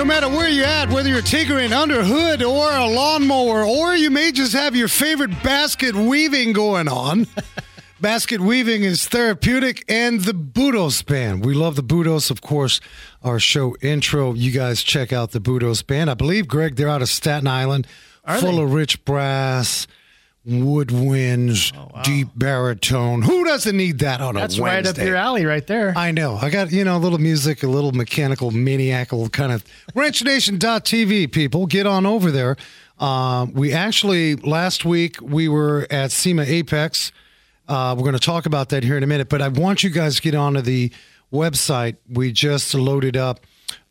no 0.00 0.06
matter 0.06 0.30
where 0.30 0.48
you're 0.48 0.64
at, 0.64 0.88
whether 0.88 1.10
you're 1.10 1.20
tinkering 1.20 1.74
under 1.74 2.02
hood 2.02 2.42
or 2.42 2.72
a 2.72 2.86
lawnmower, 2.86 3.62
or 3.66 3.94
you 3.94 4.10
may 4.10 4.32
just 4.32 4.54
have 4.54 4.74
your 4.74 4.88
favorite 4.88 5.30
basket 5.42 5.94
weaving 5.94 6.54
going 6.54 6.88
on. 6.88 7.26
basket 8.00 8.40
weaving 8.40 8.82
is 8.82 9.06
therapeutic 9.06 9.84
and 9.90 10.22
the 10.22 10.32
Budos 10.32 11.04
Band. 11.04 11.44
We 11.44 11.52
love 11.52 11.76
the 11.76 11.82
Budos, 11.82 12.30
of 12.30 12.40
course, 12.40 12.80
our 13.22 13.38
show 13.38 13.76
intro. 13.82 14.32
You 14.32 14.52
guys 14.52 14.82
check 14.82 15.12
out 15.12 15.32
the 15.32 15.38
Budos 15.38 15.86
Band. 15.86 16.08
I 16.08 16.14
believe, 16.14 16.48
Greg, 16.48 16.76
they're 16.76 16.88
out 16.88 17.02
of 17.02 17.10
Staten 17.10 17.46
Island, 17.46 17.86
Are 18.24 18.38
full 18.38 18.56
they? 18.56 18.62
of 18.62 18.72
rich 18.72 19.04
brass, 19.04 19.86
woodwinds, 20.50 21.72
deep 22.04 22.28
baritone. 22.36 23.22
Who 23.22 23.44
doesn't 23.44 23.76
need 23.76 24.00
that 24.00 24.20
on 24.20 24.34
That's 24.34 24.58
a 24.58 24.62
Wednesday? 24.62 24.82
That's 24.82 24.98
right 24.98 25.02
up 25.04 25.06
your 25.08 25.16
alley, 25.16 25.44
right 25.46 25.66
there. 25.66 25.92
I 25.96 26.10
know. 26.10 26.36
I 26.36 26.50
got, 26.50 26.70
you 26.72 26.84
know, 26.84 26.96
a 26.96 26.98
little 26.98 27.18
music, 27.18 27.62
a 27.62 27.66
little 27.68 27.92
mechanical, 27.92 28.50
maniacal 28.50 29.28
kind 29.30 29.52
of 29.52 29.64
wrenchnation.tv 29.94 31.32
people. 31.32 31.66
Get 31.66 31.86
on 31.86 32.06
over 32.06 32.30
there. 32.30 32.56
Um, 32.98 33.52
we 33.54 33.72
actually, 33.72 34.36
last 34.36 34.84
week, 34.84 35.20
we 35.22 35.48
were 35.48 35.86
at 35.90 36.12
SEMA 36.12 36.42
Apex. 36.42 37.12
Uh, 37.68 37.94
we're 37.96 38.02
going 38.02 38.14
to 38.14 38.18
talk 38.18 38.46
about 38.46 38.68
that 38.70 38.82
here 38.84 38.96
in 38.96 39.02
a 39.02 39.06
minute, 39.06 39.28
but 39.28 39.40
I 39.40 39.48
want 39.48 39.82
you 39.82 39.90
guys 39.90 40.16
to 40.16 40.22
get 40.22 40.34
onto 40.34 40.60
the 40.60 40.92
website. 41.32 41.96
We 42.08 42.32
just 42.32 42.74
loaded 42.74 43.16
up. 43.16 43.40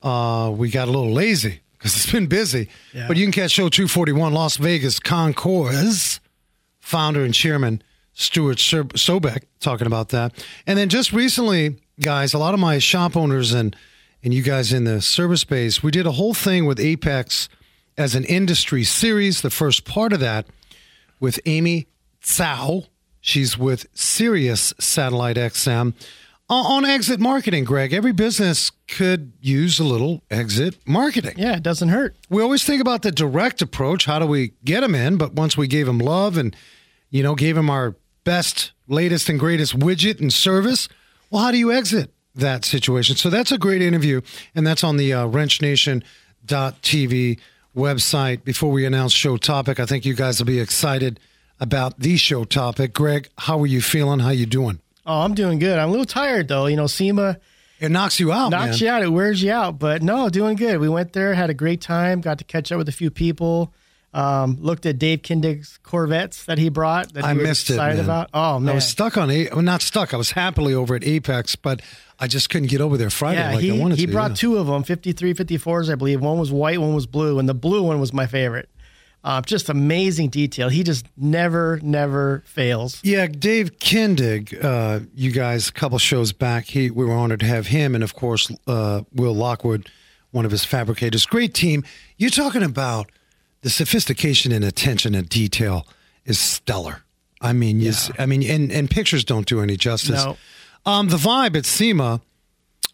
Uh, 0.04 0.52
we 0.56 0.70
got 0.70 0.88
a 0.88 0.92
little 0.92 1.12
lazy 1.14 1.62
because 1.78 1.96
it's 1.96 2.12
been 2.12 2.28
busy, 2.28 2.68
Yeah. 2.94 3.08
but 3.08 3.16
you 3.18 3.24
can 3.26 3.32
catch 3.32 3.52
show 3.52 3.70
241 3.70 4.34
Las 4.34 4.58
Vegas 4.58 5.00
Concours 5.00 6.20
founder 6.90 7.24
and 7.24 7.34
chairman 7.34 7.84
Stuart 8.14 8.58
Sobek 8.58 9.44
talking 9.60 9.88
about 9.88 10.10
that. 10.10 10.34
And 10.66 10.78
then 10.78 10.90
just 10.90 11.14
recently, 11.14 11.78
guys, 12.00 12.34
a 12.34 12.40
lot 12.40 12.54
of 12.54 12.60
my 12.60 12.80
shop 12.80 13.16
owners 13.16 13.54
and 13.54 13.76
and 14.22 14.34
you 14.34 14.42
guys 14.42 14.74
in 14.74 14.84
the 14.84 15.02
service 15.02 15.40
space, 15.42 15.82
we 15.82 15.92
did 15.92 16.06
a 16.06 16.12
whole 16.12 16.34
thing 16.34 16.66
with 16.66 16.78
Apex 16.78 17.48
as 17.98 18.16
an 18.16 18.26
industry 18.26 18.84
series. 18.84 19.42
The 19.42 19.50
first 19.50 19.86
part 19.86 20.12
of 20.12 20.20
that 20.20 20.48
with 21.22 21.40
Amy 21.46 21.88
Tsao. 22.22 22.88
She's 23.22 23.58
with 23.58 23.88
Sirius 23.94 24.74
Satellite 24.80 25.38
XM 25.38 25.94
on, 26.50 26.66
on 26.66 26.86
exit 26.86 27.22
marketing. 27.22 27.64
Greg, 27.64 27.94
every 27.94 28.12
business 28.12 28.72
could 28.90 29.32
use 29.40 29.80
a 29.80 29.86
little 29.86 30.24
exit 30.30 30.78
marketing 30.86 31.36
yeah, 31.38 31.56
it 31.56 31.64
doesn't 31.64 31.90
hurt. 31.90 32.18
we 32.30 32.42
always 32.42 32.64
think 32.64 32.82
about 32.82 33.04
the 33.04 33.12
direct 33.12 33.62
approach. 33.62 34.06
How 34.06 34.20
do 34.20 34.26
we 34.26 34.54
get 34.66 34.82
them 34.82 34.96
in? 34.96 35.18
But 35.18 35.34
once 35.34 35.56
we 35.56 35.68
gave 35.68 35.86
them 35.86 36.00
love 36.00 36.38
and, 36.38 36.56
you 37.10 37.24
know, 37.24 37.36
gave 37.36 37.56
them 37.56 37.70
our 37.70 37.96
best, 38.24 38.72
latest, 38.88 39.30
and 39.30 39.40
greatest 39.40 39.78
widget 39.78 40.20
and 40.20 40.32
service, 40.32 40.88
well, 41.30 41.44
how 41.44 41.52
do 41.52 41.58
you 41.58 41.72
exit 41.72 42.12
that 42.36 42.66
situation? 42.66 43.16
So 43.16 43.30
that's 43.30 43.52
a 43.52 43.58
great 43.58 43.82
interview. 43.82 44.22
And 44.56 44.66
that's 44.68 44.84
on 44.84 44.98
the 44.98 45.14
uh, 45.14 45.28
wrenchnation.tv 45.28 47.40
website. 47.76 48.44
Before 48.44 48.72
we 48.72 48.86
announce 48.86 49.14
show 49.14 49.38
topic, 49.38 49.80
I 49.80 49.86
think 49.86 50.06
you 50.06 50.14
guys 50.14 50.40
will 50.40 50.48
be 50.48 50.60
excited 50.60 51.20
about 51.60 52.00
the 52.00 52.18
show 52.18 52.44
topic. 52.46 52.94
Greg, 52.94 53.30
how 53.38 53.60
are 53.62 53.68
you 53.68 53.82
feeling? 53.82 54.20
How 54.20 54.30
you 54.30 54.46
doing? 54.46 54.80
Oh, 55.06 55.22
I'm 55.22 55.34
doing 55.34 55.60
good. 55.60 55.78
I'm 55.80 55.90
a 55.90 55.92
little 55.92 56.06
tired 56.06 56.48
though. 56.48 56.68
You 56.68 56.78
know, 56.78 56.88
SEMA 56.88 57.38
It 57.80 57.90
knocks 57.90 58.20
you 58.20 58.32
out, 58.32 58.50
knocks 58.50 58.82
man. 58.82 58.88
you 58.88 58.90
out. 58.90 59.04
It 59.04 59.10
wears 59.10 59.42
you 59.42 59.52
out. 59.52 59.80
But 59.80 60.04
no, 60.04 60.30
doing 60.30 60.56
good. 60.56 60.80
We 60.80 60.90
went 60.90 61.14
there, 61.14 61.34
had 61.34 61.50
a 61.50 61.54
great 61.54 61.82
time, 61.82 62.22
got 62.22 62.38
to 62.40 62.44
catch 62.44 62.72
up 62.72 62.78
with 62.78 62.90
a 62.90 62.94
few 62.94 63.10
people. 63.10 63.74
Um, 64.12 64.58
looked 64.60 64.88
at 64.88 64.98
Dave 64.98 65.22
Kindig's 65.22 65.78
Corvettes 65.84 66.46
that 66.46 66.58
he 66.58 66.70
brought. 66.70 67.14
That 67.14 67.24
I 67.24 67.34
he 67.34 67.38
was 67.38 67.48
missed 67.48 67.70
it. 67.70 67.74
excited 67.74 67.98
man. 67.98 68.06
about. 68.06 68.30
Oh 68.34 68.60
man, 68.60 68.72
I 68.72 68.76
was 68.76 68.88
stuck 68.88 69.18
on 69.18 69.30
a 69.30 69.50
well, 69.52 69.62
not 69.62 69.82
stuck. 69.84 70.14
I 70.14 70.18
was 70.18 70.32
happily 70.32 70.74
over 70.74 70.96
at 70.96 71.04
Apex, 71.04 71.56
but 71.56 71.82
I 72.20 72.28
just 72.28 72.50
couldn't 72.50 72.70
get 72.70 72.82
over 72.82 72.98
there 72.98 73.10
Friday 73.10 73.40
yeah, 73.40 73.54
like 73.54 73.62
he, 73.62 73.72
I 73.72 73.78
wanted 73.78 74.00
he 74.00 74.08
to. 74.08 74.12
brought 74.12 74.32
yeah. 74.32 74.36
two 74.36 74.58
of 74.58 74.68
them, 74.68 74.84
53, 74.84 75.34
54s, 75.34 75.92
I 75.92 75.96
believe. 75.96 76.22
One 76.22 76.40
was 76.40 76.52
white, 76.52 76.82
one 76.82 76.94
was 76.94 77.08
blue, 77.08 77.40
and 77.40 77.48
the 77.48 77.54
blue 77.54 77.84
one 77.84 78.00
was 78.00 78.12
my 78.12 78.26
favorite. 78.26 78.70
Uh, 79.24 79.42
just 79.42 79.70
amazing 79.70 80.30
detail. 80.30 80.70
He 80.70 80.84
just 80.84 81.06
never, 81.18 81.80
never 81.84 82.42
fails. 82.46 83.02
Yeah, 83.04 83.28
Dave 83.28 83.78
Kindig, 83.80 84.64
uh, 84.64 85.02
you 85.14 85.32
guys, 85.32 85.70
a 85.70 85.74
couple 85.74 85.98
shows 85.98 86.32
back, 86.32 86.66
he 86.66 86.90
we 86.90 87.06
were 87.06 87.14
honored 87.14 87.42
to 87.42 87.46
have 87.46 87.68
him, 87.68 87.96
and 87.96 88.04
of 88.04 88.16
course 88.16 88.52
uh, 88.66 89.02
Will 89.14 89.36
Lockwood, 89.36 89.90
one 90.32 90.46
of 90.46 90.52
his 90.52 90.64
fabricators. 90.64 91.26
Great 91.26 91.54
team. 91.54 91.84
You're 92.18 92.30
talking 92.30 92.64
about 92.64 93.12
the 93.62 93.70
sophistication 93.70 94.52
and 94.52 94.64
attention 94.64 95.16
and 95.16 95.28
detail 95.30 95.86
is 96.26 96.40
stellar. 96.40 97.04
I 97.42 97.54
mean, 97.54 97.82
s 97.86 98.12
I 98.20 98.26
mean, 98.26 98.44
and, 98.44 98.72
and 98.72 98.90
pictures 98.90 99.24
don't 99.24 99.46
do 99.48 99.62
any 99.62 99.78
justice. 99.78 100.24
No. 100.26 100.38
Um, 100.86 101.08
the 101.10 101.18
vibe 101.18 101.56
at 101.58 101.66
SEMA, 101.66 102.22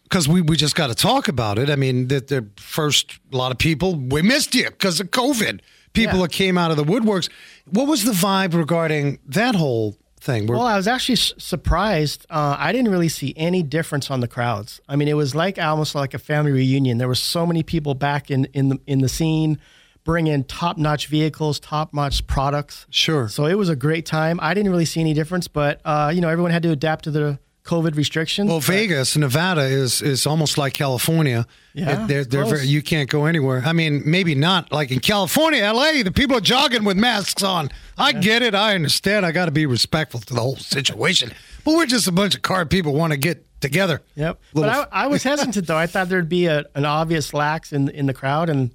because 0.04 0.28
we, 0.28 0.40
we 0.40 0.56
just 0.56 0.74
got 0.76 0.88
to 0.88 0.94
talk 0.94 1.28
about 1.28 1.58
it. 1.58 1.68
I 1.70 1.76
mean, 1.76 2.08
the, 2.08 2.20
the 2.20 2.46
first, 2.56 3.18
a 3.32 3.36
lot 3.36 3.50
of 3.52 3.58
people, 3.58 3.94
we 3.96 4.22
missed 4.22 4.54
you 4.54 4.64
because 4.70 5.00
of 5.00 5.10
COVID. 5.10 5.60
People 5.92 6.16
Yeah. 6.18 6.22
that 6.22 6.32
came 6.32 6.58
out 6.58 6.70
of 6.70 6.76
the 6.76 6.84
woodworks. 6.84 7.28
What 7.70 7.88
was 7.88 8.04
the 8.04 8.12
vibe 8.12 8.54
regarding 8.54 9.18
that 9.26 9.54
whole 9.54 9.96
thing? 10.20 10.46
Where- 10.46 10.58
Well, 10.58 10.66
I 10.66 10.76
was 10.76 10.86
actually 10.86 11.14
s- 11.14 11.32
surprised. 11.38 12.26
Uh, 12.30 12.54
I 12.58 12.70
didn't 12.72 12.90
really 12.92 13.08
see 13.08 13.32
any 13.36 13.62
difference 13.62 14.10
on 14.10 14.20
the 14.20 14.28
crowds. 14.28 14.80
I 14.88 14.94
mean, 14.96 15.08
it 15.08 15.14
was 15.16 15.34
like 15.34 15.58
almost 15.58 15.94
like 15.94 16.12
a 16.14 16.18
family 16.18 16.52
reunion. 16.52 16.98
There 16.98 17.08
were 17.08 17.14
so 17.14 17.46
many 17.46 17.62
people 17.62 17.94
back 17.94 18.30
in 18.30 18.44
in 18.52 18.68
the 18.68 18.78
in 18.86 19.00
the 19.00 19.08
scene, 19.08 19.58
bringing 20.06 20.42
top 20.44 20.78
notch 20.78 21.08
vehicles, 21.08 21.60
top 21.60 21.92
notch 21.92 22.26
products. 22.26 22.86
Sure. 22.88 23.28
So 23.28 23.44
it 23.44 23.58
was 23.58 23.68
a 23.68 23.76
great 23.76 24.06
time. 24.06 24.38
I 24.40 24.54
didn't 24.54 24.70
really 24.70 24.86
see 24.86 25.00
any 25.00 25.12
difference, 25.12 25.48
but 25.48 25.82
uh, 25.84 26.10
you 26.14 26.22
know, 26.22 26.30
everyone 26.30 26.52
had 26.52 26.62
to 26.62 26.70
adapt 26.70 27.04
to 27.04 27.10
the 27.10 27.38
COVID 27.64 27.96
restrictions. 27.96 28.48
Well, 28.48 28.60
Vegas, 28.60 29.16
Nevada 29.16 29.62
is 29.62 30.00
is 30.00 30.24
almost 30.26 30.56
like 30.56 30.72
California. 30.72 31.46
Yeah, 31.74 32.04
It- 32.04 32.06
they're, 32.08 32.24
they're 32.24 32.44
very, 32.46 32.66
you 32.66 32.80
can't 32.80 33.10
go 33.10 33.26
anywhere. 33.26 33.62
I 33.66 33.72
mean, 33.72 34.02
maybe 34.06 34.34
not 34.36 34.70
like 34.72 34.92
in 34.92 35.00
California, 35.00 35.60
L.A. 35.62 36.02
The 36.02 36.12
people 36.12 36.36
are 36.36 36.40
jogging 36.40 36.84
with 36.84 36.96
masks 36.96 37.42
on. 37.42 37.68
I 37.98 38.12
get 38.12 38.42
it. 38.42 38.54
I 38.54 38.74
understand. 38.76 39.26
I 39.26 39.32
got 39.32 39.46
to 39.46 39.50
be 39.50 39.66
respectful 39.66 40.20
to 40.20 40.32
the 40.34 40.40
whole 40.40 40.56
situation. 40.56 41.32
But 41.64 41.74
we're 41.74 41.86
just 41.86 42.06
a 42.06 42.12
bunch 42.12 42.36
of 42.36 42.42
car 42.42 42.64
people 42.64 42.94
want 42.94 43.12
to 43.12 43.16
get 43.18 43.44
together. 43.60 44.00
Yep. 44.14 44.40
Little- 44.54 44.70
but 44.70 44.88
I, 44.92 45.04
I 45.04 45.06
was 45.08 45.24
hesitant 45.24 45.66
though. 45.66 45.76
I 45.76 45.88
thought 45.88 46.08
there'd 46.08 46.28
be 46.28 46.46
a, 46.46 46.64
an 46.76 46.84
obvious 46.84 47.34
lax 47.34 47.72
in 47.72 47.88
in 47.88 48.06
the 48.06 48.14
crowd, 48.14 48.48
and 48.48 48.70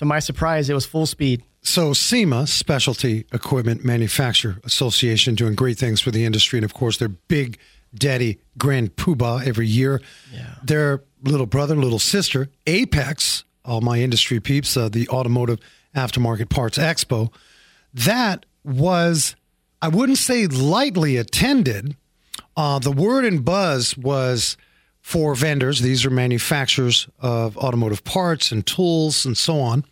to 0.00 0.06
my 0.06 0.18
surprise, 0.18 0.70
it 0.70 0.72
was 0.72 0.86
full 0.86 1.04
speed. 1.04 1.42
So 1.60 1.92
SEMA, 1.92 2.46
Specialty 2.46 3.26
Equipment 3.34 3.84
Manufacturer 3.84 4.58
Association, 4.64 5.34
doing 5.34 5.54
great 5.54 5.76
things 5.76 6.00
for 6.00 6.10
the 6.10 6.24
industry, 6.24 6.58
and 6.58 6.64
of 6.64 6.72
course 6.72 6.96
their 6.96 7.10
big 7.10 7.58
daddy 7.94 8.40
grand 8.56 8.96
poobah 8.96 9.46
every 9.46 9.66
year. 9.66 10.00
Yeah. 10.32 10.54
Their 10.64 11.02
little 11.22 11.44
brother, 11.44 11.76
little 11.76 11.98
sister, 11.98 12.48
Apex, 12.66 13.44
all 13.62 13.82
my 13.82 13.98
industry 13.98 14.40
peeps, 14.40 14.74
uh, 14.74 14.88
the 14.88 15.06
Automotive 15.10 15.58
Aftermarket 15.94 16.48
Parts 16.48 16.78
Expo. 16.78 17.30
That 17.92 18.46
was, 18.64 19.36
I 19.82 19.88
wouldn't 19.88 20.16
say 20.16 20.46
lightly 20.46 21.18
attended. 21.18 21.94
Uh, 22.56 22.78
the 22.78 22.90
word 22.90 23.26
and 23.26 23.44
buzz 23.44 23.98
was 23.98 24.56
for 25.02 25.34
vendors. 25.34 25.80
These 25.80 26.06
are 26.06 26.10
manufacturers 26.10 27.06
of 27.18 27.58
automotive 27.58 28.02
parts 28.02 28.50
and 28.50 28.66
tools 28.66 29.26
and 29.26 29.36
so 29.36 29.60
on 29.60 29.84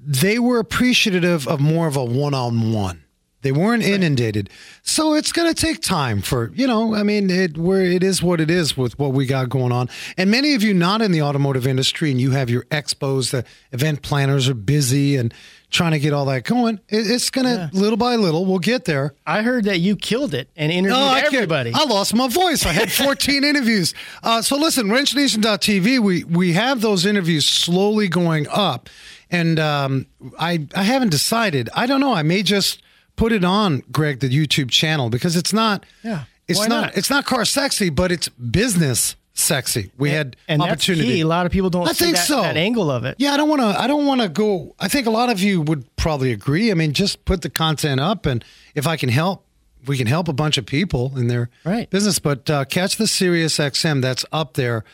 they 0.00 0.38
were 0.38 0.58
appreciative 0.58 1.46
of 1.48 1.60
more 1.60 1.86
of 1.86 1.96
a 1.96 2.04
one-on-one. 2.04 3.04
They 3.42 3.52
weren't 3.52 3.84
inundated, 3.84 4.50
so 4.82 5.14
it's 5.14 5.30
going 5.30 5.46
to 5.48 5.54
take 5.54 5.80
time 5.80 6.22
for 6.22 6.50
you 6.56 6.66
know. 6.66 6.96
I 6.96 7.04
mean, 7.04 7.30
it 7.30 7.56
where 7.56 7.82
it 7.82 8.02
is 8.02 8.20
what 8.20 8.40
it 8.40 8.50
is 8.50 8.76
with 8.76 8.98
what 8.98 9.12
we 9.12 9.26
got 9.26 9.48
going 9.48 9.70
on. 9.70 9.88
And 10.16 10.28
many 10.28 10.54
of 10.54 10.64
you 10.64 10.74
not 10.74 11.02
in 11.02 11.12
the 11.12 11.22
automotive 11.22 11.64
industry, 11.64 12.10
and 12.10 12.20
you 12.20 12.32
have 12.32 12.50
your 12.50 12.64
expos. 12.64 13.30
The 13.30 13.44
event 13.70 14.02
planners 14.02 14.48
are 14.48 14.54
busy 14.54 15.14
and 15.14 15.32
trying 15.70 15.92
to 15.92 16.00
get 16.00 16.12
all 16.12 16.24
that 16.24 16.42
going. 16.46 16.80
It, 16.88 17.08
it's 17.08 17.30
going 17.30 17.46
to 17.46 17.70
little 17.72 17.96
by 17.96 18.16
little. 18.16 18.44
We'll 18.44 18.58
get 18.58 18.86
there. 18.86 19.14
I 19.24 19.42
heard 19.42 19.64
that 19.66 19.78
you 19.78 19.94
killed 19.94 20.34
it 20.34 20.48
and 20.56 20.72
interviewed 20.72 20.98
Oh, 20.98 21.06
I 21.06 21.20
can't- 21.20 21.34
everybody. 21.34 21.70
I 21.72 21.84
lost 21.84 22.14
my 22.14 22.26
voice. 22.26 22.66
I 22.66 22.72
had 22.72 22.90
14 22.90 23.44
interviews. 23.44 23.94
Uh, 24.24 24.42
so 24.42 24.56
listen, 24.56 24.88
wrenchnation.tv, 24.88 26.00
we, 26.00 26.24
we 26.24 26.54
have 26.54 26.80
those 26.80 27.06
interviews 27.06 27.46
slowly 27.46 28.08
going 28.08 28.48
up. 28.50 28.88
And 29.30 29.58
um, 29.58 30.06
I, 30.38 30.66
I 30.74 30.82
haven't 30.84 31.10
decided. 31.10 31.68
I 31.74 31.86
don't 31.86 32.00
know. 32.00 32.14
I 32.14 32.22
may 32.22 32.42
just 32.42 32.82
put 33.16 33.32
it 33.32 33.44
on, 33.44 33.82
Greg, 33.92 34.20
the 34.20 34.28
YouTube 34.28 34.70
channel 34.70 35.10
because 35.10 35.36
it's 35.36 35.52
not. 35.52 35.84
Yeah, 36.02 36.24
It's 36.46 36.60
not, 36.60 36.68
not? 36.68 36.96
It's 36.96 37.10
not 37.10 37.24
car 37.26 37.44
sexy, 37.44 37.90
but 37.90 38.10
it's 38.10 38.28
business 38.28 39.16
sexy. 39.34 39.90
We 39.98 40.10
had 40.10 40.36
and 40.48 40.62
opportunity. 40.62 41.20
A 41.20 41.26
lot 41.26 41.46
of 41.46 41.52
people 41.52 41.68
don't 41.70 41.88
I 41.88 41.92
see 41.92 42.06
think 42.06 42.16
that, 42.16 42.26
so. 42.26 42.40
that 42.42 42.56
angle 42.56 42.90
of 42.90 43.04
it. 43.04 43.16
Yeah, 43.18 43.32
I 43.34 43.36
don't 43.36 43.48
want 43.48 43.60
to. 43.60 43.66
I 43.66 43.86
don't 43.86 44.06
want 44.06 44.20
to 44.22 44.28
go. 44.28 44.74
I 44.80 44.88
think 44.88 45.06
a 45.06 45.10
lot 45.10 45.30
of 45.30 45.40
you 45.40 45.60
would 45.60 45.84
probably 45.96 46.32
agree. 46.32 46.70
I 46.70 46.74
mean, 46.74 46.92
just 46.92 47.24
put 47.24 47.42
the 47.42 47.50
content 47.50 48.00
up, 48.00 48.24
and 48.26 48.44
if 48.74 48.86
I 48.86 48.96
can 48.96 49.08
help, 49.10 49.44
we 49.86 49.96
can 49.96 50.06
help 50.06 50.28
a 50.28 50.32
bunch 50.32 50.58
of 50.58 50.66
people 50.66 51.12
in 51.16 51.28
their 51.28 51.50
Right. 51.64 51.88
business. 51.90 52.18
But 52.18 52.48
uh, 52.50 52.64
catch 52.64 52.96
the 52.96 53.06
Sirius 53.06 53.58
XM 53.58 54.00
that's 54.02 54.24
up 54.32 54.54
there. 54.54 54.84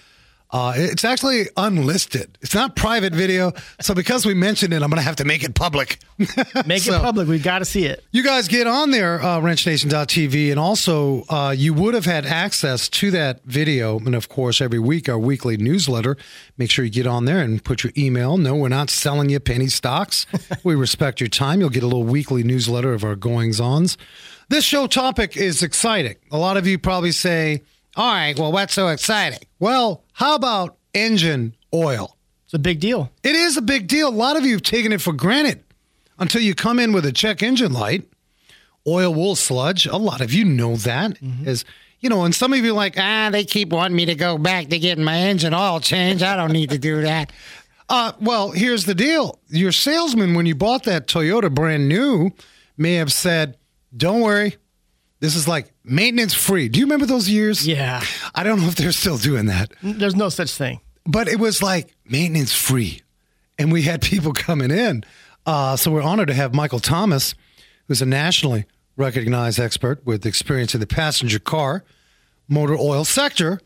Uh, 0.55 0.73
it's 0.77 1.05
actually 1.05 1.49
unlisted. 1.57 2.39
It's 2.41 2.55
not 2.55 2.77
private 2.77 3.13
video. 3.13 3.51
So 3.81 3.93
because 3.93 4.25
we 4.25 4.35
mentioned 4.35 4.73
it, 4.73 4.83
I'm 4.85 4.89
going 4.89 5.01
to 5.01 5.05
have 5.05 5.17
to 5.17 5.25
make 5.25 5.43
it 5.43 5.57
public. 5.57 5.99
Make 6.65 6.83
So- 6.83 6.95
it 6.95 7.03
public. 7.03 7.27
We've 7.27 7.43
got 7.43 7.59
to 7.59 7.65
see 7.65 7.87
it. 7.87 8.05
You 8.13 8.23
guys 8.23 8.47
get 8.47 8.69
on 8.69 8.93
there, 8.93 9.21
uh, 9.21 9.41
wrenchnation.tv, 9.41 10.53
and 10.53 10.61
also 10.61 11.25
uh, 11.29 11.53
you 11.59 11.75
would 11.75 11.95
have 11.95 12.05
had 12.05 12.25
access 12.25 12.89
to 12.91 13.11
that 13.11 13.43
video. 13.45 13.99
And 13.99 14.15
of 14.15 14.29
course, 14.29 14.61
every 14.61 14.79
week, 14.79 15.09
our 15.09 15.19
weekly 15.19 15.57
newsletter. 15.57 16.17
Make 16.57 16.71
sure 16.71 16.85
you 16.85 16.91
get 16.93 17.09
on 17.09 17.25
there 17.25 17.41
and 17.41 17.63
put 17.65 17.83
your 17.83 17.93
email. 17.99 18.37
No, 18.39 18.55
we're 18.55 18.69
not 18.69 18.91
selling 18.91 19.31
you 19.31 19.41
penny 19.41 19.67
stocks. 19.67 20.25
we 20.63 20.77
respect 20.77 21.19
your 21.21 21.29
time. 21.29 21.59
You'll 21.59 21.71
get 21.71 21.83
a 21.83 21.87
little 21.89 22.05
weekly 22.05 22.45
newsletter 22.45 22.93
of 22.95 23.03
our 23.03 23.17
goings 23.17 23.59
ons. 23.59 23.99
This 24.51 24.65
show 24.65 24.87
topic 24.87 25.37
is 25.37 25.65
exciting. 25.65 26.15
A 26.31 26.39
lot 26.39 26.57
of 26.57 26.65
you 26.65 26.79
probably 26.79 27.11
say, 27.11 27.65
All 27.97 28.13
right, 28.13 28.37
well, 28.39 28.51
what's 28.51 28.75
so 28.75 28.89
exciting? 28.89 29.39
Well, 29.61 30.03
how 30.13 30.35
about 30.35 30.77
engine 30.95 31.55
oil? 31.73 32.17
It's 32.45 32.55
a 32.55 32.59
big 32.59 32.81
deal. 32.81 33.11
It 33.23 33.37
is 33.37 33.57
a 33.57 33.63
big 33.63 33.87
deal. 33.87 34.09
A 34.09 34.11
lot 34.11 34.37
of 34.37 34.45
you 34.45 34.53
have 34.53 34.63
taken 34.63 34.93
it 34.93 35.01
for 35.01 35.13
granted 35.13 35.63
until 36.19 36.43
you 36.43 36.55
come 36.55 36.79
in 36.79 36.93
with 36.93 37.07
a 37.07 37.13
check 37.13 37.43
engine 37.43 37.73
light, 37.73 38.05
oil 38.87 39.15
wool 39.15 39.37
sludge. 39.37 39.87
A 39.87 39.97
lot 39.97 40.21
of 40.21 40.33
you 40.33 40.45
know 40.45 40.77
that 40.77 41.19
that 41.21 41.47
is, 41.47 41.65
you 42.01 42.09
know, 42.09 42.25
and 42.25 42.35
some 42.35 42.53
of 42.53 42.59
you 42.65 42.73
are 42.73 42.77
like, 42.77 42.95
ah, 42.99 43.31
they 43.31 43.45
keep 43.45 43.71
wanting 43.71 43.97
me 43.97 44.07
to 44.07 44.15
go 44.15 44.39
back 44.39 44.69
to 44.69 44.79
getting 44.79 45.05
my 45.05 45.17
engine 45.17 45.55
oil 45.55 45.81
changed. 45.81 46.23
I 46.23 46.37
don't 46.37 46.53
need 46.53 46.71
to 46.71 46.79
do 46.79 47.03
that. 47.03 47.33
Uh, 47.89 48.13
well, 48.21 48.51
here's 48.51 48.87
the 48.87 48.95
deal. 48.95 49.39
Your 49.49 49.73
salesman, 49.73 50.35
when 50.35 50.47
you 50.47 50.55
bought 50.55 50.85
that 50.85 51.07
Toyota 51.07 51.53
brand 51.55 51.89
new, 51.89 52.31
may 52.77 52.95
have 52.95 53.13
said, 53.13 53.57
don't 53.97 54.21
worry. 54.21 54.57
This 55.25 55.37
is 55.37 55.49
like 55.49 55.73
maintenance 55.85 56.35
free. 56.35 56.69
Do 56.69 56.79
you 56.79 56.85
remember 56.87 57.07
those 57.07 57.29
years? 57.31 57.67
Yeah. 57.67 58.03
I 58.35 58.43
don't 58.45 58.61
know 58.61 58.69
if 58.69 58.75
they're 58.75 58.93
still 58.93 59.17
doing 59.17 59.47
that 59.47 59.73
There's 59.83 60.15
no 60.15 60.29
such 60.29 60.53
thing. 60.53 60.81
but 61.07 61.29
it 61.29 61.39
was 61.39 61.63
like 61.63 61.95
maintenance 62.05 62.53
free 62.53 63.01
and 63.59 63.73
we 63.73 63.83
had 63.83 64.03
people 64.03 64.33
coming 64.49 64.71
in 64.71 65.03
uh, 65.47 65.77
so 65.77 65.91
we're 65.91 66.03
honored 66.03 66.29
to 66.29 66.35
have 66.35 66.53
michael 66.55 66.81
thomas 66.81 67.35
who's 67.89 68.03
a 68.03 68.07
nationally 68.07 68.65
recognized 68.97 69.59
expert 69.59 70.05
with 70.07 70.27
experience 70.27 70.75
in 70.75 70.81
the 70.81 70.87
passenger 70.87 71.39
car 71.39 71.85
motor 72.49 72.77
oil 72.77 73.05
sector 73.05 73.61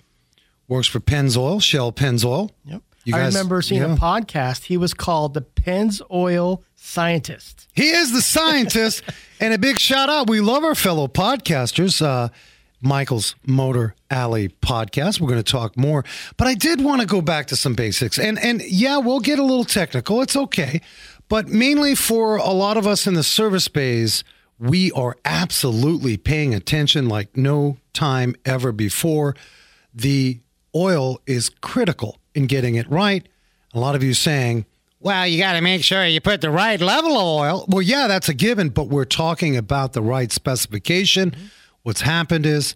works 0.68 0.86
for 0.88 1.00
pennzoil 1.00 1.60
shell 1.62 1.92
pennzoil 1.92 2.50
Yep. 2.64 2.82
You 3.08 3.14
I 3.16 3.20
guys- 3.20 3.34
remember 3.34 3.62
seeing 3.62 3.80
yeah. 3.80 3.94
a 3.94 3.96
podcast. 3.96 4.64
He 4.64 4.76
was 4.76 4.92
called 4.92 5.32
the 5.32 5.40
Penn's 5.40 6.02
Oil 6.12 6.62
Scientist. 6.76 7.66
He 7.72 7.88
is 7.88 8.12
the 8.12 8.20
scientist. 8.20 9.02
and 9.40 9.54
a 9.54 9.58
big 9.58 9.78
shout 9.78 10.10
out. 10.10 10.28
We 10.28 10.42
love 10.42 10.62
our 10.62 10.74
fellow 10.74 11.08
podcasters. 11.08 12.02
Uh, 12.04 12.28
Michael's 12.82 13.34
Motor 13.46 13.94
Alley 14.10 14.48
podcast. 14.48 15.20
We're 15.20 15.28
going 15.28 15.42
to 15.42 15.52
talk 15.52 15.74
more, 15.74 16.04
but 16.36 16.46
I 16.48 16.54
did 16.54 16.82
want 16.82 17.00
to 17.00 17.06
go 17.06 17.22
back 17.22 17.46
to 17.46 17.56
some 17.56 17.72
basics. 17.72 18.18
And 18.18 18.38
and 18.38 18.60
yeah, 18.62 18.98
we'll 18.98 19.20
get 19.20 19.38
a 19.38 19.42
little 19.42 19.64
technical. 19.64 20.20
It's 20.20 20.36
okay, 20.36 20.82
but 21.30 21.48
mainly 21.48 21.94
for 21.94 22.36
a 22.36 22.50
lot 22.50 22.76
of 22.76 22.86
us 22.86 23.06
in 23.06 23.14
the 23.14 23.24
service 23.24 23.68
bays, 23.68 24.22
we 24.58 24.92
are 24.92 25.16
absolutely 25.24 26.18
paying 26.18 26.54
attention 26.54 27.08
like 27.08 27.36
no 27.38 27.78
time 27.94 28.36
ever 28.44 28.70
before. 28.70 29.34
The 29.94 30.40
oil 30.74 31.20
is 31.26 31.48
critical 31.48 32.18
in 32.38 32.46
getting 32.46 32.76
it 32.76 32.88
right. 32.88 33.28
A 33.74 33.78
lot 33.78 33.94
of 33.94 34.02
you 34.02 34.14
saying, 34.14 34.64
well, 35.00 35.26
you 35.26 35.38
got 35.38 35.52
to 35.52 35.60
make 35.60 35.84
sure 35.84 36.04
you 36.06 36.20
put 36.20 36.40
the 36.40 36.50
right 36.50 36.80
level 36.80 37.12
of 37.12 37.22
oil. 37.22 37.64
Well, 37.68 37.82
yeah, 37.82 38.08
that's 38.08 38.28
a 38.28 38.34
given, 38.34 38.70
but 38.70 38.88
we're 38.88 39.04
talking 39.04 39.56
about 39.56 39.92
the 39.92 40.02
right 40.02 40.32
specification. 40.32 41.36
What's 41.82 42.00
happened 42.00 42.46
is 42.46 42.74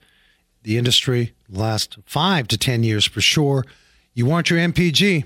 the 0.62 0.78
industry, 0.78 1.32
last 1.48 1.98
five 2.04 2.46
to 2.48 2.58
10 2.58 2.84
years 2.84 3.06
for 3.06 3.20
sure, 3.20 3.64
you 4.14 4.26
want 4.26 4.50
your 4.50 4.58
MPG. 4.58 5.24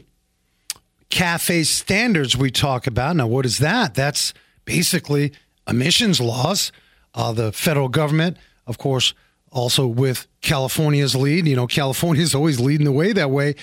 CAFE 1.10 1.66
standards 1.66 2.36
we 2.36 2.50
talk 2.50 2.86
about. 2.86 3.16
Now, 3.16 3.26
what 3.26 3.46
is 3.46 3.58
that? 3.58 3.94
That's 3.94 4.32
basically 4.64 5.32
emissions 5.68 6.20
laws. 6.20 6.72
Uh, 7.14 7.32
the 7.32 7.52
federal 7.52 7.88
government, 7.88 8.36
of 8.66 8.78
course, 8.78 9.14
also 9.50 9.86
with 9.86 10.26
California's 10.40 11.14
lead. 11.14 11.46
You 11.46 11.56
know, 11.56 11.66
California's 11.66 12.34
always 12.34 12.60
leading 12.60 12.84
the 12.84 12.92
way 12.92 13.12
that 13.12 13.30
way. 13.30 13.54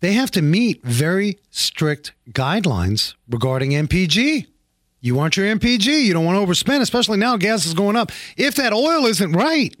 They 0.00 0.12
have 0.12 0.30
to 0.32 0.42
meet 0.42 0.82
very 0.84 1.38
strict 1.50 2.12
guidelines 2.30 3.14
regarding 3.28 3.72
MPG. 3.72 4.46
You 5.00 5.14
want 5.14 5.36
your 5.36 5.46
MPG. 5.46 6.04
You 6.04 6.12
don't 6.12 6.24
want 6.24 6.38
to 6.38 6.46
overspend, 6.46 6.80
especially 6.80 7.18
now 7.18 7.36
gas 7.36 7.66
is 7.66 7.74
going 7.74 7.96
up. 7.96 8.10
If 8.36 8.56
that 8.56 8.72
oil 8.72 9.06
isn't 9.06 9.32
right, 9.32 9.74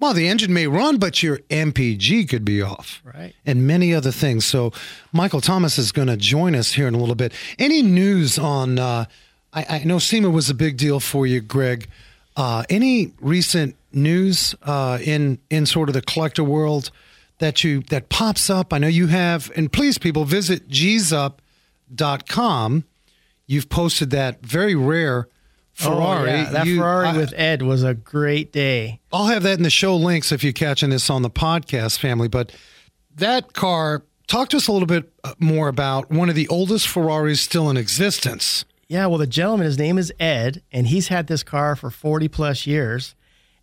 well, 0.00 0.12
the 0.12 0.28
engine 0.28 0.52
may 0.52 0.66
run, 0.66 0.98
but 0.98 1.22
your 1.22 1.38
MPG 1.50 2.28
could 2.28 2.44
be 2.44 2.60
off. 2.60 3.00
Right. 3.04 3.34
And 3.46 3.66
many 3.66 3.94
other 3.94 4.10
things. 4.10 4.44
So, 4.44 4.72
Michael 5.12 5.40
Thomas 5.40 5.78
is 5.78 5.92
going 5.92 6.08
to 6.08 6.16
join 6.16 6.54
us 6.54 6.72
here 6.72 6.88
in 6.88 6.94
a 6.94 6.98
little 6.98 7.14
bit. 7.14 7.32
Any 7.58 7.80
news 7.80 8.38
on, 8.38 8.78
uh, 8.78 9.06
I, 9.52 9.66
I 9.68 9.84
know 9.84 9.98
SEMA 9.98 10.28
was 10.28 10.50
a 10.50 10.54
big 10.54 10.76
deal 10.76 11.00
for 11.00 11.26
you, 11.26 11.40
Greg. 11.40 11.88
Uh, 12.36 12.64
any 12.68 13.12
recent 13.20 13.76
news 13.92 14.54
uh, 14.64 14.98
in, 15.00 15.38
in 15.48 15.64
sort 15.64 15.88
of 15.88 15.94
the 15.94 16.02
collector 16.02 16.44
world 16.44 16.90
that 17.38 17.64
you 17.64 17.82
that 17.90 18.08
pops 18.08 18.48
up? 18.50 18.72
I 18.72 18.78
know 18.78 18.86
you 18.88 19.08
have, 19.08 19.50
and 19.56 19.72
please, 19.72 19.98
people, 19.98 20.24
visit 20.24 20.68
gsup.com. 21.90 22.84
You've 23.46 23.68
posted 23.68 24.10
that 24.10 24.40
very 24.44 24.74
rare 24.74 25.28
Ferrari. 25.72 26.30
Oh, 26.30 26.34
yeah. 26.34 26.50
That 26.50 26.66
You- 26.66 26.78
Ferrari 26.78 27.08
I- 27.08 27.16
with 27.16 27.32
Ed 27.36 27.62
was 27.62 27.82
a 27.82 27.94
great 27.94 28.52
day. 28.52 29.00
I'll 29.12 29.26
have 29.26 29.42
that 29.42 29.56
in 29.58 29.62
the 29.64 29.70
show 29.70 29.96
links 29.96 30.30
if 30.32 30.42
you're 30.44 30.52
catching 30.52 30.90
this 30.90 31.10
on 31.10 31.22
the 31.22 31.30
podcast 31.30 31.98
family. 31.98 32.28
But 32.28 32.52
that 33.16 33.52
car, 33.52 34.04
talk 34.28 34.48
to 34.50 34.56
us 34.56 34.68
a 34.68 34.72
little 34.72 34.86
bit 34.86 35.12
more 35.38 35.68
about 35.68 36.10
one 36.10 36.28
of 36.28 36.36
the 36.36 36.46
oldest 36.48 36.86
Ferraris 36.88 37.40
still 37.40 37.68
in 37.70 37.76
existence. 37.76 38.64
Yeah, 38.88 39.06
well, 39.06 39.18
the 39.18 39.26
gentleman, 39.26 39.64
his 39.66 39.78
name 39.78 39.98
is 39.98 40.12
Ed, 40.20 40.62
and 40.70 40.86
he's 40.86 41.08
had 41.08 41.26
this 41.26 41.42
car 41.42 41.74
for 41.74 41.90
40 41.90 42.28
plus 42.28 42.66
years. 42.66 43.14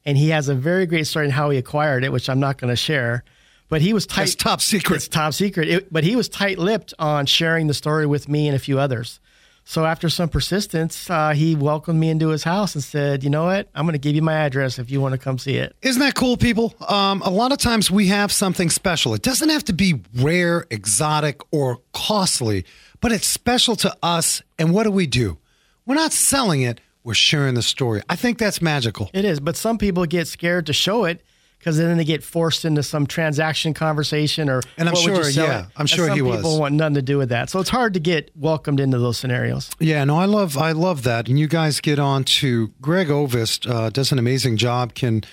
And 0.03 0.17
he 0.17 0.29
has 0.29 0.49
a 0.49 0.55
very 0.55 0.85
great 0.87 1.05
story 1.07 1.27
on 1.27 1.31
how 1.31 1.49
he 1.51 1.57
acquired 1.59 2.03
it, 2.03 2.11
which 2.11 2.27
I'm 2.29 2.39
not 2.39 2.57
going 2.57 2.71
to 2.71 2.75
share. 2.75 3.23
But 3.71 3.81
he 3.81 3.93
was 3.93 4.05
tight. 4.05 4.23
That's 4.23 4.35
top 4.35 4.59
secret. 4.59 4.97
It's 4.97 5.07
top 5.07 5.33
secret. 5.33 5.69
It, 5.69 5.93
but 5.93 6.03
he 6.03 6.17
was 6.17 6.27
tight 6.27 6.59
lipped 6.59 6.93
on 6.99 7.25
sharing 7.25 7.67
the 7.67 7.73
story 7.73 8.05
with 8.05 8.27
me 8.27 8.49
and 8.49 8.55
a 8.55 8.59
few 8.59 8.77
others. 8.77 9.21
So 9.63 9.85
after 9.85 10.09
some 10.09 10.27
persistence, 10.27 11.09
uh, 11.09 11.29
he 11.29 11.55
welcomed 11.55 11.97
me 11.97 12.09
into 12.09 12.27
his 12.27 12.43
house 12.43 12.75
and 12.75 12.83
said, 12.83 13.23
"You 13.23 13.29
know 13.29 13.45
what? 13.45 13.69
I'm 13.73 13.85
going 13.85 13.93
to 13.93 13.97
give 13.97 14.13
you 14.13 14.21
my 14.21 14.33
address 14.33 14.77
if 14.77 14.91
you 14.91 14.99
want 14.99 15.13
to 15.13 15.17
come 15.17 15.37
see 15.37 15.55
it." 15.55 15.73
Isn't 15.83 16.01
that 16.01 16.15
cool, 16.15 16.35
people? 16.35 16.75
Um, 16.85 17.21
a 17.21 17.29
lot 17.29 17.53
of 17.53 17.59
times 17.59 17.89
we 17.89 18.07
have 18.07 18.29
something 18.33 18.69
special. 18.69 19.13
It 19.13 19.21
doesn't 19.21 19.47
have 19.47 19.63
to 19.63 19.73
be 19.73 20.01
rare, 20.15 20.65
exotic, 20.69 21.39
or 21.51 21.79
costly, 21.93 22.65
but 22.99 23.13
it's 23.13 23.25
special 23.25 23.77
to 23.77 23.95
us. 24.03 24.41
And 24.59 24.73
what 24.73 24.83
do 24.83 24.91
we 24.91 25.07
do? 25.07 25.37
We're 25.85 25.95
not 25.95 26.11
selling 26.11 26.61
it, 26.61 26.81
we're 27.05 27.13
sharing 27.13 27.53
the 27.53 27.61
story. 27.61 28.01
I 28.09 28.17
think 28.17 28.37
that's 28.37 28.61
magical. 28.61 29.09
It 29.13 29.23
is, 29.23 29.39
but 29.39 29.55
some 29.55 29.77
people 29.77 30.05
get 30.05 30.27
scared 30.27 30.65
to 30.65 30.73
show 30.73 31.05
it 31.05 31.21
because 31.61 31.77
then 31.77 31.95
they 31.95 32.03
get 32.03 32.23
forced 32.23 32.65
into 32.65 32.81
some 32.81 33.05
transaction 33.05 33.75
conversation 33.75 34.49
or. 34.49 34.61
And 34.77 34.89
I'm 34.89 34.95
sure, 34.95 35.29
yeah, 35.29 35.59
it? 35.59 35.65
I'm 35.77 35.85
sure 35.85 36.11
he 36.11 36.23
was. 36.23 36.37
People 36.37 36.59
want 36.59 36.73
nothing 36.73 36.95
to 36.95 37.03
do 37.03 37.19
with 37.19 37.29
that, 37.29 37.51
so 37.51 37.59
it's 37.59 37.69
hard 37.69 37.93
to 37.93 37.99
get 37.99 38.31
welcomed 38.35 38.79
into 38.79 38.97
those 38.97 39.17
scenarios. 39.17 39.69
Yeah, 39.79 40.03
no, 40.03 40.17
I 40.17 40.25
love 40.25 40.57
I 40.57 40.71
love 40.71 41.03
that. 41.03 41.29
And 41.29 41.37
you 41.37 41.47
guys 41.47 41.79
get 41.79 41.99
on 41.99 42.23
to 42.23 42.69
Greg 42.81 43.11
Ovist 43.11 43.67
uh, 43.67 43.91
does 43.91 44.11
an 44.11 44.17
amazing 44.17 44.57
job. 44.57 44.95
Can 44.95 45.23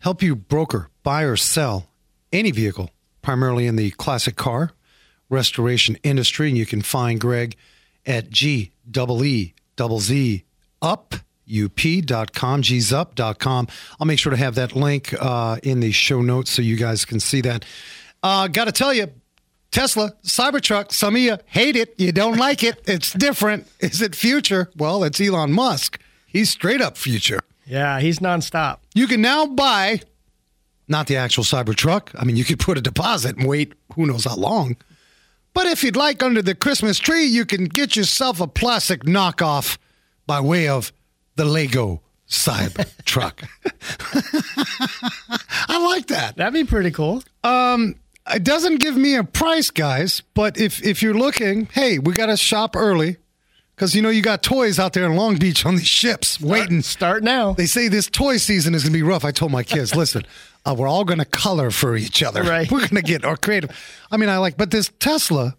help 0.00 0.22
you 0.22 0.34
broker, 0.34 0.88
buy 1.02 1.22
or 1.22 1.36
sell 1.36 1.90
any 2.32 2.50
vehicle, 2.50 2.90
primarily 3.20 3.66
in 3.66 3.76
the 3.76 3.90
classic 3.92 4.36
car 4.36 4.72
restoration 5.28 5.98
industry. 6.02 6.48
And 6.48 6.56
you 6.56 6.66
can 6.66 6.80
find 6.80 7.20
Greg 7.20 7.56
at 8.06 8.30
G 8.30 8.72
double 8.90 9.22
E 9.22 9.54
double 9.76 10.00
Z 10.00 10.44
up 10.80 11.14
up.com, 11.48 12.62
gzup.com. 12.62 13.68
I'll 14.00 14.06
make 14.06 14.18
sure 14.18 14.30
to 14.30 14.36
have 14.36 14.54
that 14.54 14.74
link 14.74 15.14
uh, 15.20 15.58
in 15.62 15.80
the 15.80 15.92
show 15.92 16.22
notes 16.22 16.50
so 16.50 16.62
you 16.62 16.76
guys 16.76 17.04
can 17.04 17.20
see 17.20 17.40
that. 17.42 17.64
Uh, 18.22 18.48
Got 18.48 18.64
to 18.64 18.72
tell 18.72 18.92
you, 18.94 19.08
Tesla, 19.70 20.14
Cybertruck, 20.22 20.92
some 20.92 21.16
of 21.16 21.20
you 21.20 21.36
hate 21.46 21.76
it. 21.76 21.94
You 21.98 22.12
don't 22.12 22.36
like 22.38 22.62
it. 22.62 22.80
It's 22.86 23.12
different. 23.12 23.66
Is 23.80 24.00
it 24.00 24.14
future? 24.14 24.70
Well, 24.76 25.04
it's 25.04 25.20
Elon 25.20 25.52
Musk. 25.52 26.00
He's 26.26 26.50
straight 26.50 26.80
up 26.80 26.96
future. 26.96 27.40
Yeah, 27.66 28.00
he's 28.00 28.18
nonstop. 28.20 28.78
You 28.94 29.06
can 29.06 29.20
now 29.20 29.46
buy 29.46 30.00
not 30.86 31.06
the 31.06 31.16
actual 31.16 31.44
Cybertruck. 31.44 32.10
I 32.18 32.24
mean, 32.24 32.36
you 32.36 32.44
could 32.44 32.58
put 32.58 32.78
a 32.78 32.80
deposit 32.80 33.36
and 33.36 33.48
wait 33.48 33.72
who 33.94 34.06
knows 34.06 34.24
how 34.24 34.36
long. 34.36 34.76
But 35.54 35.66
if 35.66 35.82
you'd 35.84 35.96
like 35.96 36.22
under 36.22 36.42
the 36.42 36.54
Christmas 36.54 36.98
tree, 36.98 37.24
you 37.24 37.46
can 37.46 37.64
get 37.66 37.96
yourself 37.96 38.40
a 38.40 38.46
plastic 38.46 39.04
knockoff 39.04 39.78
by 40.26 40.40
way 40.40 40.68
of 40.68 40.92
the 41.36 41.44
Lego 41.44 42.02
Cybertruck. 42.28 43.46
I 45.68 45.84
like 45.84 46.06
that. 46.06 46.36
That'd 46.36 46.54
be 46.54 46.64
pretty 46.64 46.90
cool. 46.90 47.22
It 48.32 48.42
doesn't 48.42 48.76
give 48.76 48.96
me 48.96 49.16
a 49.16 49.24
price, 49.24 49.70
guys, 49.70 50.22
but 50.32 50.58
if 50.58 50.82
if 50.82 51.02
you're 51.02 51.14
looking, 51.14 51.66
hey, 51.66 51.98
we 51.98 52.14
got 52.14 52.26
to 52.26 52.38
shop 52.38 52.74
early 52.74 53.18
because 53.76 53.94
you 53.94 54.00
know 54.00 54.08
you 54.08 54.22
got 54.22 54.42
toys 54.42 54.78
out 54.78 54.94
there 54.94 55.04
in 55.04 55.14
Long 55.14 55.36
Beach 55.36 55.66
on 55.66 55.76
these 55.76 55.86
ships 55.86 56.40
waiting. 56.40 56.80
Start 56.80 57.22
now. 57.22 57.52
They 57.52 57.66
say 57.66 57.88
this 57.88 58.08
toy 58.08 58.38
season 58.38 58.74
is 58.74 58.82
going 58.82 58.92
to 58.92 58.98
be 58.98 59.02
rough. 59.02 59.26
I 59.26 59.30
told 59.30 59.52
my 59.52 59.62
kids, 59.62 59.94
listen, 59.96 60.24
uh, 60.64 60.74
we're 60.76 60.88
all 60.88 61.04
going 61.04 61.18
to 61.18 61.26
color 61.26 61.70
for 61.70 61.96
each 61.96 62.22
other. 62.22 62.42
Right. 62.54 62.70
We're 62.70 62.80
going 62.80 62.96
to 62.96 63.02
get 63.02 63.24
our 63.24 63.36
creative. 63.36 63.70
I 64.10 64.16
mean, 64.16 64.28
I 64.28 64.38
like, 64.38 64.56
but 64.56 64.70
this 64.70 64.90
Tesla 65.00 65.56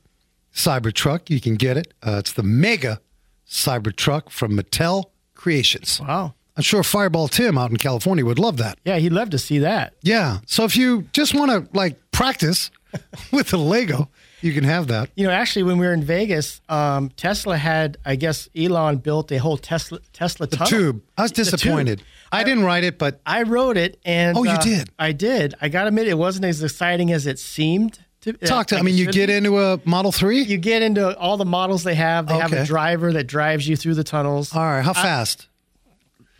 Cybertruck, 0.53 1.29
you 1.29 1.41
can 1.41 1.55
get 1.55 1.77
it. 1.77 1.94
Uh, 2.01 2.17
it's 2.20 2.32
the 2.32 2.44
Mega 2.44 3.01
Cybertruck 3.48 4.29
from 4.29 4.58
Mattel 4.58 5.05
Creations. 5.46 6.02
Wow. 6.02 6.34
I'm 6.58 6.64
sure 6.64 6.82
Fireball 6.82 7.28
Tim 7.28 7.56
out 7.56 7.70
in 7.70 7.78
California 7.78 8.25
would 8.25 8.40
love 8.40 8.58
that. 8.58 8.80
Yeah, 8.84 8.98
he'd 8.98 9.12
love 9.14 9.30
to 9.30 9.38
see 9.38 9.60
that. 9.60 9.94
Yeah. 10.02 10.40
So 10.48 10.64
if 10.64 10.75
you 10.75 11.04
just 11.14 11.36
want 11.36 11.52
to 11.52 11.78
like 11.78 12.00
practice 12.12 12.72
with 13.32 13.50
the 13.50 13.58
Lego, 13.58 14.10
you 14.42 14.54
can 14.54 14.64
have 14.64 14.88
that. 14.88 15.12
You 15.16 15.25
know, 15.28 15.32
actually, 15.32 15.62
when 15.64 15.78
we 15.78 15.86
were 15.86 15.94
in 15.94 16.02
Vegas, 16.04 16.62
um, 16.68 17.10
Tesla 17.10 17.58
had, 17.58 17.98
I 18.06 18.16
guess, 18.16 18.50
Elon 18.58 18.98
built 18.98 19.32
a 19.32 19.38
whole 19.38 19.58
Tesla 19.58 20.00
Tesla 20.14 20.48
tunnel. 20.48 20.66
Tube. 20.68 21.02
I 21.16 21.22
was 21.24 21.32
The 21.32 21.44
tube. 21.44 21.52
disappointed. 21.52 22.02
I 22.32 22.44
didn't 22.44 22.64
write 22.64 22.84
it, 22.84 22.98
but 22.98 23.22
I 23.24 23.44
rode 23.44 23.78
it, 23.78 24.00
and 24.04 24.36
Oh, 24.36 24.44
you 24.44 24.50
uh, 24.50 24.62
did? 24.62 24.90
I 24.98 25.12
did. 25.12 25.54
I 25.62 25.70
got 25.70 25.82
to 25.84 25.90
admit, 25.90 26.08
it 26.08 26.18
wasn't 26.18 26.46
as 26.46 26.64
exciting 26.64 27.12
as 27.12 27.28
it 27.28 27.38
seemed. 27.38 28.00
To 28.25 28.34
talk 28.34 28.67
to. 28.67 28.75
like 28.75 28.82
I 28.82 28.86
mean, 28.86 28.96
you 28.96 29.12
get 29.12 29.27
be. 29.27 29.34
into 29.34 29.58
a 29.60 29.79
Model 29.86 30.12
Three. 30.12 30.41
You 30.41 30.58
get 30.58 30.82
into 30.82 31.17
all 31.17 31.38
the 31.38 31.46
models 31.46 31.84
they 31.84 31.96
have. 31.96 32.27
They 32.27 32.38
have 32.38 32.51
a 32.53 32.65
driver 32.65 33.13
that 33.13 33.25
drives 33.27 33.67
you 33.67 33.75
through 33.77 33.94
the 33.96 34.03
tunnels 34.03 34.53
All 34.53 34.62
right. 34.63 34.84
How 34.84 34.94
fast? 34.94 35.48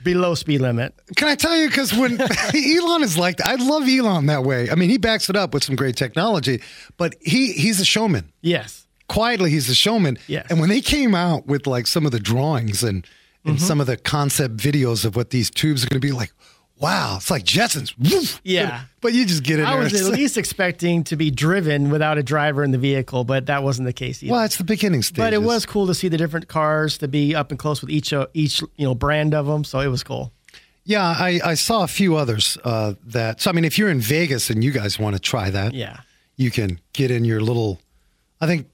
below 0.04 0.36
speed 0.36 0.62
limit. 0.62 0.94
Can 1.16 1.28
I 1.28 1.36
tell 1.36 1.56
you? 1.58 1.68
Because 1.68 1.92
when 1.94 2.20
Elon 2.54 3.02
is 3.02 3.18
like, 3.18 3.42
I 3.42 3.56
love 3.56 3.88
Elon 3.88 4.28
that 4.28 4.44
way. 4.44 4.70
I 4.70 4.76
mean, 4.76 4.90
he 4.90 4.98
backs 4.98 5.30
it 5.30 5.36
up 5.36 5.54
with 5.54 5.64
some 5.64 5.76
great 5.76 5.96
technology, 5.96 6.62
but 6.98 7.16
he 7.22 7.54
he's 7.54 7.80
a 7.80 7.86
showman. 7.86 8.32
Yes. 8.42 8.86
Quietly, 9.08 9.52
he's 9.52 9.70
a 9.70 9.76
showman. 9.76 10.18
Yes. 10.28 10.48
And 10.50 10.60
when 10.60 10.70
they 10.70 10.82
came 10.82 11.14
out 11.16 11.48
with 11.48 11.66
like 11.68 11.88
some 11.88 12.06
of 12.06 12.12
the 12.12 12.20
drawings 12.20 12.84
and 12.84 13.06
and 13.46 13.58
Mm-hmm. 13.58 13.66
some 13.66 13.80
of 13.80 13.86
the 13.86 13.96
concept 13.96 14.58
videos 14.58 15.06
of 15.06 15.16
what 15.16 15.30
these 15.30 15.52
tubes 15.52 15.84
are 15.86 15.88
going 15.88 16.02
to 16.02 16.08
be 16.08 16.12
like, 16.12 16.32
wow, 16.80 17.16
it's 17.18 17.32
like 17.32 17.44
Jetsons. 17.44 17.94
Woof. 17.98 18.40
Yeah. 18.44 18.82
But 19.02 19.14
you 19.14 19.26
just 19.26 19.44
get 19.44 19.60
it. 19.60 19.64
I 19.66 19.76
was 19.80 19.94
at 19.94 20.12
least 20.14 20.38
expecting 20.38 21.04
to 21.06 21.16
be 21.16 21.32
driven 21.32 21.90
without 21.90 22.18
a 22.18 22.24
driver 22.24 22.64
in 22.64 22.72
the 22.72 22.78
vehicle, 22.78 23.24
but 23.24 23.46
that 23.48 23.64
wasn't 23.64 23.86
the 23.86 23.94
case 23.94 24.22
either. 24.24 24.32
well, 24.34 24.44
it's 24.44 24.58
the 24.58 24.64
beginning 24.64 25.02
stage. 25.04 25.18
but 25.18 25.34
it 25.34 25.42
was 25.44 25.66
cool 25.66 25.88
to 25.88 25.94
see 25.94 26.08
the 26.08 26.18
different 26.18 26.48
cars 26.48 26.98
to 27.00 27.08
be 27.08 27.36
up 27.36 27.52
and 27.52 27.60
close 27.60 27.82
with 27.82 27.90
each 27.90 28.12
uh, 28.14 28.28
each 28.34 28.62
you 28.76 28.86
know 28.86 28.96
brand 28.96 29.34
of 29.34 29.46
them. 29.46 29.64
So 29.64 29.80
it 29.80 29.88
was 29.88 30.04
cool. 30.04 30.32
Yeah, 30.88 31.04
I, 31.04 31.40
I 31.44 31.54
saw 31.56 31.84
a 31.84 31.88
few 31.88 32.16
others 32.16 32.58
uh, 32.64 32.94
that. 33.08 33.42
So 33.42 33.50
I 33.50 33.54
mean, 33.54 33.66
if 33.66 33.78
you're 33.80 33.90
in 33.90 34.00
Vegas 34.02 34.50
and 34.52 34.64
you 34.64 34.72
guys 34.72 35.00
want 35.00 35.16
to 35.16 35.20
try 35.22 35.50
that, 35.50 35.74
Yeah. 35.74 36.02
you 36.36 36.52
can 36.52 36.80
get 36.94 37.10
in 37.10 37.26
your 37.26 37.42
little. 37.42 37.80
I 38.42 38.46
think, 38.48 38.68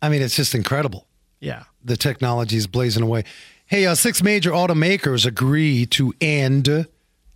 I 0.00 0.08
mean, 0.08 0.22
it's 0.22 0.36
just 0.36 0.54
incredible. 0.54 1.06
Yeah. 1.40 1.64
The 1.84 1.96
technology 1.96 2.56
is 2.56 2.66
blazing 2.66 3.02
away. 3.02 3.24
Hey, 3.66 3.84
uh, 3.84 3.94
six 3.96 4.22
major 4.22 4.50
automakers 4.52 5.26
agree 5.26 5.84
to 5.86 6.14
end 6.22 6.86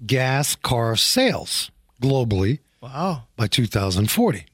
gas 0.07 0.55
car 0.57 0.97
sales 0.97 1.71
globally 2.03 2.59
Wow. 2.81 3.25
by 3.37 3.47
2040. 3.47 4.47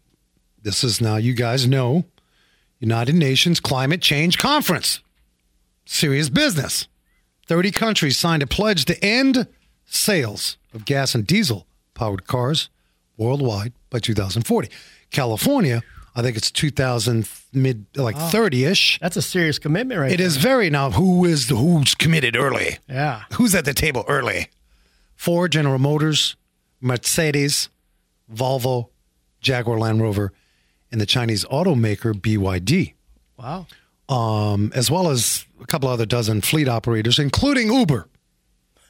This 0.63 0.85
is 0.85 1.01
now, 1.01 1.17
you 1.17 1.35
guys 1.35 1.67
know, 1.67 2.05
United 2.79 3.15
Nations 3.15 3.59
Climate 3.61 4.03
Change 4.03 4.39
Conference. 4.39 5.01
Serious 5.87 6.29
business. 6.29 6.87
30 7.47 7.71
countries 7.71 8.19
signed 8.19 8.43
a 8.43 8.47
pledge 8.47 8.85
to 8.85 9.03
end 9.05 9.47
sales 9.87 10.59
of 10.75 10.85
gas 10.85 11.15
and 11.15 11.27
diesel 11.27 11.67
powered 11.95 12.27
cars 12.27 12.69
worldwide 13.17 13.73
by 13.89 13.99
2040. 13.99 14.69
California, 15.11 15.83
I 16.15 16.21
think 16.23 16.37
it's 16.37 16.51
2000 16.51 17.27
mid 17.55 17.87
like 17.97 18.17
30ish. 18.17 18.99
That's 19.01 19.17
a 19.17 19.23
serious 19.23 19.59
commitment 19.59 19.99
right 19.99 20.13
It 20.13 20.21
is 20.21 20.37
very 20.37 20.69
now 20.69 20.91
who 20.91 21.25
is 21.25 21.49
the 21.49 21.57
who's 21.57 21.95
committed 21.95 22.37
early? 22.37 22.79
Yeah. 22.89 23.23
Who's 23.33 23.55
at 23.55 23.65
the 23.65 23.73
table 23.75 24.05
early? 24.07 24.49
Ford, 25.19 25.51
General 25.51 25.81
Motors, 25.81 26.37
Mercedes, 26.81 27.69
Volvo, 28.33 28.89
Jaguar 29.41 29.77
Land 29.79 30.01
Rover, 30.01 30.33
and 30.93 31.01
the 31.01 31.07
Chinese 31.07 31.45
automaker 31.47 32.15
BYD, 32.15 32.95
Wow. 33.37 33.67
um, 34.09 34.71
as 34.77 34.93
well 34.93 35.11
as 35.11 35.45
a 35.61 35.67
couple 35.67 35.89
other 35.89 36.07
dozen 36.07 36.41
fleet 36.41 36.69
operators, 36.69 37.19
including 37.19 37.71
Uber. 37.73 38.07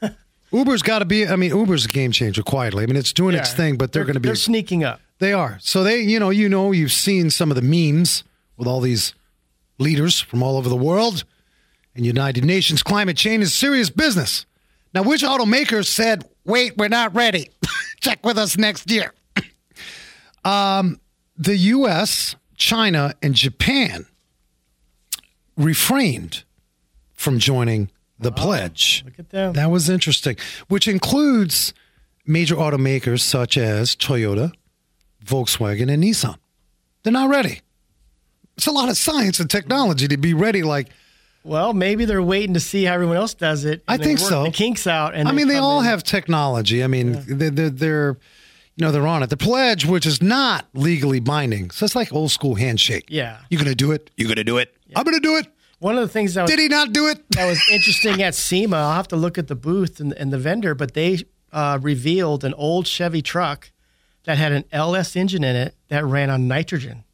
Uber's 0.52 0.82
got 0.82 0.98
to 0.98 1.06
be. 1.06 1.26
I 1.26 1.36
mean, 1.36 1.50
Uber's 1.50 1.86
a 1.86 1.88
game 1.88 2.12
changer. 2.12 2.42
Quietly, 2.42 2.82
I 2.84 2.86
mean, 2.86 2.96
it's 2.96 3.14
doing 3.14 3.34
its 3.34 3.54
thing, 3.54 3.76
but 3.78 3.92
they're, 3.92 4.04
going 4.04 4.14
to 4.14 4.20
be. 4.20 4.28
They're 4.28 4.36
sneaking 4.36 4.84
up. 4.84 5.00
They 5.20 5.32
are. 5.32 5.58
So 5.62 5.82
they, 5.82 6.00
you 6.02 6.20
know, 6.20 6.28
you 6.30 6.48
know, 6.50 6.72
you've 6.72 6.92
seen 6.92 7.30
some 7.30 7.50
of 7.50 7.56
the 7.56 7.62
memes 7.62 8.22
with 8.58 8.68
all 8.68 8.80
these 8.80 9.14
leaders 9.78 10.20
from 10.20 10.42
all 10.42 10.58
over 10.58 10.68
the 10.68 10.76
world, 10.76 11.24
and 11.94 12.04
United 12.04 12.44
Nations 12.44 12.82
climate 12.82 13.16
change 13.16 13.42
is 13.44 13.54
serious 13.54 13.88
business. 13.88 14.44
Now, 14.94 15.02
which 15.02 15.22
automakers 15.22 15.86
said, 15.86 16.24
"Wait, 16.44 16.76
we're 16.76 16.88
not 16.88 17.14
ready. 17.14 17.50
Check 18.00 18.24
with 18.24 18.38
us 18.38 18.56
next 18.56 18.90
year." 18.90 19.12
um, 20.44 21.00
the 21.36 21.56
U.S., 21.56 22.36
China, 22.56 23.14
and 23.22 23.34
Japan 23.34 24.06
refrained 25.56 26.44
from 27.14 27.38
joining 27.38 27.90
the 28.18 28.32
pledge. 28.32 29.02
Look 29.04 29.18
at 29.18 29.30
them. 29.30 29.52
That 29.52 29.70
was 29.70 29.88
interesting, 29.88 30.36
which 30.68 30.88
includes 30.88 31.72
major 32.26 32.56
automakers 32.56 33.20
such 33.20 33.56
as 33.56 33.94
Toyota, 33.96 34.52
Volkswagen, 35.24 35.92
and 35.92 36.02
Nissan. 36.02 36.36
They're 37.02 37.12
not 37.12 37.30
ready. 37.30 37.60
It's 38.56 38.66
a 38.66 38.72
lot 38.72 38.88
of 38.88 38.96
science 38.96 39.38
and 39.38 39.48
technology 39.48 40.08
to 40.08 40.16
be 40.16 40.34
ready. 40.34 40.62
Like, 40.62 40.88
Well, 41.44 41.72
maybe 41.72 42.04
they're 42.04 42.22
waiting 42.22 42.54
to 42.54 42.60
see 42.60 42.84
how 42.84 42.94
everyone 42.94 43.16
else 43.16 43.34
does 43.34 43.64
it. 43.64 43.82
I 43.88 43.94
and 43.94 44.02
they 44.02 44.06
think 44.06 44.18
so. 44.18 44.44
The 44.44 44.50
kinks 44.50 44.86
out, 44.86 45.14
and 45.14 45.28
I 45.28 45.32
mean, 45.32 45.48
they 45.48 45.56
all 45.56 45.80
in. 45.80 45.86
have 45.86 46.02
technology. 46.02 46.84
I 46.84 46.86
mean, 46.88 47.22
they're, 47.26 47.50
they're, 47.50 47.70
they're, 47.70 48.18
you 48.76 48.84
know, 48.84 48.92
they're 48.92 49.06
on 49.06 49.22
it. 49.22 49.30
The 49.30 49.36
pledge, 49.36 49.86
which 49.86 50.04
is 50.04 50.20
not 50.20 50.66
legally 50.74 51.20
binding, 51.20 51.70
so 51.70 51.84
it's 51.84 51.96
like 51.96 52.12
old 52.12 52.30
school 52.30 52.56
handshake. 52.56 53.06
Yeah. 53.08 53.38
You 53.50 53.58
gonna 53.58 53.74
do 53.74 53.92
it? 53.92 54.10
You 54.16 54.28
gonna 54.28 54.44
do 54.44 54.58
it? 54.58 54.76
I'm 54.94 55.04
gonna 55.04 55.20
do 55.20 55.36
it. 55.36 55.46
One 55.78 55.96
of 55.96 56.00
the 56.00 56.08
things 56.08 56.34
that 56.34 56.42
was, 56.42 56.50
Did 56.50 56.58
he 56.58 56.68
not 56.68 56.92
do 56.92 57.06
it? 57.06 57.22
that 57.30 57.46
was 57.46 57.60
interesting 57.70 58.20
at 58.20 58.34
SEMA, 58.34 58.76
I'll 58.76 58.94
have 58.94 59.08
to 59.08 59.16
look 59.16 59.38
at 59.38 59.46
the 59.46 59.54
booth 59.54 60.00
and, 60.00 60.12
and 60.14 60.32
the 60.32 60.38
vendor, 60.38 60.74
but 60.74 60.94
they 60.94 61.18
uh, 61.52 61.78
revealed 61.80 62.44
an 62.44 62.52
old 62.54 62.86
Chevy 62.86 63.22
truck 63.22 63.70
that 64.24 64.38
had 64.38 64.52
an 64.52 64.64
LS 64.72 65.14
engine 65.16 65.44
in 65.44 65.56
it 65.56 65.74
that 65.88 66.04
ran 66.04 66.30
on 66.30 66.48
nitrogen. 66.48 67.04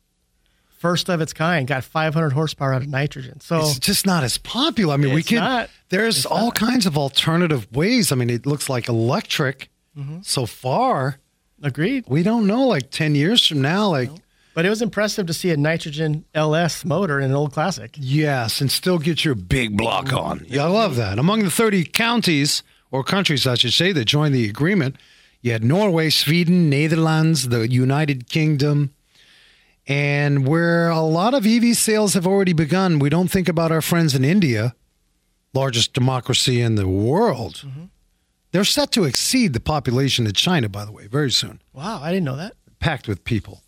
First 0.84 1.08
of 1.08 1.22
its 1.22 1.32
kind, 1.32 1.66
got 1.66 1.82
500 1.82 2.34
horsepower 2.34 2.74
out 2.74 2.82
of 2.82 2.88
nitrogen. 2.88 3.40
So 3.40 3.60
It's 3.60 3.78
just 3.78 4.04
not 4.04 4.22
as 4.22 4.36
popular. 4.36 4.92
I 4.92 4.96
mean, 4.98 5.14
we 5.14 5.22
can. 5.22 5.38
Not, 5.38 5.70
There's 5.88 6.26
all 6.26 6.50
kinds 6.52 6.84
of 6.84 6.98
alternative 6.98 7.66
ways. 7.72 8.12
I 8.12 8.16
mean, 8.16 8.28
it 8.28 8.44
looks 8.44 8.68
like 8.68 8.86
electric. 8.86 9.70
Mm-hmm. 9.96 10.18
So 10.20 10.44
far, 10.44 11.20
agreed. 11.62 12.04
we 12.06 12.22
don't 12.22 12.46
know. 12.46 12.66
Like 12.66 12.90
ten 12.90 13.14
years 13.14 13.46
from 13.46 13.62
now, 13.62 13.88
like 13.88 14.10
But 14.52 14.66
it 14.66 14.68
was 14.68 14.82
impressive 14.82 15.26
to 15.28 15.32
see 15.32 15.50
a 15.52 15.56
nitrogen 15.56 16.26
LS 16.34 16.84
motor 16.84 17.18
in 17.18 17.30
an 17.30 17.34
old 17.36 17.52
classic. 17.54 17.96
yes, 17.98 18.60
and 18.60 18.70
still 18.70 18.98
get 18.98 19.24
your 19.24 19.34
big 19.34 19.78
block 19.78 20.12
on. 20.12 20.44
Yeah, 20.48 20.64
I 20.64 20.68
love 20.68 20.96
that. 20.96 21.18
Among 21.18 21.44
the 21.44 21.50
30 21.50 21.84
counties 21.86 22.62
or 22.90 23.02
countries, 23.02 23.46
I 23.46 23.54
should 23.54 23.72
say, 23.72 23.92
that 23.92 24.04
joined 24.04 24.34
the 24.34 24.46
agreement, 24.50 24.96
you 25.40 25.52
had 25.52 25.64
Norway, 25.64 26.10
Sweden, 26.10 26.68
Netherlands, 26.68 27.48
the 27.48 27.66
United 27.70 28.28
Kingdom. 28.28 28.90
And 29.86 30.46
where 30.46 30.88
a 30.88 31.00
lot 31.00 31.34
of 31.34 31.46
EV 31.46 31.76
sales 31.76 32.14
have 32.14 32.26
already 32.26 32.52
begun, 32.54 32.98
we 32.98 33.10
don't 33.10 33.28
think 33.30 33.48
about 33.48 33.70
our 33.70 33.82
friends 33.82 34.14
in 34.14 34.24
India, 34.24 34.74
largest 35.52 35.92
democracy 35.92 36.60
in 36.60 36.74
the 36.76 36.88
world. 36.88 37.64
They're 38.52 38.64
set 38.64 38.92
to 38.92 39.04
exceed 39.04 39.52
the 39.52 39.60
population 39.60 40.26
of 40.26 40.32
China, 40.34 40.68
by 40.68 40.84
the 40.84 40.92
way, 40.92 41.06
very 41.06 41.30
soon, 41.30 41.60
Wow, 41.72 42.00
I 42.02 42.10
didn't 42.12 42.24
know 42.24 42.36
that. 42.36 42.54
packed 42.78 43.08
with 43.08 43.24
people. 43.24 43.60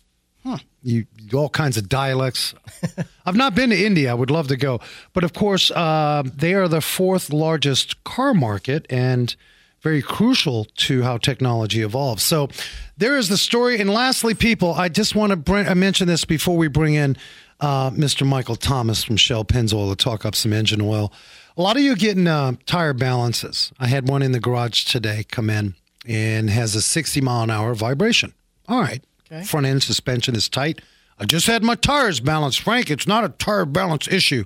You 0.83 1.05
all 1.33 1.49
kinds 1.49 1.75
of 1.75 1.89
dialects. 1.89 2.53
I've 3.25 3.35
not 3.35 3.53
been 3.53 3.71
to 3.71 3.75
India. 3.85 4.09
I 4.09 4.13
would 4.13 4.31
love 4.31 4.47
to 4.47 4.55
go, 4.55 4.79
but 5.11 5.25
of 5.25 5.33
course, 5.33 5.69
uh, 5.71 6.23
they 6.33 6.53
are 6.53 6.69
the 6.69 6.79
fourth 6.79 7.33
largest 7.33 8.01
car 8.05 8.33
market 8.33 8.85
and 8.89 9.35
very 9.81 10.01
crucial 10.01 10.65
to 10.75 11.03
how 11.03 11.17
technology 11.17 11.81
evolves. 11.81 12.23
So, 12.23 12.49
there 12.97 13.15
is 13.17 13.29
the 13.29 13.37
story. 13.37 13.79
And 13.79 13.89
lastly, 13.89 14.33
people, 14.33 14.73
I 14.73 14.89
just 14.89 15.15
want 15.15 15.29
to 15.29 15.35
bring, 15.35 15.67
I 15.67 15.73
mention 15.75 16.07
this 16.07 16.25
before 16.25 16.57
we 16.57 16.67
bring 16.67 16.95
in 16.95 17.15
uh, 17.59 17.91
Mr. 17.91 18.25
Michael 18.25 18.55
Thomas 18.55 19.03
from 19.03 19.17
Shell 19.17 19.45
Pennzoil 19.45 19.89
to 19.89 19.95
talk 19.95 20.25
up 20.25 20.35
some 20.35 20.53
engine 20.53 20.81
oil. 20.81 21.11
A 21.55 21.61
lot 21.61 21.75
of 21.75 21.81
you 21.81 21.95
getting 21.95 22.27
uh, 22.27 22.53
tire 22.65 22.93
balances. 22.93 23.71
I 23.79 23.87
had 23.87 24.07
one 24.07 24.21
in 24.21 24.31
the 24.31 24.39
garage 24.39 24.85
today 24.85 25.23
come 25.23 25.49
in 25.49 25.75
and 26.07 26.49
has 26.49 26.75
a 26.75 26.81
60 26.81 27.21
mile 27.21 27.43
an 27.43 27.49
hour 27.49 27.73
vibration. 27.73 28.33
All 28.67 28.79
right. 28.79 29.03
Okay. 29.31 29.43
Front 29.43 29.65
end 29.65 29.83
suspension 29.83 30.35
is 30.35 30.49
tight. 30.49 30.81
I 31.19 31.25
just 31.25 31.47
had 31.47 31.63
my 31.63 31.75
tires 31.75 32.19
balanced. 32.19 32.59
Frank, 32.59 32.91
it's 32.91 33.07
not 33.07 33.23
a 33.23 33.29
tire 33.29 33.65
balance 33.65 34.07
issue. 34.07 34.43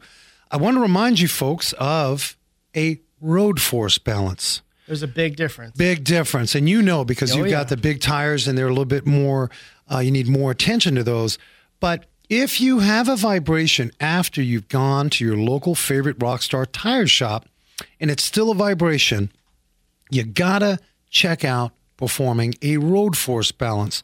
I 0.49 0.57
want 0.57 0.77
to 0.77 0.81
remind 0.81 1.19
you 1.19 1.27
folks 1.27 1.73
of 1.73 2.37
a 2.75 2.99
road 3.19 3.61
force 3.61 3.97
balance. 3.97 4.61
There's 4.91 5.03
a 5.03 5.07
big 5.07 5.37
difference. 5.37 5.77
Big 5.77 6.03
difference. 6.03 6.53
And 6.53 6.67
you 6.67 6.81
know 6.81 7.05
because 7.05 7.31
Oh, 7.31 7.37
you've 7.37 7.45
yeah. 7.47 7.59
got 7.59 7.69
the 7.69 7.77
big 7.77 8.01
tires 8.01 8.45
and 8.45 8.57
they're 8.57 8.65
a 8.65 8.71
little 8.71 8.83
bit 8.83 9.07
more, 9.07 9.49
uh, 9.89 9.99
you 9.99 10.11
need 10.11 10.27
more 10.27 10.51
attention 10.51 10.95
to 10.95 11.03
those. 11.05 11.37
But 11.79 12.07
if 12.27 12.59
you 12.59 12.79
have 12.79 13.07
a 13.07 13.15
vibration 13.15 13.93
after 14.01 14.41
you've 14.41 14.67
gone 14.67 15.09
to 15.11 15.23
your 15.23 15.37
local 15.37 15.75
favorite 15.75 16.19
Rockstar 16.19 16.67
tire 16.69 17.07
shop 17.07 17.45
and 18.01 18.11
it's 18.11 18.21
still 18.21 18.51
a 18.51 18.53
vibration, 18.53 19.31
you 20.09 20.25
gotta 20.25 20.77
check 21.09 21.45
out 21.45 21.71
performing 21.95 22.55
a 22.61 22.75
road 22.75 23.15
force 23.15 23.53
balance. 23.53 24.03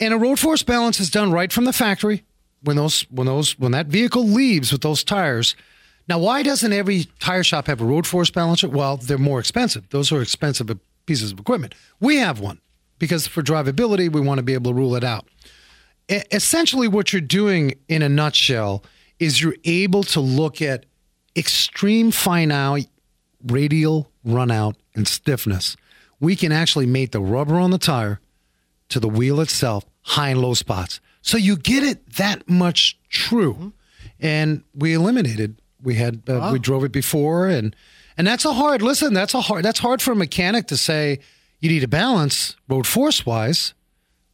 And 0.00 0.14
a 0.14 0.16
road 0.16 0.38
force 0.38 0.62
balance 0.62 0.98
is 0.98 1.10
done 1.10 1.30
right 1.30 1.52
from 1.52 1.66
the 1.66 1.74
factory 1.74 2.24
when 2.62 2.76
those 2.76 3.02
when 3.10 3.26
those 3.26 3.58
when 3.58 3.72
that 3.72 3.88
vehicle 3.88 4.26
leaves 4.26 4.72
with 4.72 4.80
those 4.80 5.04
tires. 5.04 5.54
Now, 6.08 6.18
why 6.18 6.42
doesn't 6.42 6.72
every 6.72 7.04
tire 7.20 7.44
shop 7.44 7.66
have 7.68 7.80
a 7.80 7.84
road 7.84 8.06
force 8.06 8.30
balancer? 8.30 8.68
Well, 8.68 8.96
they're 8.96 9.18
more 9.18 9.38
expensive. 9.38 9.88
Those 9.90 10.10
are 10.12 10.20
expensive 10.20 10.70
pieces 11.06 11.32
of 11.32 11.38
equipment. 11.38 11.74
We 12.00 12.16
have 12.16 12.40
one 12.40 12.60
because 12.98 13.26
for 13.26 13.42
drivability, 13.42 14.10
we 14.12 14.20
want 14.20 14.38
to 14.38 14.42
be 14.42 14.54
able 14.54 14.72
to 14.72 14.76
rule 14.76 14.94
it 14.96 15.04
out. 15.04 15.26
E- 16.08 16.22
essentially, 16.30 16.88
what 16.88 17.12
you're 17.12 17.20
doing 17.20 17.74
in 17.88 18.02
a 18.02 18.08
nutshell 18.08 18.84
is 19.18 19.40
you're 19.40 19.56
able 19.64 20.02
to 20.02 20.20
look 20.20 20.60
at 20.60 20.86
extreme 21.36 22.10
fine 22.10 22.50
out, 22.50 22.80
radial 23.46 24.10
runout, 24.26 24.74
and 24.94 25.06
stiffness. 25.06 25.76
We 26.20 26.36
can 26.36 26.52
actually 26.52 26.86
mate 26.86 27.12
the 27.12 27.20
rubber 27.20 27.58
on 27.58 27.70
the 27.70 27.78
tire 27.78 28.20
to 28.88 29.00
the 29.00 29.08
wheel 29.08 29.40
itself, 29.40 29.84
high 30.02 30.30
and 30.30 30.40
low 30.40 30.54
spots. 30.54 31.00
So 31.22 31.38
you 31.38 31.56
get 31.56 31.82
it 31.82 32.14
that 32.16 32.48
much 32.48 32.98
true. 33.08 33.54
Mm-hmm. 33.54 33.68
And 34.20 34.62
we 34.74 34.94
eliminated. 34.94 35.60
We 35.82 35.96
had 35.96 36.22
uh, 36.28 36.50
we 36.52 36.58
drove 36.58 36.84
it 36.84 36.92
before, 36.92 37.48
and 37.48 37.74
and 38.16 38.26
that's 38.26 38.44
a 38.44 38.52
hard 38.52 38.82
listen. 38.82 39.14
That's 39.14 39.34
a 39.34 39.40
hard. 39.40 39.64
That's 39.64 39.80
hard 39.80 40.00
for 40.00 40.12
a 40.12 40.16
mechanic 40.16 40.66
to 40.68 40.76
say. 40.76 41.18
You 41.60 41.68
need 41.68 41.84
a 41.84 41.88
balance 41.88 42.56
road 42.68 42.86
force 42.86 43.24
wise, 43.24 43.74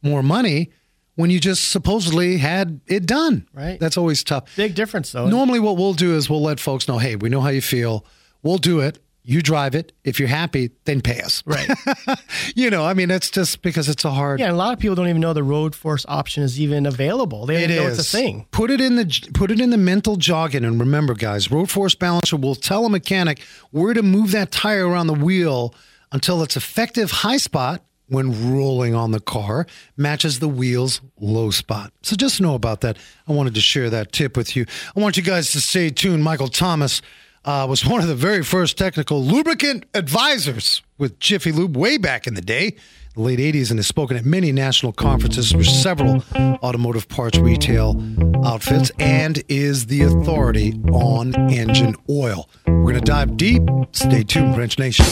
more 0.01 0.23
money 0.23 0.71
when 1.15 1.29
you 1.29 1.39
just 1.39 1.69
supposedly 1.69 2.37
had 2.37 2.79
it 2.87 3.05
done. 3.05 3.45
Right. 3.53 3.79
That's 3.79 3.97
always 3.97 4.23
tough. 4.23 4.55
Big 4.55 4.73
difference, 4.73 5.11
though. 5.11 5.27
Normally, 5.29 5.59
what 5.59 5.75
we'll 5.77 5.93
do 5.93 6.15
is 6.15 6.29
we'll 6.29 6.41
let 6.41 6.59
folks 6.59 6.87
know, 6.87 6.97
hey, 6.97 7.17
we 7.17 7.29
know 7.29 7.41
how 7.41 7.49
you 7.49 7.61
feel. 7.61 8.05
We'll 8.41 8.57
do 8.57 8.79
it. 8.79 8.99
You 9.29 9.43
drive 9.43 9.75
it. 9.75 9.91
If 10.03 10.19
you're 10.19 10.27
happy, 10.27 10.71
then 10.85 11.01
pay 11.01 11.21
us. 11.21 11.43
Right. 11.45 11.69
you 12.55 12.71
know, 12.71 12.83
I 12.83 12.95
mean, 12.95 13.09
that's 13.09 13.29
just 13.29 13.61
because 13.61 13.87
it's 13.87 14.03
a 14.03 14.09
hard. 14.09 14.39
Yeah, 14.39 14.51
a 14.51 14.53
lot 14.53 14.73
of 14.73 14.79
people 14.79 14.95
don't 14.95 15.07
even 15.07 15.21
know 15.21 15.33
the 15.33 15.43
road 15.43 15.75
force 15.75 16.03
option 16.07 16.41
is 16.41 16.59
even 16.59 16.87
available. 16.87 17.45
They 17.45 17.61
don't 17.61 17.69
It 17.71 17.75
know 17.75 17.87
is. 17.89 17.99
it's 17.99 18.11
a 18.11 18.17
thing. 18.17 18.47
Put 18.49 18.71
it 18.71 18.81
in 18.81 18.95
the 18.95 19.29
put 19.35 19.51
it 19.51 19.61
in 19.61 19.69
the 19.69 19.77
mental 19.77 20.15
jogging, 20.15 20.65
and 20.65 20.79
remember, 20.79 21.13
guys, 21.13 21.51
road 21.51 21.69
force 21.69 21.93
balancer 21.93 22.37
will 22.37 22.55
tell 22.55 22.87
a 22.87 22.89
mechanic 22.89 23.39
where 23.69 23.93
to 23.93 24.01
move 24.01 24.31
that 24.31 24.51
tire 24.51 24.87
around 24.87 25.05
the 25.05 25.13
wheel 25.13 25.75
until 26.11 26.41
its 26.41 26.57
effective 26.57 27.11
high 27.11 27.37
spot 27.37 27.83
when 28.07 28.51
rolling 28.51 28.95
on 28.95 29.11
the 29.11 29.19
car 29.19 29.67
matches 29.95 30.39
the 30.39 30.47
wheel's 30.47 31.01
low 31.19 31.51
spot. 31.51 31.93
So 32.01 32.15
just 32.15 32.41
know 32.41 32.55
about 32.55 32.81
that. 32.81 32.97
I 33.27 33.33
wanted 33.33 33.53
to 33.53 33.61
share 33.61 33.91
that 33.91 34.11
tip 34.11 34.35
with 34.35 34.55
you. 34.55 34.65
I 34.95 34.99
want 34.99 35.17
you 35.17 35.21
guys 35.21 35.51
to 35.51 35.61
stay 35.61 35.91
tuned. 35.91 36.23
Michael 36.23 36.47
Thomas 36.47 37.03
uh, 37.45 37.65
was 37.69 37.85
one 37.85 38.01
of 38.01 38.07
the 38.07 38.15
very 38.15 38.43
first 38.43 38.77
technical 38.77 39.23
lubricant 39.23 39.85
advisors 39.93 40.81
with 40.97 41.19
Jiffy 41.19 41.51
Lube 41.51 41.75
way 41.75 41.97
back 41.97 42.27
in 42.27 42.33
the 42.33 42.41
day, 42.41 42.75
the 43.15 43.21
late 43.21 43.39
80s, 43.39 43.69
and 43.69 43.79
has 43.79 43.87
spoken 43.87 44.17
at 44.17 44.25
many 44.25 44.51
national 44.51 44.91
conferences 44.91 45.51
for 45.51 45.63
several 45.63 46.23
automotive 46.35 47.07
parts 47.07 47.37
retail 47.37 48.01
outfits 48.45 48.91
and 48.99 49.43
is 49.47 49.87
the 49.87 50.01
authority 50.01 50.79
on 50.91 51.33
engine 51.51 51.95
oil. 52.09 52.49
We're 52.67 52.83
going 52.83 52.95
to 52.95 53.01
dive 53.01 53.37
deep. 53.37 53.63
Stay 53.93 54.23
tuned, 54.23 54.57
Wrench 54.57 54.77
Nation. 54.77 55.05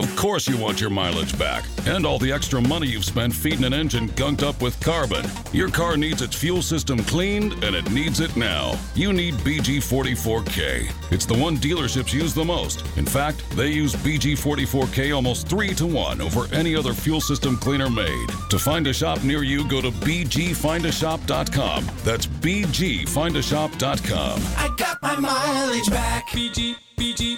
Of 0.00 0.16
course, 0.16 0.48
you 0.48 0.56
want 0.56 0.80
your 0.80 0.88
mileage 0.88 1.38
back 1.38 1.66
and 1.86 2.06
all 2.06 2.18
the 2.18 2.32
extra 2.32 2.58
money 2.58 2.86
you've 2.86 3.04
spent 3.04 3.34
feeding 3.34 3.64
an 3.64 3.74
engine 3.74 4.08
gunked 4.10 4.42
up 4.42 4.62
with 4.62 4.80
carbon. 4.80 5.26
Your 5.52 5.68
car 5.68 5.98
needs 5.98 6.22
its 6.22 6.34
fuel 6.34 6.62
system 6.62 7.04
cleaned 7.04 7.62
and 7.62 7.76
it 7.76 7.90
needs 7.90 8.20
it 8.20 8.34
now. 8.34 8.78
You 8.94 9.12
need 9.12 9.34
BG44K. 9.34 11.12
It's 11.12 11.26
the 11.26 11.36
one 11.36 11.58
dealerships 11.58 12.14
use 12.14 12.32
the 12.32 12.42
most. 12.42 12.82
In 12.96 13.04
fact, 13.04 13.44
they 13.50 13.68
use 13.68 13.94
BG44K 13.94 15.14
almost 15.14 15.48
three 15.48 15.74
to 15.74 15.86
one 15.86 16.22
over 16.22 16.46
any 16.54 16.74
other 16.74 16.94
fuel 16.94 17.20
system 17.20 17.58
cleaner 17.58 17.90
made. 17.90 18.28
To 18.48 18.58
find 18.58 18.86
a 18.86 18.94
shop 18.94 19.22
near 19.22 19.42
you, 19.42 19.68
go 19.68 19.82
to 19.82 19.90
BGFindAShop.com. 19.90 21.90
That's 22.04 22.26
BGFindAShop.com. 22.26 24.40
I 24.56 24.74
got 24.78 25.02
my 25.02 25.16
mileage 25.16 25.90
back. 25.90 26.30
BG, 26.30 26.76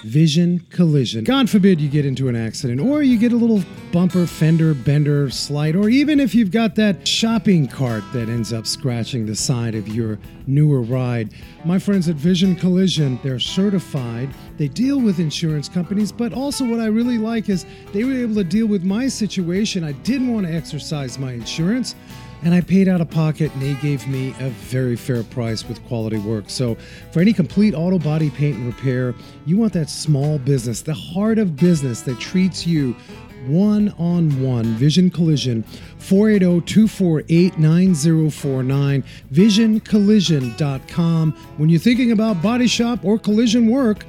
Vision 0.03 0.59
collision. 0.71 1.23
God 1.23 1.49
forbid 1.49 1.79
you 1.79 1.87
get 1.87 2.05
into 2.05 2.27
an 2.27 2.35
accident 2.35 2.81
or 2.81 3.01
you 3.01 3.17
get 3.17 3.31
a 3.31 3.35
little 3.37 3.63
bumper, 3.93 4.27
fender, 4.27 4.73
bender, 4.73 5.29
slide, 5.29 5.75
or 5.77 5.89
even 5.89 6.19
if 6.19 6.35
you've 6.35 6.51
got 6.51 6.75
that 6.75 7.07
shopping 7.07 7.69
cart 7.69 8.03
that 8.11 8.27
ends 8.27 8.51
up 8.51 8.67
scratching 8.67 9.25
the 9.25 9.35
side 9.35 9.73
of 9.73 9.87
your 9.87 10.19
newer 10.47 10.81
ride. 10.81 11.33
My 11.63 11.79
friends 11.79 12.09
at 12.09 12.17
Vision 12.17 12.57
Collision, 12.57 13.17
they're 13.23 13.39
certified. 13.39 14.29
They 14.57 14.67
deal 14.67 14.99
with 14.99 15.19
insurance 15.19 15.69
companies, 15.69 16.11
but 16.11 16.33
also 16.33 16.65
what 16.65 16.81
I 16.81 16.87
really 16.87 17.17
like 17.17 17.47
is 17.47 17.65
they 17.93 18.03
were 18.03 18.15
able 18.15 18.35
to 18.35 18.43
deal 18.43 18.67
with 18.67 18.83
my 18.83 19.07
situation. 19.07 19.85
I 19.85 19.93
didn't 19.93 20.33
want 20.33 20.45
to 20.45 20.53
exercise 20.53 21.17
my 21.17 21.31
insurance 21.31 21.95
and 22.43 22.53
I 22.53 22.61
paid 22.61 22.87
out 22.87 23.01
of 23.01 23.09
pocket, 23.09 23.51
and 23.53 23.61
they 23.61 23.73
gave 23.75 24.07
me 24.07 24.29
a 24.39 24.49
very 24.49 24.95
fair 24.95 25.23
price 25.23 25.67
with 25.67 25.83
quality 25.85 26.17
work. 26.17 26.49
So, 26.49 26.75
for 27.11 27.21
any 27.21 27.33
complete 27.33 27.73
auto 27.73 27.99
body 27.99 28.29
paint 28.29 28.57
and 28.57 28.67
repair, 28.67 29.15
you 29.45 29.57
want 29.57 29.73
that 29.73 29.89
small 29.89 30.37
business, 30.39 30.81
the 30.81 30.93
heart 30.93 31.39
of 31.39 31.55
business 31.55 32.01
that 32.01 32.19
treats 32.19 32.67
you 32.67 32.95
one 33.47 33.89
on 33.97 34.41
one. 34.41 34.65
Vision 34.75 35.09
Collision, 35.09 35.63
480 35.97 36.65
248 36.65 37.57
9049, 37.57 39.03
visioncollision.com. 39.31 41.31
When 41.57 41.69
you're 41.69 41.79
thinking 41.79 42.11
about 42.11 42.41
body 42.41 42.67
shop 42.67 43.03
or 43.03 43.19
collision 43.19 43.67
work, 43.67 44.05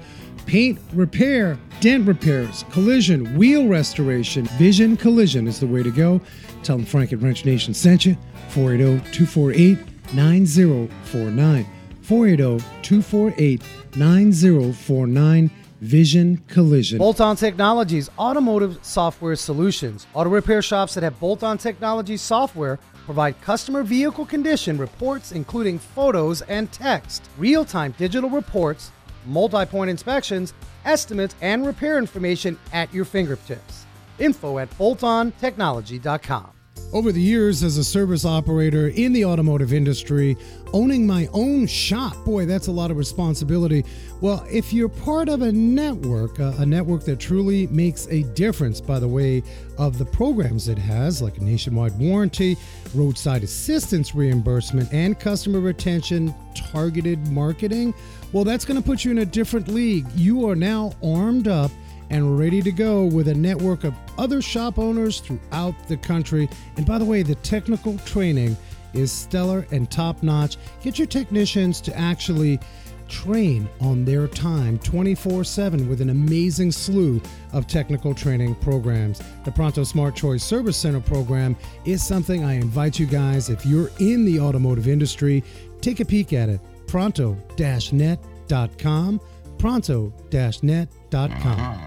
paint 0.47 0.79
repair, 0.93 1.59
dent 1.81 2.07
repairs, 2.07 2.65
collision, 2.71 3.37
wheel 3.37 3.67
restoration. 3.67 4.47
Vision 4.59 4.97
Collision 4.97 5.47
is 5.47 5.61
the 5.61 5.67
way 5.67 5.83
to 5.83 5.91
go. 5.91 6.21
Tell 6.65 6.77
them 6.77 6.87
Frank 6.87 7.13
at 7.13 7.21
Wrench 7.21 7.45
Nation 7.45 7.75
sent 7.75 8.07
you. 8.07 8.17
480 8.49 9.11
248 9.13 9.79
9049. 10.15 11.67
480 12.03 12.65
248 12.83 13.63
9049. 13.97 15.51
Vision 15.81 16.43
Collision. 16.49 16.97
Bolt 16.97 17.21
On 17.21 17.37
Technologies 17.37 18.09
Automotive 18.19 18.79
Software 18.81 19.37
Solutions. 19.37 20.07
Auto 20.15 20.31
repair 20.31 20.63
shops 20.63 20.95
that 20.95 21.05
have 21.05 21.19
Bolt 21.21 21.43
On 21.43 21.59
Technologies 21.59 22.23
software 22.23 22.79
provide 23.05 23.39
customer 23.43 23.83
vehicle 23.83 24.25
condition 24.25 24.79
reports, 24.79 25.33
including 25.33 25.79
photos 25.79 26.41
and 26.43 26.73
text, 26.73 27.29
real 27.37 27.67
time 27.67 27.95
digital 27.99 28.31
reports, 28.31 28.93
multi 29.27 29.67
point 29.67 29.91
inspections, 29.91 30.55
estimates, 30.87 31.35
and 31.43 31.67
repair 31.67 31.99
information 31.99 32.59
at 32.73 32.93
your 32.95 33.05
fingertips. 33.05 33.85
Info 34.19 34.59
at 34.59 34.71
boltontechnology.com. 34.79 36.54
Over 36.95 37.11
the 37.11 37.21
years, 37.21 37.65
as 37.65 37.77
a 37.77 37.83
service 37.83 38.25
operator 38.25 38.87
in 38.87 39.13
the 39.13 39.25
automotive 39.25 39.73
industry, 39.73 40.37
owning 40.73 41.05
my 41.05 41.29
own 41.33 41.67
shop, 41.67 42.25
boy, 42.25 42.47
that's 42.47 42.69
a 42.69 42.73
lot 42.73 42.93
of 42.93 42.97
responsibility. 42.97 43.85
Well, 44.21 44.47
if 44.49 44.73
you're 44.73 44.89
part 44.89 45.29
of 45.29 45.43
a 45.43 45.51
network, 45.51 46.39
uh, 46.39 46.53
a 46.59 46.65
network 46.65 47.05
that 47.07 47.19
truly 47.19 47.67
makes 47.67 48.07
a 48.11 48.23
difference 48.35 48.81
by 48.81 49.01
the 49.01 49.09
way 49.09 49.43
of 49.77 49.99
the 49.99 50.05
programs 50.05 50.69
it 50.69 50.79
has, 50.79 51.21
like 51.21 51.39
a 51.39 51.43
nationwide 51.43 51.99
warranty, 51.99 52.57
roadside 52.95 53.43
assistance 53.43 54.15
reimbursement, 54.15 54.93
and 54.93 55.19
customer 55.19 55.59
retention 55.59 56.33
targeted 56.55 57.27
marketing, 57.27 57.93
well, 58.33 58.45
that's 58.45 58.65
going 58.65 58.81
to 58.81 58.87
put 58.87 59.05
you 59.05 59.11
in 59.11 59.19
a 59.19 59.27
different 59.27 59.67
league. 59.67 60.07
You 60.15 60.49
are 60.49 60.55
now 60.55 60.93
armed 61.03 61.49
up 61.49 61.73
and 62.11 62.39
ready 62.39 62.63
to 62.63 62.73
go 62.73 63.05
with 63.05 63.29
a 63.29 63.35
network 63.35 63.85
of 63.85 63.95
other 64.19 64.43
shop 64.43 64.79
owners 64.79 65.21
throughout 65.21 65.75
the 65.89 65.97
country. 65.97 66.49
And 66.77 66.87
by 66.87 66.99
the 66.99 67.05
way, 67.05 67.23
the 67.23 67.35
technical 67.37 67.99
training 67.99 68.57
is 68.93 69.11
stellar 69.11 69.67
and 69.71 69.91
top 69.91 70.23
notch. 70.23 70.57
Get 70.83 70.99
your 70.99 71.07
technicians 71.07 71.81
to 71.83 71.99
actually 71.99 72.61
train 73.09 73.69
on 73.81 74.05
their 74.05 74.27
time 74.27 74.79
24 74.79 75.45
7 75.45 75.89
with 75.89 76.01
an 76.01 76.11
amazing 76.11 76.73
slew 76.73 77.21
of 77.53 77.67
technical 77.67 78.15
training 78.15 78.55
programs. 78.57 79.21
The 79.45 79.53
Pronto 79.53 79.85
Smart 79.85 80.17
Choice 80.17 80.43
Service 80.43 80.77
Center 80.77 81.01
program 81.01 81.57
is 81.85 82.05
something 82.05 82.45
I 82.45 82.55
invite 82.55 82.99
you 82.99 83.07
guys, 83.07 83.51
if 83.51 83.67
you're 83.67 83.91
in 83.99 84.25
the 84.25 84.41
automotive 84.41 84.89
industry, 84.89 85.45
take 85.81 86.01
a 86.01 86.05
peek 86.05 86.33
at 86.33 86.49
it. 86.49 86.61
Pronto 86.87 87.37
net.com. 87.59 89.21
Pronto 89.65 90.13
net.com. 90.31 91.81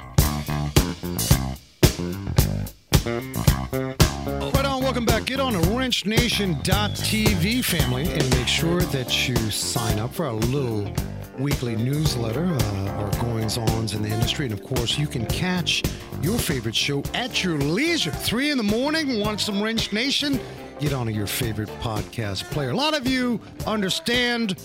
Right 4.51 4.65
on, 4.65 4.81
welcome 4.81 5.05
back. 5.05 5.25
Get 5.25 5.39
on 5.39 5.53
to 5.53 5.59
wrenchnation.tv 5.59 7.63
family 7.63 8.11
and 8.11 8.27
make 8.31 8.47
sure 8.47 8.81
that 8.81 9.29
you 9.29 9.35
sign 9.51 9.99
up 9.99 10.15
for 10.15 10.25
our 10.25 10.33
little 10.33 10.91
weekly 11.37 11.75
newsletter, 11.75 12.45
uh, 12.45 12.89
our 12.93 13.11
goings 13.21 13.59
ons 13.59 13.93
in 13.93 14.01
the 14.01 14.09
industry. 14.09 14.47
And 14.47 14.55
of 14.55 14.63
course, 14.63 14.97
you 14.97 15.05
can 15.05 15.27
catch 15.27 15.83
your 16.23 16.39
favorite 16.39 16.75
show 16.75 17.03
at 17.13 17.43
your 17.43 17.59
leisure. 17.59 18.09
Three 18.09 18.49
in 18.49 18.57
the 18.57 18.63
morning, 18.63 19.19
want 19.19 19.39
some 19.39 19.61
Wrench 19.61 19.93
Nation? 19.93 20.39
Get 20.79 20.93
on 20.93 21.05
to 21.05 21.11
your 21.11 21.27
favorite 21.27 21.69
podcast 21.79 22.45
player. 22.45 22.71
A 22.71 22.75
lot 22.75 22.97
of 22.97 23.05
you 23.05 23.39
understand 23.67 24.59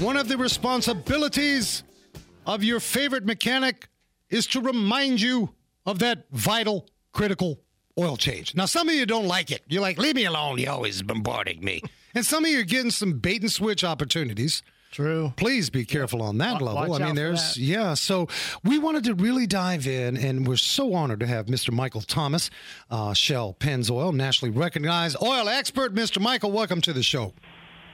one 0.00 0.16
of 0.16 0.26
the 0.26 0.36
responsibilities 0.36 1.84
of 2.46 2.64
your 2.64 2.80
favorite 2.80 3.24
mechanic 3.24 3.88
is 4.28 4.46
to 4.48 4.60
remind 4.60 5.20
you 5.20 5.50
of 5.86 5.98
that 6.00 6.24
vital, 6.32 6.86
critical 7.12 7.60
oil 7.98 8.16
change. 8.16 8.54
Now, 8.54 8.66
some 8.66 8.88
of 8.88 8.94
you 8.94 9.06
don't 9.06 9.26
like 9.26 9.50
it. 9.50 9.62
You're 9.68 9.82
like, 9.82 9.98
leave 9.98 10.14
me 10.14 10.24
alone. 10.24 10.58
You're 10.58 10.72
always 10.72 11.02
bombarding 11.02 11.62
me. 11.62 11.82
and 12.14 12.24
some 12.24 12.44
of 12.44 12.50
you 12.50 12.60
are 12.60 12.64
getting 12.64 12.90
some 12.90 13.18
bait 13.18 13.42
and 13.42 13.50
switch 13.50 13.84
opportunities. 13.84 14.62
True. 14.90 15.32
Please 15.36 15.70
be 15.70 15.84
careful 15.84 16.20
on 16.20 16.38
that 16.38 16.60
Wa- 16.60 16.72
level. 16.72 16.90
watch 16.90 17.00
I 17.00 17.06
mean, 17.06 17.14
there's, 17.14 17.56
yeah. 17.56 17.94
So 17.94 18.28
we 18.64 18.78
wanted 18.78 19.04
to 19.04 19.14
really 19.14 19.46
dive 19.46 19.86
in, 19.86 20.16
and 20.16 20.46
we're 20.46 20.56
so 20.56 20.94
honored 20.94 21.20
to 21.20 21.26
have 21.26 21.46
Mr. 21.46 21.72
Michael 21.72 22.00
Thomas, 22.00 22.50
uh, 22.90 23.14
Shell 23.14 23.56
Pennzoil, 23.60 24.12
nationally 24.12 24.50
recognized 24.50 25.16
oil 25.22 25.48
expert. 25.48 25.94
Mr. 25.94 26.20
Michael, 26.20 26.50
welcome 26.50 26.80
to 26.80 26.92
the 26.92 27.04
show. 27.04 27.34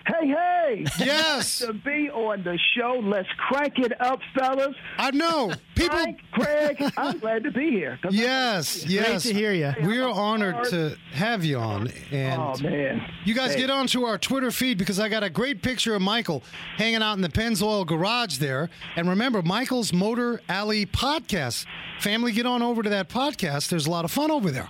Hey, 0.06 0.28
hey! 0.28 0.55
Yes. 0.98 1.58
to 1.60 1.72
be 1.72 2.10
on 2.10 2.42
the 2.42 2.58
show. 2.76 3.00
Let's 3.02 3.28
crank 3.36 3.78
it 3.78 3.92
up, 4.00 4.20
fellas. 4.36 4.74
I 4.98 5.10
know. 5.12 5.52
People. 5.74 5.96
Frank, 5.98 6.20
Craig, 6.32 6.92
I'm 6.96 7.18
glad 7.18 7.44
to 7.44 7.50
be 7.50 7.70
here. 7.70 7.98
Yes, 8.10 8.84
yes. 8.86 9.06
Great 9.06 9.20
to 9.20 9.34
hear 9.34 9.52
ya. 9.52 9.74
We're 9.82 10.08
honored 10.08 10.64
to 10.70 10.96
have 11.12 11.44
you 11.44 11.58
on. 11.58 11.88
And 12.10 12.40
Oh 12.40 12.54
man, 12.62 13.02
you 13.24 13.34
guys 13.34 13.54
Hey. 13.54 13.60
get 13.60 13.70
onto 13.70 14.04
our 14.04 14.18
Twitter 14.18 14.50
feed 14.50 14.78
because 14.78 14.98
I 14.98 15.08
got 15.08 15.22
a 15.22 15.30
great 15.30 15.62
picture 15.62 15.94
of 15.94 16.02
Michael 16.02 16.42
hanging 16.76 17.02
out 17.02 17.14
in 17.14 17.20
the 17.20 17.28
Pennzoil 17.28 17.86
garage 17.86 18.38
there. 18.38 18.68
And 18.96 19.08
remember, 19.08 19.42
Michael's 19.42 19.92
Motor 19.92 20.40
Alley 20.48 20.86
podcast. 20.86 21.66
Family, 22.00 22.32
get 22.32 22.46
on 22.46 22.62
over 22.62 22.82
to 22.82 22.90
that 22.90 23.08
podcast. 23.08 23.68
There's 23.68 23.86
a 23.86 23.90
lot 23.90 24.04
of 24.04 24.10
fun 24.10 24.30
over 24.30 24.50
there. 24.50 24.68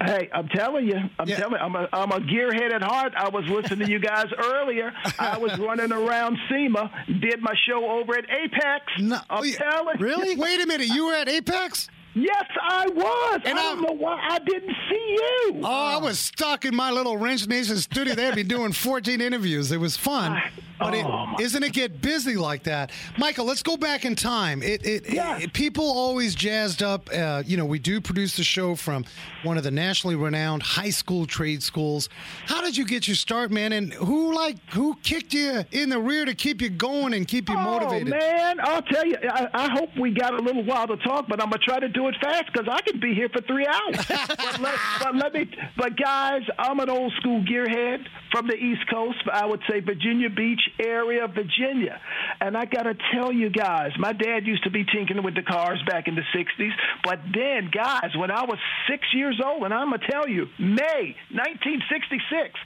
Hey, 0.00 0.28
I'm 0.32 0.48
telling 0.48 0.86
you, 0.86 0.96
I'm 1.18 1.28
Yeah. 1.28 1.36
telling 1.38 1.54
you, 1.54 1.58
I'm 1.58 1.74
a, 1.74 1.88
I'm 1.92 2.12
a 2.12 2.20
gearhead 2.20 2.72
at 2.72 2.82
heart. 2.82 3.14
I 3.16 3.28
was 3.28 3.44
listening 3.46 3.86
to 3.86 3.92
you 3.92 3.98
guys 3.98 4.26
earlier. 4.38 4.92
I 5.18 5.38
was 5.38 5.58
running 5.58 5.90
around 5.92 6.38
SEMA, 6.48 6.90
did 7.20 7.40
my 7.42 7.54
show 7.68 7.84
over 7.90 8.16
at 8.16 8.24
Apex. 8.30 8.84
No- 9.00 9.20
I'm 9.28 9.42
oh, 9.44 9.52
telling 9.52 9.98
Really? 9.98 10.36
Wait 10.36 10.60
a 10.62 10.66
minute. 10.66 10.86
You 10.88 11.06
were 11.06 11.14
at 11.14 11.28
Apex? 11.28 11.88
Yes, 12.14 12.46
I 12.62 12.86
was. 12.88 13.40
And 13.44 13.58
I 13.58 13.62
I'm- 13.70 13.82
don't 13.82 13.86
know 13.88 14.04
why 14.04 14.18
I 14.30 14.38
didn't 14.38 14.74
see 14.88 15.18
you. 15.54 15.60
Oh, 15.64 15.66
I 15.66 15.96
was 15.98 16.18
stuck 16.18 16.64
in 16.64 16.74
my 16.74 16.90
little 16.90 17.16
Wrench 17.16 17.46
Nation 17.48 17.76
studio. 17.76 18.14
They'd 18.14 18.34
be 18.34 18.42
doing 18.44 18.72
14 18.72 19.20
interviews. 19.20 19.72
It 19.72 19.78
was 19.80 19.96
fun. 19.96 20.40
But 20.78 20.94
Oh, 20.94 21.26
my- 21.26 21.36
isn't 21.40 21.62
it 21.62 21.72
get 21.72 22.00
busy 22.00 22.36
like 22.36 22.62
that? 22.64 22.90
Michael, 23.16 23.44
let's 23.46 23.62
go 23.62 23.76
back 23.76 24.04
in 24.04 24.14
time. 24.14 24.62
It, 24.62 24.84
it, 24.86 25.12
Yeah. 25.12 25.38
it- 25.38 25.52
people 25.52 25.84
always 25.84 26.34
jazzed 26.34 26.82
up. 26.82 27.08
Uh, 27.12 27.42
you 27.44 27.56
know, 27.56 27.64
we 27.64 27.78
do 27.78 28.00
produce 28.00 28.36
the 28.36 28.44
show 28.44 28.74
from 28.74 29.04
one 29.42 29.56
of 29.56 29.64
the 29.64 29.70
nationally 29.70 30.14
renowned 30.16 30.62
high 30.62 30.90
school 30.90 31.26
trade 31.26 31.62
schools. 31.62 32.08
How 32.46 32.60
did 32.62 32.76
you 32.76 32.84
get 32.84 33.08
your 33.08 33.14
start, 33.16 33.50
man? 33.50 33.72
And 33.72 33.92
who 33.92 34.34
like 34.34 34.56
who 34.70 34.94
kicked 35.02 35.34
you 35.34 35.64
in 35.72 35.88
the 35.88 35.98
rear 35.98 36.24
to 36.24 36.34
keep 36.34 36.60
you 36.62 36.68
going 36.70 37.12
and 37.14 37.26
keep 37.26 37.48
you 37.48 37.56
motivated? 37.56 38.12
Oh 38.12 38.16
man, 38.18 38.60
I'll 38.60 38.82
tell 38.82 39.06
you. 39.06 39.16
I, 39.30 39.48
I 39.52 39.70
hope 39.70 39.90
we 39.98 40.12
got 40.12 40.34
a 40.34 40.42
little 40.42 40.64
while 40.64 40.86
to 40.86 40.96
talk, 40.98 41.26
but 41.28 41.42
I'm 41.42 41.50
gonna 41.50 41.62
try 41.62 41.78
to 41.80 41.88
do 41.88 42.08
it 42.08 42.14
fast 42.20 42.44
because 42.52 42.68
I 42.70 42.80
could 42.82 43.00
be 43.00 43.14
here 43.14 43.28
for 43.28 43.40
three 43.42 43.66
hours. 43.66 44.04
but, 44.08 44.60
let, 44.60 44.74
but 45.02 45.16
let 45.16 45.34
me. 45.34 45.50
But 45.76 45.96
guys, 45.96 46.42
I'm 46.58 46.80
an 46.80 46.88
old 46.90 47.12
school 47.20 47.42
gearhead 47.42 48.06
from 48.30 48.46
the 48.46 48.54
East 48.54 48.88
Coast. 48.90 49.18
I 49.32 49.44
would 49.46 49.60
say 49.68 49.80
Virginia 49.80 50.30
Beach 50.30 50.60
area, 50.78 51.24
of 51.24 51.34
Virginia. 51.34 52.00
And 52.40 52.56
I 52.56 52.64
gotta 52.64 52.94
tell 53.12 53.32
you 53.32 53.50
guys, 53.50 53.92
my 53.98 54.12
dad 54.12 54.46
used 54.46 54.64
to 54.64 54.70
be 54.70 54.84
tinkering 54.84 55.22
with 55.22 55.34
the 55.34 55.42
cars 55.42 55.82
back 55.86 56.08
in 56.08 56.14
the 56.14 56.22
'60s. 56.34 56.72
But 57.04 57.20
then, 57.32 57.70
guys, 57.72 58.10
when 58.16 58.30
I 58.30 58.44
was 58.44 58.58
six 58.88 59.06
years 59.12 59.40
old, 59.44 59.64
and 59.64 59.74
I'm 59.74 59.90
gonna 59.90 60.02
tell 60.08 60.28
you, 60.28 60.46
May 60.58 61.16
1966. 61.30 62.58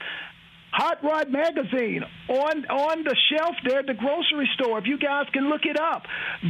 Hot 0.73 0.99
Rod 1.05 1.31
Magazine 1.31 2.03
on 2.29 2.65
on 2.67 3.05
the 3.05 3.15
shelf 3.31 3.55
there 3.67 3.81
at 3.81 3.87
the 3.87 3.95
grocery 3.95 4.49
store. 4.55 4.79
If 4.79 4.87
you 4.87 4.99
guys 4.99 5.27
can 5.33 5.51
look 5.51 5.65
it 5.65 5.79
up, 5.79 6.05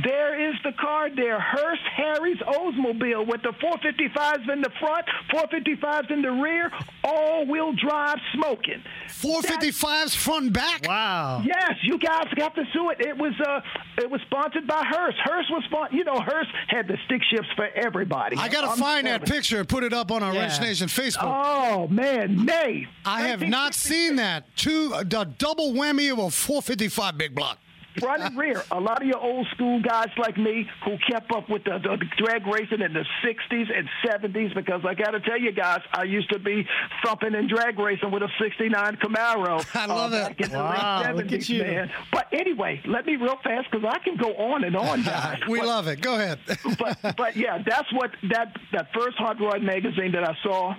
there 0.05 0.49
is 0.51 0.55
the 0.63 0.73
card 0.81 1.13
there. 1.17 1.41
Hurst 1.41 1.83
Harry's 1.97 2.39
Oldsmobile 2.39 3.27
with 3.27 3.43
the 3.43 3.53
455s 3.61 4.49
in 4.53 4.61
the 4.63 4.71
front, 4.79 5.07
455s 5.35 6.11
in 6.11 6.23
the 6.23 6.31
rear, 6.31 6.71
all-wheel 7.05 7.73
drive 7.85 8.19
smoking. 8.35 8.83
455s 9.09 10.15
front 10.17 10.45
and 10.45 10.53
back. 10.53 10.87
Wow. 10.87 11.43
Yes, 11.45 11.73
you 11.83 11.99
guys 11.99 12.27
got 12.37 12.55
to 12.55 12.63
sue 12.73 12.91
it. 12.91 13.01
It 13.01 13.17
was 13.17 13.33
uh, 13.47 13.61
it 13.99 14.11
was 14.11 14.21
sponsored 14.27 14.67
by 14.67 14.85
Hurst. 14.85 15.19
Hurst 15.23 15.51
was 15.51 15.63
spon- 15.65 15.89
You 15.93 16.05
know, 16.05 16.21
Hurst 16.21 16.51
had 16.69 16.89
the 16.89 16.97
stick 17.07 17.23
shifts 17.31 17.51
for 17.57 17.67
everybody. 17.75 18.37
I 18.37 18.49
got 18.49 18.63
to 18.63 18.71
I'm 18.71 18.79
find 18.79 19.07
that 19.07 19.27
picture 19.27 19.59
and 19.61 19.69
put 19.69 19.85
it 19.85 19.93
up 19.93 20.11
on 20.11 20.23
our 20.23 20.33
Yeah. 20.33 20.41
Wrench 20.41 20.61
Nation 20.61 20.89
Facebook. 20.89 21.23
Oh 21.25 21.89
man, 21.89 22.45
May. 22.45 22.87
I 23.05 23.23
have 23.29 23.43
not 23.43 23.75
seen 23.75 24.12
that. 24.17 24.45
Two, 24.57 24.93
a 24.95 25.05
double 25.05 25.73
whammy 25.73 26.13
of 26.13 26.19
a 26.19 26.31
455 26.31 27.19
big 27.19 27.35
block. 27.35 27.59
front 27.99 28.23
and 28.23 28.39
rear. 28.39 28.63
A 28.71 28.81
lot 28.81 29.03
of 29.03 29.07
your 29.07 29.19
old 29.19 29.47
school 29.55 29.79
guys 29.83 30.09
like 30.17 30.39
me 30.39 30.67
who 30.83 30.97
kept 31.11 31.31
up 31.31 31.51
with 31.51 31.63
the, 31.65 31.79
the 31.79 31.99
drag 32.17 32.47
racing 32.47 32.81
in 32.81 32.95
the 32.95 33.05
60s 33.23 33.67
and 33.77 33.87
70s 34.03 34.55
because 34.55 34.81
I 34.89 34.95
got 34.95 35.11
to 35.11 35.21
tell 35.21 35.39
you 35.39 35.53
guys, 35.53 35.81
I 35.93 36.05
used 36.05 36.31
to 36.33 36.39
be 36.39 36.67
thumping 37.05 37.35
and 37.35 37.51
drag 37.51 37.79
racing 37.79 38.11
with 38.11 38.23
a 38.23 38.29
69 38.41 38.97
Camaro. 38.97 39.63
I 39.77 39.85
love 39.85 40.13
uh, 40.15 40.17
it. 40.17 40.23
back 40.29 40.41
in 40.41 40.51
the 40.53 40.57
Wow, 40.59 41.13
look 41.13 41.33
at 41.33 41.47
you. 41.51 41.63
man. 41.65 41.91
But 42.11 42.29
anyway, 42.33 42.81
let 42.87 43.05
me 43.05 43.17
real 43.17 43.37
fast 43.45 43.71
because 43.71 43.85
I 43.87 43.99
can 43.99 44.17
go 44.17 44.35
on 44.37 44.65
and 44.65 44.75
on, 44.75 45.03
guys. 45.05 45.41
We 45.47 45.59
But- 45.59 45.69
love 45.69 45.87
it. 45.89 46.01
Go 46.01 46.15
ahead. 46.15 46.39
but 46.79 47.17
but 47.19 47.37
yeah, 47.37 47.63
that's 47.63 47.93
what 47.93 48.11
that 48.31 48.57
that 48.73 48.89
first 48.95 49.19
Hot 49.19 49.39
Rod 49.39 49.63
magazine 49.63 50.13
that 50.13 50.25
I 50.27 50.35
saw 50.43 50.75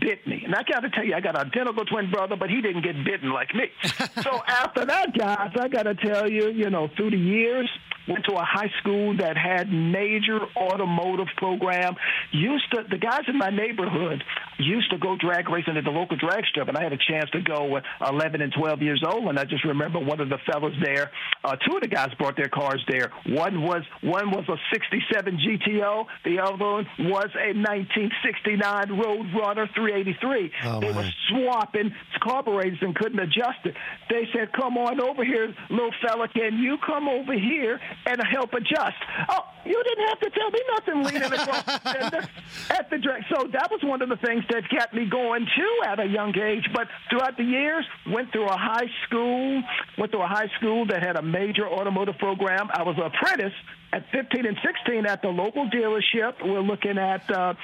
bit 0.00 0.26
me. 0.26 0.42
And 0.44 0.54
I 0.54 0.62
got 0.62 0.80
to 0.80 0.90
tell 0.90 1.04
you, 1.04 1.14
I 1.14 1.20
got 1.20 1.38
an 1.38 1.46
identical 1.46 1.84
twin 1.84 2.10
brother, 2.10 2.36
but 2.36 2.50
he 2.50 2.60
didn't 2.60 2.82
get 2.82 2.96
bitten 3.04 3.32
like 3.32 3.54
me. 3.54 3.70
so 4.22 4.42
after 4.46 4.84
that, 4.84 5.16
guys, 5.16 5.52
I 5.58 5.68
got 5.68 5.84
to 5.84 5.94
tell 5.94 6.30
you, 6.30 6.50
you 6.50 6.70
know, 6.70 6.88
through 6.96 7.10
the 7.10 7.18
years, 7.18 7.68
went 8.08 8.24
to 8.24 8.34
a 8.34 8.44
high 8.44 8.70
school 8.80 9.16
that 9.16 9.36
had 9.36 9.70
major 9.70 10.40
automotive 10.56 11.28
program. 11.36 11.94
Used 12.32 12.70
to 12.72 12.84
the 12.88 12.98
guys 12.98 13.22
in 13.28 13.38
my 13.38 13.50
neighborhood 13.50 14.22
used 14.58 14.90
to 14.90 14.98
go 14.98 15.16
drag 15.16 15.48
racing 15.48 15.76
at 15.76 15.84
the 15.84 15.90
local 15.90 16.16
drag 16.16 16.44
strip, 16.46 16.68
and 16.68 16.76
I 16.76 16.82
had 16.82 16.92
a 16.92 16.98
chance 16.98 17.30
to 17.30 17.40
go 17.40 17.76
at 17.76 17.84
11 18.08 18.40
and 18.40 18.52
12 18.52 18.82
years 18.82 19.02
old. 19.06 19.28
And 19.28 19.38
I 19.38 19.44
just 19.44 19.64
remember 19.64 19.98
one 19.98 20.20
of 20.20 20.28
the 20.28 20.38
fellas 20.50 20.74
there. 20.82 21.10
Uh, 21.44 21.56
two 21.56 21.76
of 21.76 21.82
the 21.82 21.88
guys 21.88 22.08
brought 22.18 22.36
their 22.36 22.48
cars 22.48 22.82
there. 22.88 23.12
One 23.26 23.62
was 23.62 23.82
one 24.02 24.30
was 24.30 24.44
a 24.48 24.56
'67 24.72 25.38
GTO. 25.38 26.06
The 26.24 26.40
other 26.40 26.56
one 26.56 26.86
was 26.98 27.28
a 27.34 27.52
1969 27.52 28.86
Roadrunner 28.88 29.68
383. 29.76 30.50
Oh, 30.64 30.80
they 30.80 30.90
my. 30.92 30.96
were 30.96 31.10
swapping 31.28 31.94
carburetors 32.20 32.78
and 32.80 32.94
couldn't 32.96 33.20
adjust 33.20 33.60
it. 33.64 33.74
They 34.10 34.26
said, 34.32 34.52
"Come 34.52 34.76
on 34.76 35.00
over 35.00 35.24
here, 35.24 35.54
little 35.70 35.92
fella. 36.04 36.28
Can 36.28 36.58
you 36.58 36.78
come 36.84 37.08
over 37.08 37.34
here 37.34 37.80
and 38.06 38.20
help 38.32 38.52
adjust?" 38.54 38.96
Oh, 39.28 39.44
you 39.64 39.82
didn't 39.82 40.08
have 40.08 40.20
to 40.20 40.30
tell 40.30 40.50
me 40.50 40.60
nothing. 40.74 41.02
Leaning 41.04 41.32
across 41.32 41.64
the 41.64 42.28
at 42.70 42.90
the 42.90 42.98
drag. 42.98 43.22
So 43.28 43.48
that 43.52 43.70
was 43.70 43.80
one 43.84 44.02
of 44.02 44.08
the 44.08 44.16
things 44.16 44.44
that 44.50 44.62
got 44.70 44.94
me 44.94 45.06
going 45.06 45.46
too 45.56 45.80
at 45.86 46.00
a 46.00 46.06
young 46.06 46.36
age. 46.38 46.66
But 46.72 46.88
throughout 47.10 47.36
the 47.36 47.44
years, 47.44 47.84
went 48.10 48.32
through 48.32 48.48
a 48.48 48.56
high 48.56 48.88
school. 49.06 49.62
Went 49.98 50.10
through 50.12 50.22
a 50.22 50.28
high 50.28 50.50
school 50.58 50.86
that 50.86 51.02
had 51.02 51.16
a 51.16 51.22
major 51.22 51.68
automotive 51.68 52.18
program. 52.18 52.68
I 52.72 52.82
was 52.82 52.96
an 52.96 53.04
apprentice 53.04 53.52
at 53.92 54.04
15 54.12 54.46
and 54.46 54.56
16 54.64 55.06
at 55.06 55.22
the 55.22 55.28
local 55.28 55.68
dealership. 55.70 56.34
We're 56.44 56.60
looking 56.60 56.98
at 56.98 57.28
uh, 57.30 57.54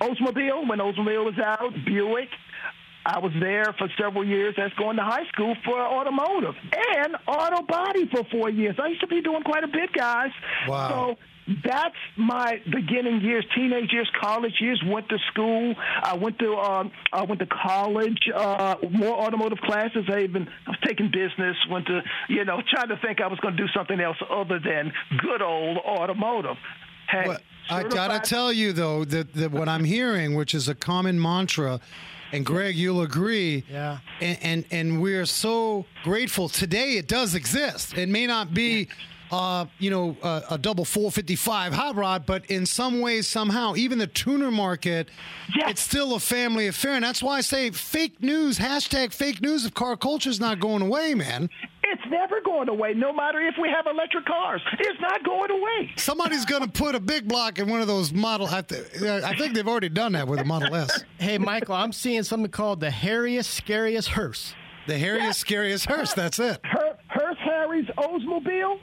Oldsmobile 0.00 0.68
when 0.68 0.78
Oldsmobile 0.78 1.24
was 1.24 1.38
out, 1.38 1.72
Buick. 1.84 2.28
I 3.04 3.20
was 3.20 3.32
there 3.40 3.72
for 3.78 3.88
several 4.00 4.26
years. 4.26 4.54
That's 4.56 4.74
going 4.74 4.96
to 4.96 5.02
high 5.04 5.26
school 5.28 5.54
for 5.64 5.80
automotive 5.80 6.54
and 6.96 7.16
auto 7.28 7.62
body 7.62 8.08
for 8.08 8.24
four 8.32 8.50
years. 8.50 8.74
I 8.82 8.88
used 8.88 9.00
to 9.02 9.06
be 9.06 9.20
doing 9.20 9.42
quite 9.42 9.62
a 9.62 9.68
bit, 9.68 9.92
guys. 9.92 10.32
Wow. 10.66 10.88
So 10.88 11.18
that's 11.64 11.94
my 12.16 12.60
beginning 12.68 13.20
years, 13.20 13.46
teenage 13.54 13.92
years, 13.92 14.10
college 14.20 14.54
years. 14.60 14.82
Went 14.84 15.08
to 15.10 15.18
school. 15.30 15.76
I 16.02 16.16
went 16.16 16.40
to 16.40 16.56
um, 16.56 16.90
I 17.12 17.22
went 17.22 17.38
to 17.40 17.46
college. 17.46 18.18
Uh, 18.34 18.74
more 18.90 19.14
automotive 19.14 19.58
classes. 19.58 20.06
I 20.08 20.22
even 20.22 20.48
I 20.66 20.70
was 20.70 20.78
taking 20.84 21.12
business. 21.12 21.56
Went 21.70 21.86
to 21.86 22.00
you 22.28 22.44
know 22.44 22.60
trying 22.68 22.88
to 22.88 22.96
think 22.96 23.20
I 23.20 23.28
was 23.28 23.38
going 23.38 23.56
to 23.56 23.62
do 23.62 23.68
something 23.72 24.00
else 24.00 24.16
other 24.28 24.58
than 24.58 24.92
good 25.18 25.42
old 25.42 25.78
automotive. 25.78 26.56
Hey, 27.08 27.28
Well, 27.28 27.38
I 27.70 27.82
gotta 27.82 28.20
tell 28.20 28.52
you 28.52 28.72
though 28.72 29.04
that, 29.06 29.32
that 29.34 29.50
what 29.50 29.68
I'm 29.68 29.84
hearing, 29.84 30.34
which 30.34 30.54
is 30.54 30.68
a 30.68 30.74
common 30.74 31.20
mantra, 31.20 31.80
and 32.32 32.44
Greg, 32.44 32.76
you'll 32.76 33.02
agree. 33.02 33.64
Yeah. 33.70 33.98
And 34.20 34.38
and, 34.42 34.64
and 34.70 35.02
we're 35.02 35.26
so 35.26 35.86
grateful 36.04 36.48
today. 36.48 36.96
It 36.96 37.08
does 37.08 37.34
exist. 37.34 37.96
It 37.96 38.08
may 38.08 38.26
not 38.26 38.52
be. 38.54 38.88
Uh, 39.28 39.66
you 39.80 39.90
know, 39.90 40.16
uh, 40.22 40.42
a 40.50 40.56
double 40.56 40.84
455 40.84 41.72
hot 41.72 41.96
rod, 41.96 42.26
but 42.26 42.46
in 42.46 42.64
some 42.64 43.00
ways, 43.00 43.26
somehow, 43.26 43.74
even 43.74 43.98
the 43.98 44.06
tuner 44.06 44.52
market, 44.52 45.08
Yes. 45.52 45.70
it's 45.72 45.80
still 45.80 46.14
a 46.14 46.20
family 46.20 46.68
affair. 46.68 46.92
And 46.92 47.02
that's 47.04 47.24
why 47.24 47.38
I 47.38 47.40
say 47.40 47.70
fake 47.72 48.22
news, 48.22 48.56
hashtag 48.60 49.12
fake 49.12 49.42
news 49.42 49.64
of 49.64 49.74
car 49.74 49.96
culture 49.96 50.30
is 50.30 50.38
not 50.38 50.60
going 50.60 50.80
away, 50.80 51.14
man. 51.14 51.50
It's 51.92 52.02
never 52.10 52.40
going 52.44 52.68
away, 52.68 52.94
no 52.94 53.12
matter 53.12 53.40
if 53.40 53.54
we 53.60 53.68
have 53.68 53.86
electric 53.86 54.24
cars. 54.24 54.60
It's 54.78 55.00
not 55.00 55.22
going 55.24 55.50
away. 55.50 55.92
Somebody's 55.96 56.44
going 56.44 56.62
to 56.62 56.68
put 56.68 56.94
a 56.94 57.00
big 57.00 57.28
block 57.28 57.58
in 57.58 57.68
one 57.68 57.80
of 57.80 57.86
those 57.86 58.12
model. 58.12 58.46
I, 58.48 58.62
th- 58.62 59.02
I 59.02 59.36
think 59.36 59.54
they've 59.54 59.66
already 59.66 59.88
done 59.88 60.12
that 60.12 60.26
with 60.26 60.40
a 60.40 60.44
Model 60.44 60.74
S. 60.74 61.04
Hey, 61.18 61.38
Michael, 61.38 61.74
I'm 61.74 61.92
seeing 61.92 62.22
something 62.22 62.50
called 62.50 62.80
the 62.80 62.88
hairiest, 62.90 63.44
scariest 63.46 64.08
hearse. 64.08 64.54
The 64.86 64.94
hairiest, 64.94 65.34
scariest 65.36 65.86
hearse. 65.86 66.12
That's 66.14 66.38
it. 66.38 66.60
Her, 66.64 66.96
Hurst 67.08 67.38
Harry's 67.40 67.86
Oldsmobile. 67.98 68.78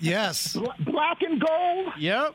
Yes. 0.00 0.52
Bla- 0.54 0.74
Black 0.84 1.22
and 1.22 1.40
gold. 1.40 1.86
Yep. 1.98 2.34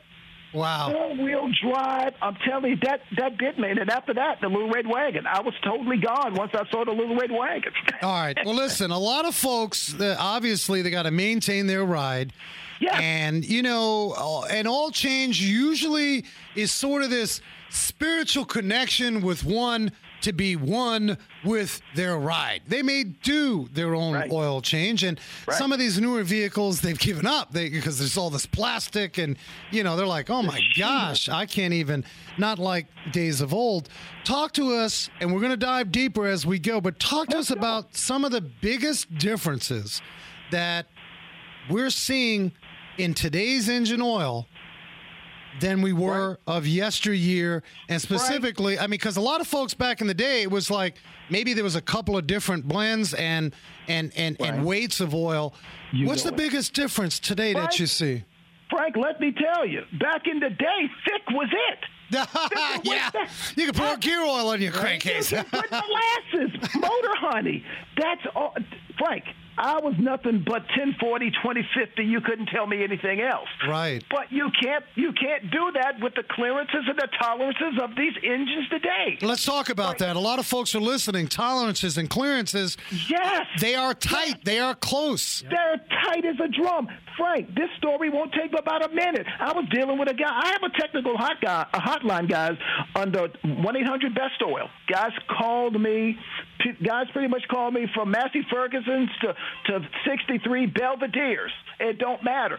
Wow. 0.52 0.90
Four 0.92 1.24
wheel 1.24 1.48
drive. 1.62 2.14
I'm 2.20 2.36
telling 2.46 2.72
you 2.72 2.76
that 2.82 3.00
that 3.16 3.38
did 3.38 3.58
me. 3.58 3.70
And 3.70 3.90
after 3.90 4.14
that, 4.14 4.40
the 4.40 4.48
little 4.48 4.70
red 4.70 4.86
wagon. 4.86 5.26
I 5.26 5.40
was 5.40 5.54
totally 5.64 5.98
gone 5.98 6.34
once 6.34 6.52
I 6.54 6.68
saw 6.70 6.84
the 6.84 6.92
little 6.92 7.16
red 7.16 7.30
wagon. 7.30 7.72
All 8.02 8.12
right. 8.12 8.36
Well, 8.44 8.54
listen, 8.54 8.90
a 8.90 8.98
lot 8.98 9.24
of 9.24 9.34
folks, 9.34 9.98
uh, 9.98 10.16
obviously, 10.18 10.82
they 10.82 10.90
got 10.90 11.04
to 11.04 11.10
maintain 11.10 11.66
their 11.66 11.84
ride. 11.84 12.32
Yeah. 12.80 12.98
And, 13.00 13.44
you 13.44 13.62
know, 13.62 14.14
uh, 14.16 14.42
and 14.50 14.66
all 14.66 14.90
change 14.90 15.40
usually 15.40 16.24
is 16.54 16.72
sort 16.72 17.02
of 17.02 17.10
this 17.10 17.40
spiritual 17.70 18.44
connection 18.44 19.22
with 19.22 19.44
one 19.44 19.92
to 20.22 20.32
be 20.32 20.56
one 20.56 21.18
with 21.44 21.80
their 21.94 22.16
ride. 22.18 22.62
They 22.66 22.82
may 22.82 23.04
do 23.04 23.68
their 23.72 23.94
own 23.94 24.14
Right. 24.14 24.30
oil 24.30 24.60
change. 24.60 25.02
And 25.02 25.18
Right. 25.46 25.56
some 25.56 25.72
of 25.72 25.78
these 25.78 26.00
newer 26.00 26.22
vehicles, 26.22 26.80
they've 26.80 26.98
given 26.98 27.26
up 27.26 27.52
they, 27.52 27.68
because 27.68 27.98
there's 27.98 28.16
all 28.16 28.30
this 28.30 28.46
plastic. 28.46 29.18
And, 29.18 29.36
you 29.70 29.82
know, 29.82 29.96
they're 29.96 30.06
like, 30.06 30.30
oh 30.30 30.42
my 30.42 30.60
gosh, 30.78 31.28
I 31.28 31.46
can't 31.46 31.74
even, 31.74 32.04
not 32.38 32.58
like 32.58 32.86
days 33.12 33.40
of 33.40 33.52
old. 33.52 33.88
Talk 34.24 34.52
to 34.54 34.72
us, 34.74 35.10
and 35.20 35.32
we're 35.32 35.40
going 35.40 35.50
to 35.50 35.56
dive 35.56 35.92
deeper 35.92 36.26
as 36.26 36.46
we 36.46 36.58
go, 36.58 36.80
but 36.80 36.98
talk 36.98 37.28
to 37.28 37.38
us 37.38 37.50
about 37.50 37.96
some 37.96 38.24
of 38.24 38.30
the 38.32 38.40
biggest 38.40 39.14
differences 39.18 40.00
that 40.50 40.86
we're 41.70 41.90
seeing 41.90 42.52
in 42.98 43.14
today's 43.14 43.68
engine 43.68 44.02
oil 44.02 44.46
than 45.60 45.82
we 45.82 45.92
were 45.92 46.38
of 46.46 46.66
yesteryear. 46.66 47.62
And 47.88 48.00
specifically 48.00 48.78
i 48.78 48.82
mean 48.82 48.90
because 48.90 49.16
a 49.16 49.20
lot 49.20 49.40
of 49.40 49.46
folks 49.46 49.74
back 49.74 50.00
in 50.00 50.06
the 50.06 50.14
day 50.14 50.42
it 50.42 50.50
was 50.50 50.70
like 50.70 50.96
maybe 51.30 51.54
there 51.54 51.64
was 51.64 51.76
a 51.76 51.80
couple 51.80 52.16
of 52.16 52.26
different 52.26 52.66
blends 52.68 53.14
and 53.14 53.54
and 53.88 54.12
and, 54.16 54.36
and 54.40 54.64
weights 54.64 55.00
of 55.00 55.14
oil. 55.14 55.54
You 55.92 56.06
what's 56.06 56.22
the 56.22 56.30
it. 56.30 56.36
biggest 56.36 56.74
difference 56.74 57.18
today 57.18 57.52
that 57.54 57.78
you 57.78 57.86
see? 57.86 58.24
Frank, 58.70 58.96
let 58.96 59.20
me 59.20 59.32
tell 59.32 59.66
you, 59.66 59.82
back 60.00 60.22
in 60.26 60.40
the 60.40 60.48
day, 60.48 60.90
thick 61.04 61.22
was 61.30 61.50
it. 61.70 61.78
yeah. 62.84 63.10
you 63.56 63.66
can 63.70 63.74
pour 63.74 63.96
gear 63.96 64.20
oil 64.22 64.48
on 64.48 64.60
your 64.60 64.72
crankcase 64.72 65.30
You. 65.32 65.38
can 65.38 65.46
put 65.46 65.70
molasses, 65.70 66.74
motor 66.74 67.14
honey. 67.16 67.64
That's 67.96 68.20
all. 68.34 68.54
Frank, 68.98 69.24
I 69.58 69.80
was 69.80 69.94
nothing 69.98 70.42
but 70.46 70.62
1040, 70.76 71.30
2050. 71.30 72.04
You 72.04 72.20
couldn't 72.20 72.46
tell 72.46 72.66
me 72.66 72.82
anything 72.82 73.20
else. 73.20 73.48
Right. 73.68 74.02
But 74.10 74.30
you 74.32 74.50
can't 74.62 74.84
you 74.94 75.12
can't 75.12 75.50
do 75.50 75.72
that 75.74 76.00
with 76.00 76.14
the 76.14 76.22
clearances 76.30 76.84
and 76.88 76.98
the 76.98 77.08
tolerances 77.20 77.80
of 77.82 77.90
these 77.96 78.14
engines 78.24 78.68
today. 78.70 79.18
let's 79.22 79.44
talk 79.44 79.68
about 79.68 79.98
that 79.98 80.16
a 80.16 80.18
lot 80.18 80.38
of 80.38 80.46
folks 80.46 80.74
are 80.74 80.80
listening 80.80 81.26
tolerances 81.28 81.98
and 81.98 82.08
clearances 82.08 82.76
Yes. 83.08 83.46
they 83.60 83.74
are 83.74 83.94
tight 83.94 84.44
they 84.44 84.58
are 84.58 84.74
close 84.74 85.42
They're 85.48 85.80
tight 86.04 86.24
as 86.24 86.36
a 86.40 86.48
drum. 86.48 86.88
Frank, 87.18 87.54
this 87.54 87.68
story 87.76 88.08
won't 88.08 88.32
take 88.32 88.58
about 88.58 88.84
a 88.84 88.88
minute. 88.94 89.26
I 89.38 89.52
was 89.52 89.66
dealing 89.70 89.98
with 89.98 90.08
a 90.10 90.14
guy. 90.14 90.30
I 90.30 90.48
have 90.48 90.62
a 90.62 90.70
technical 90.80 91.16
hot 91.18 91.36
guy, 91.42 91.66
a 91.74 91.78
hotline, 91.78 92.26
guys, 92.28 92.56
under 92.96 93.28
one 93.44 93.76
eight 93.76 93.86
hundred 93.86 94.14
Best 94.14 94.42
Oil. 94.42 94.68
Guys 94.90 95.10
called 95.38 95.78
me. 95.80 96.16
Guys 96.84 97.06
pretty 97.12 97.28
much 97.28 97.42
called 97.48 97.74
me 97.74 97.86
from 97.94 98.10
Massey 98.10 98.46
Ferguson's 98.50 99.10
to 99.22 99.34
to 99.66 99.88
sixty 100.06 100.38
three 100.38 100.66
Belvedere's. 100.66 101.52
It 101.80 101.98
don't 101.98 102.22
matter. 102.22 102.58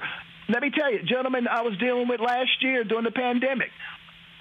Let 0.49 0.61
me 0.61 0.71
tell 0.77 0.91
you, 0.91 1.03
gentlemen, 1.03 1.47
I 1.47 1.61
was 1.61 1.77
dealing 1.77 2.07
with 2.07 2.19
last 2.19 2.61
year 2.61 2.83
during 2.83 3.05
the 3.05 3.11
pandemic 3.11 3.69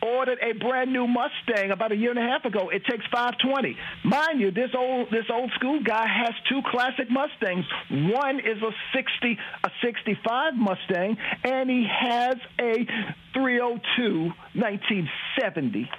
ordered 0.02 0.38
a 0.42 0.52
brand 0.52 0.92
new 0.92 1.06
Mustang 1.06 1.70
about 1.70 1.92
a 1.92 1.96
year 1.96 2.10
and 2.10 2.18
a 2.18 2.22
half 2.22 2.44
ago. 2.44 2.68
It 2.68 2.84
takes 2.84 3.04
520. 3.12 3.76
Mind 4.04 4.40
you, 4.40 4.50
this 4.50 4.70
old 4.76 5.08
this 5.10 5.26
old 5.32 5.50
school 5.54 5.80
guy 5.82 6.06
has 6.06 6.34
two 6.48 6.60
classic 6.70 7.08
Mustangs. 7.10 7.64
One 7.90 8.40
is 8.40 8.60
a 8.62 8.70
60 8.94 9.38
a 9.64 9.70
65 9.82 10.54
Mustang 10.56 11.16
and 11.44 11.70
he 11.70 11.86
has 11.88 12.36
a 12.60 12.84
302 13.34 14.32
1970 14.54 15.90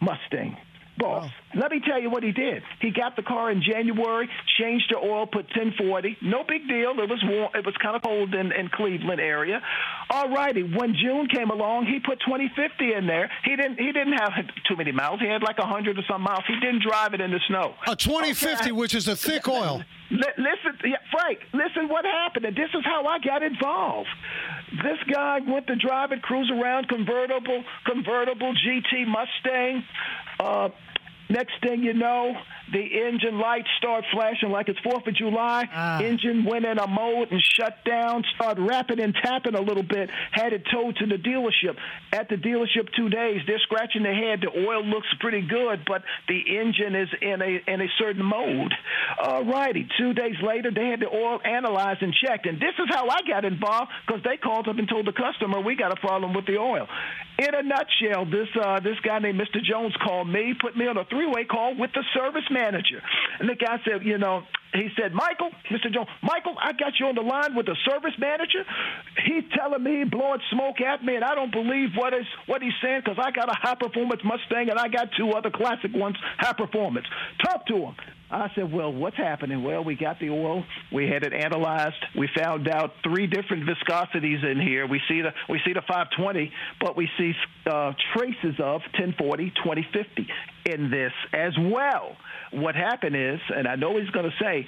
Mustang. 0.00 0.56
Boss, 0.98 1.30
let 1.56 1.70
me 1.70 1.80
tell 1.80 2.00
you 2.00 2.10
what 2.10 2.22
he 2.22 2.32
did. 2.32 2.62
He 2.80 2.90
got 2.90 3.16
the 3.16 3.22
car 3.22 3.50
in 3.50 3.62
January, 3.62 4.28
changed 4.58 4.86
the 4.90 4.98
oil, 4.98 5.26
put 5.26 5.46
1040. 5.56 6.18
No 6.22 6.44
big 6.46 6.68
deal. 6.68 6.92
It 6.98 7.08
was 7.08 7.22
warm. 7.24 7.50
It 7.54 7.64
was 7.64 7.74
kind 7.82 7.96
of 7.96 8.02
cold 8.02 8.34
in, 8.34 8.52
in 8.52 8.68
Cleveland 8.68 9.20
area. 9.20 9.60
All 10.10 10.28
righty. 10.28 10.62
When 10.62 10.94
June 10.94 11.28
came 11.28 11.50
along, 11.50 11.86
he 11.86 12.00
put 12.00 12.20
2050 12.20 12.92
in 12.94 13.06
there. 13.06 13.30
He 13.44 13.56
didn't. 13.56 13.78
He 13.78 13.92
didn't 13.92 14.14
have 14.14 14.32
too 14.68 14.76
many 14.76 14.92
miles. 14.92 15.20
He 15.20 15.26
had 15.26 15.42
like 15.42 15.58
a 15.58 15.66
hundred 15.66 15.98
or 15.98 16.02
some 16.08 16.22
miles. 16.22 16.44
He 16.46 16.58
didn't 16.60 16.82
drive 16.82 17.14
it 17.14 17.20
in 17.20 17.30
the 17.30 17.40
snow. 17.48 17.74
a 17.86 17.96
2050 17.96 18.56
Okay. 18.64 18.72
which 18.72 18.94
is 18.94 19.08
a 19.08 19.16
thick 19.16 19.48
oil 19.48 19.82
listen, 20.10 20.78
yeah, 20.84 20.96
Frank, 21.10 21.38
listen 21.52 21.88
what 21.88 22.04
happened, 22.04 22.44
and 22.44 22.56
this 22.56 22.70
is 22.74 22.84
how 22.84 23.04
I 23.06 23.18
got 23.18 23.42
involved. 23.42 24.08
This 24.82 24.98
guy 25.12 25.40
went 25.46 25.66
to 25.68 25.76
drive 25.76 26.12
it, 26.12 26.22
cruise 26.22 26.50
around, 26.50 26.88
convertible, 26.88 27.64
convertible 27.84 28.54
GT 28.54 29.06
Mustang. 29.06 29.84
Uh, 30.38 30.68
next 31.28 31.60
thing 31.62 31.82
you 31.82 31.92
know, 31.92 32.36
the 32.72 32.80
engine 32.80 33.38
lights 33.38 33.68
start 33.78 34.04
flashing 34.12 34.50
like 34.50 34.68
it's 34.68 34.78
Fourth 34.80 35.06
of 35.06 35.14
July. 35.14 35.64
Engine 36.02 36.44
went 36.44 36.64
in 36.64 36.78
a 36.78 36.86
mode 36.86 37.30
and 37.30 37.40
shut 37.40 37.84
down. 37.84 38.24
Started 38.34 38.62
rapping 38.62 39.00
and 39.00 39.14
tapping 39.22 39.54
a 39.54 39.60
little 39.60 39.82
bit. 39.82 40.10
Had 40.32 40.52
it 40.52 40.62
towed 40.72 40.96
to 40.96 41.06
the 41.06 41.16
dealership. 41.16 41.76
At 42.12 42.28
the 42.28 42.36
dealership, 42.36 42.88
two 42.96 43.08
days, 43.08 43.42
they're 43.46 43.60
scratching 43.60 44.02
their 44.02 44.14
head. 44.14 44.40
The 44.42 44.66
oil 44.66 44.84
looks 44.84 45.06
pretty 45.20 45.46
good, 45.46 45.84
but 45.86 46.02
the 46.28 46.40
engine 46.58 46.94
is 46.94 47.08
in 47.22 47.40
a 47.42 47.72
in 47.72 47.80
a 47.80 47.88
certain 47.98 48.24
mode. 48.24 48.72
All 49.22 49.44
righty. 49.44 49.88
two 49.98 50.12
days 50.12 50.36
later, 50.42 50.70
they 50.70 50.88
had 50.88 51.00
the 51.00 51.08
oil 51.08 51.40
analyzed 51.44 52.02
and 52.02 52.12
checked, 52.14 52.46
and 52.46 52.58
this 52.58 52.74
is 52.78 52.86
how 52.90 53.08
I 53.08 53.20
got 53.28 53.44
involved 53.44 53.90
because 54.06 54.22
they 54.24 54.36
called 54.36 54.68
up 54.68 54.78
and 54.78 54.88
told 54.88 55.06
the 55.06 55.12
customer 55.12 55.60
we 55.60 55.76
got 55.76 55.92
a 55.92 56.00
problem 56.00 56.34
with 56.34 56.46
the 56.46 56.58
oil. 56.58 56.88
In 57.38 57.54
a 57.54 57.62
nutshell, 57.62 58.24
this 58.24 58.48
uh, 58.60 58.80
this 58.80 58.96
guy 59.04 59.18
named 59.18 59.40
Mr. 59.40 59.62
Jones 59.62 59.94
called 60.02 60.28
me, 60.28 60.54
put 60.58 60.76
me 60.76 60.86
on 60.86 60.96
a 60.96 61.04
three 61.04 61.26
way 61.26 61.44
call 61.44 61.76
with 61.78 61.92
the 61.92 62.02
service 62.14 62.48
manager, 62.56 63.00
and 63.40 63.48
the 63.48 63.54
guy 63.54 63.76
said, 63.84 64.04
you 64.04 64.16
know. 64.18 64.42
He 64.74 64.88
said, 65.00 65.14
Michael, 65.14 65.48
Mr. 65.72 65.88
Jones, 65.88 66.08
Michael, 66.20 66.52
I 66.60 66.72
got 66.72 67.00
you 67.00 67.06
on 67.06 67.14
the 67.14 67.22
line 67.22 67.56
with 67.56 67.64
the 67.64 67.76
service 67.88 68.12
manager. 68.18 68.60
He's 69.24 69.44
telling 69.56 69.82
me, 69.82 70.04
blowing 70.04 70.40
smoke 70.52 70.82
at 70.82 71.02
me, 71.02 71.14
and 71.16 71.24
I 71.24 71.34
don't 71.34 71.52
believe 71.52 71.96
what 71.96 72.12
is 72.12 72.26
what 72.44 72.60
he's 72.60 72.76
saying 72.82 73.00
because 73.02 73.16
I 73.16 73.30
got 73.30 73.48
a 73.48 73.56
high 73.56 73.76
performance 73.76 74.20
Mustang 74.22 74.68
and 74.68 74.78
I 74.78 74.88
got 74.88 75.08
two 75.16 75.30
other 75.30 75.50
classic 75.50 75.94
ones, 75.94 76.16
high 76.36 76.52
performance. 76.52 77.06
Talk 77.42 77.66
to 77.68 77.76
him. 77.76 77.94
I 78.30 78.48
said, 78.56 78.72
well, 78.72 78.92
what's 78.92 79.16
happening? 79.16 79.62
Well, 79.62 79.84
we 79.84 79.94
got 79.94 80.18
the 80.18 80.30
oil. 80.30 80.64
We 80.92 81.08
had 81.08 81.22
it 81.22 81.32
analyzed. 81.32 81.94
We 82.18 82.28
found 82.36 82.68
out 82.68 82.92
three 83.04 83.26
different 83.28 83.68
viscosities 83.68 84.44
in 84.44 84.60
here. 84.60 84.86
We 84.86 85.00
see 85.08 85.20
the 85.22 85.30
we 85.48 85.60
see 85.64 85.72
the 85.72 85.82
520, 85.82 86.50
but 86.80 86.96
we 86.96 87.08
see 87.18 87.32
uh, 87.70 87.92
traces 88.14 88.58
of 88.58 88.80
1040, 88.98 89.50
2050 89.62 90.26
in 90.66 90.90
this 90.90 91.12
as 91.32 91.52
well. 91.58 92.16
What 92.52 92.74
happened 92.74 93.14
is, 93.14 93.38
and 93.54 93.68
I 93.68 93.76
know 93.76 93.96
he's 93.98 94.10
going 94.10 94.26
to 94.28 94.36
say, 94.42 94.66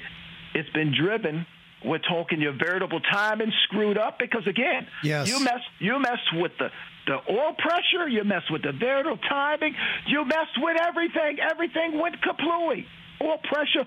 it's 0.54 0.70
been 0.70 0.94
driven. 0.96 1.44
We're 1.84 1.98
talking 1.98 2.40
your 2.40 2.54
variable 2.58 3.00
timing 3.00 3.52
screwed 3.64 3.98
up 3.98 4.18
because 4.18 4.46
again, 4.46 4.86
Yes. 5.02 5.28
you 5.28 5.42
mess 5.42 5.60
you 5.80 5.98
mess 5.98 6.18
with 6.34 6.52
the 6.58 6.68
the 7.06 7.14
oil 7.32 7.54
pressure, 7.58 8.06
you 8.08 8.22
mess 8.22 8.42
with 8.50 8.62
the 8.62 8.72
variable 8.72 9.16
timing, 9.28 9.74
you 10.06 10.24
mess 10.24 10.46
with 10.58 10.76
everything. 10.80 11.38
Everything 11.40 11.98
went 12.00 12.16
kaplooey. 12.20 12.84
Oil 13.22 13.38
pressure, 13.50 13.86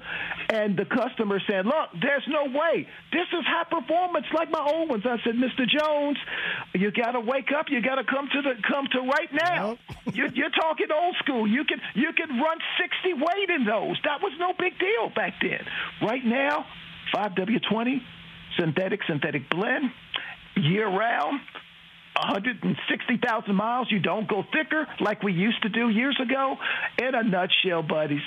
and 0.50 0.76
the 0.76 0.86
customer 0.86 1.39
said, 1.48 1.65
"Look, 1.65 1.89
there's 2.02 2.28
no 2.28 2.46
way. 2.46 2.88
This 3.12 3.28
is 3.32 3.46
high 3.46 3.63
performance 3.63 4.26
like 4.34 4.52
my 4.52 4.60
old 4.60 4.89
ones." 4.89 5.06
I 5.06 5.17
said, 5.24 5.36
"Mr. 5.36 5.67
Jones, 5.67 6.17
you 6.74 6.91
got 6.91 7.12
to 7.12 7.20
wake 7.20 7.52
up. 7.58 7.70
You 7.70 7.82
got 7.82 7.96
to 7.96 8.04
come 8.04 8.28
to 8.28 8.41
the 8.41 8.56
come 8.67 8.88
to 8.91 9.02
right 9.02 9.32
now. 9.34 9.78
You're, 10.13 10.28
you're 10.34 10.50
talking 10.50 10.88
old 10.91 11.15
school. 11.24 11.48
You 11.48 11.63
can 11.63 11.80
you 11.94 12.12
can 12.13 12.30
run 12.38 12.58
60 12.82 13.13
weight 13.13 13.50
in 13.50 13.65
those. 13.65 13.98
That 14.04 14.22
was 14.22 14.34
no 14.39 14.52
big 14.58 14.78
deal 14.78 15.10
back 15.15 15.36
then. 15.41 15.63
Right 16.02 16.26
now, 16.26 16.65
5W20 17.15 18.02
synthetic 18.60 19.02
synthetic 19.08 19.50
blend 19.50 19.91
year 20.58 20.88
round." 20.88 21.39
160,000 22.15 23.56
miles. 23.56 23.88
You 23.89 24.00
don't 24.00 24.28
go 24.28 24.44
thicker 24.54 24.88
like 25.00 25.24
we 25.24 25.34
used 25.34 25.62
to 25.63 25.70
do 25.70 25.89
years 25.89 26.20
ago. 26.22 26.58
In 27.02 27.15
a 27.15 27.24
nutshell, 27.24 27.84
buddies. 27.84 28.22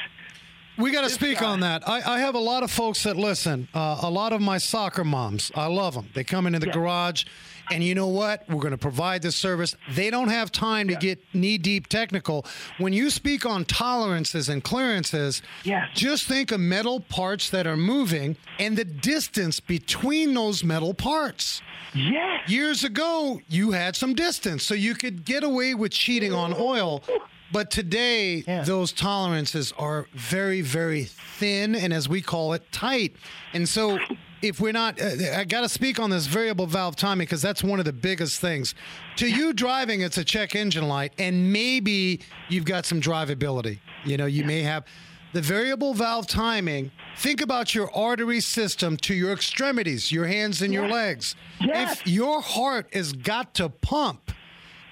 We 0.77 0.91
got 0.91 1.03
to 1.05 1.11
speak 1.11 1.39
guy. 1.39 1.47
on 1.47 1.61
that. 1.61 1.89
I, 1.89 2.15
I 2.15 2.19
have 2.19 2.35
a 2.35 2.39
lot 2.41 2.63
of 2.63 2.71
folks 2.71 3.05
that 3.05 3.17
listen. 3.17 3.69
Uh, 3.75 3.99
a 4.03 4.11
lot 4.11 4.33
of 4.33 4.41
my 4.41 4.59
soccer 4.59 5.05
moms. 5.05 5.53
I 5.55 5.67
love 5.67 5.95
them. 5.95 6.09
They 6.15 6.25
come 6.25 6.47
into 6.47 6.59
the 6.59 6.67
Yeah. 6.67 6.73
garage, 6.73 7.25
and 7.71 7.83
you 7.85 7.95
know 7.95 8.09
what? 8.09 8.45
We're 8.49 8.61
going 8.61 8.73
to 8.73 8.79
provide 8.79 9.23
this 9.23 9.37
service. 9.37 9.77
They 9.93 10.11
don't 10.11 10.29
have 10.31 10.51
time 10.51 10.89
to 10.89 10.97
get 10.97 11.21
knee 11.33 11.59
deep 11.59 11.87
technical. 11.87 12.45
When 12.79 12.93
you 12.93 13.09
speak 13.11 13.47
on 13.47 13.65
tolerances 13.65 14.49
and 14.49 14.65
clearances, 14.65 15.43
Yes. 15.63 15.89
just 15.95 16.27
think 16.27 16.51
of 16.51 16.59
metal 16.61 16.99
parts 17.01 17.51
that 17.51 17.67
are 17.69 17.77
moving 17.77 18.37
and 18.59 18.77
the 18.77 18.85
distance 18.85 19.61
between 19.61 20.35
those 20.35 20.65
metal 20.65 20.93
parts. 20.93 21.63
Yes. 21.95 22.49
Years 22.51 22.83
ago, 22.83 23.41
you 23.49 23.71
had 23.71 23.95
some 23.95 24.15
distance, 24.15 24.65
so 24.65 24.75
you 24.75 24.97
could 24.97 25.25
get 25.25 25.45
away 25.45 25.75
with 25.75 25.93
cheating 25.93 26.33
on 26.33 26.53
oil. 26.59 27.05
But 27.53 27.71
today, 27.71 28.43
Yeah. 28.47 28.63
those 28.63 28.93
tolerances 28.93 29.73
are 29.79 30.07
very, 30.13 30.61
very 30.61 31.05
thin 31.05 31.75
and, 31.75 31.93
as 31.93 32.09
we 32.09 32.21
call 32.21 32.53
it, 32.53 32.71
tight. 32.73 33.15
And 33.53 33.69
so 33.69 33.99
if 34.43 34.61
we're 34.61 34.73
not, 34.73 35.01
uh, 35.01 35.11
I 35.37 35.45
got 35.45 35.61
to 35.61 35.69
speak 35.69 35.99
on 36.01 36.11
this 36.11 36.27
variable 36.27 36.67
valve 36.67 36.97
timing 36.97 37.27
because 37.27 37.43
that's 37.43 37.63
one 37.63 37.79
of 37.79 37.85
the 37.85 37.93
biggest 37.93 38.41
things. 38.41 38.75
To 39.17 39.29
you 39.29 39.53
driving, 39.53 40.01
it's 40.01 40.19
a 40.19 40.25
check 40.25 40.55
engine 40.57 40.89
light, 40.89 41.13
and 41.19 41.53
maybe 41.53 42.21
you've 42.49 42.65
got 42.65 42.87
some 42.87 43.01
drivability. 43.01 43.79
You 44.05 44.17
know, 44.17 44.27
you 44.27 44.45
may 44.45 44.63
have 44.63 44.85
the 45.33 45.41
variable 45.41 45.95
valve 45.95 46.27
timing. 46.27 46.91
Think 47.19 47.41
about 47.41 47.75
your 47.75 47.95
artery 47.97 48.41
system 48.41 48.97
to 48.99 49.15
your 49.15 49.33
extremities, 49.33 50.11
your 50.11 50.27
hands 50.27 50.61
and 50.63 50.73
your 50.73 50.89
legs. 50.89 51.37
Yes. 51.61 52.01
If 52.01 52.07
your 52.09 52.41
heart 52.41 52.89
has 52.93 53.13
got 53.13 53.55
to 53.55 53.69
pump 53.69 54.33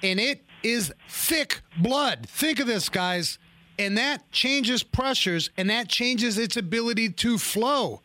and 0.01 0.19
it 0.19 0.43
is 0.63 0.93
thick 1.09 1.61
blood, 1.77 2.25
think 2.27 2.59
of 2.59 2.67
this, 2.67 2.89
guys, 2.89 3.37
and 3.79 3.97
that 3.97 4.29
changes 4.31 4.83
pressures 4.83 5.49
and 5.57 5.69
that 5.69 5.87
changes 5.87 6.37
its 6.37 6.57
ability 6.57 7.09
to 7.09 7.37
flow. 7.37 8.01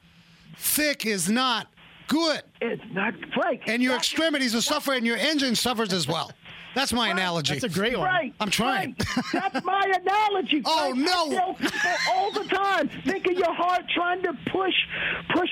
Thick 0.57 1.07
is 1.07 1.29
not 1.29 1.69
good. 2.09 2.43
It's 2.61 2.83
not 2.93 3.15
Frank. 3.35 3.63
And 3.67 3.83
your 3.83 3.95
extremities 3.97 4.55
will 4.55 4.63
suffer 4.63 4.93
and 4.93 5.07
your 5.07 5.17
engine 5.17 5.55
suffers 5.55 5.93
as 5.93 6.09
well. 6.09 6.31
That's 6.75 6.93
my 6.93 7.09
analogy. 7.09 7.55
That's 7.59 7.75
a 7.75 7.77
great 7.79 7.97
one. 7.97 8.07
Right. 8.07 8.35
I'm 8.41 8.51
trying. 8.51 8.95
right. 9.17 9.25
That's 9.33 9.65
my 9.65 9.83
analogy. 10.01 10.63
Oh, 10.67 10.93
no. 10.95 11.27
I 11.27 11.35
tell 11.35 11.55
people 11.55 11.91
all 12.13 12.31
the 12.33 12.45
time, 12.45 12.89
think 13.05 13.27
of 13.27 13.33
your 13.33 13.53
heart 13.53 13.83
trying 13.93 14.23
to 14.23 14.33
push, 14.47 14.75
push 15.35 15.49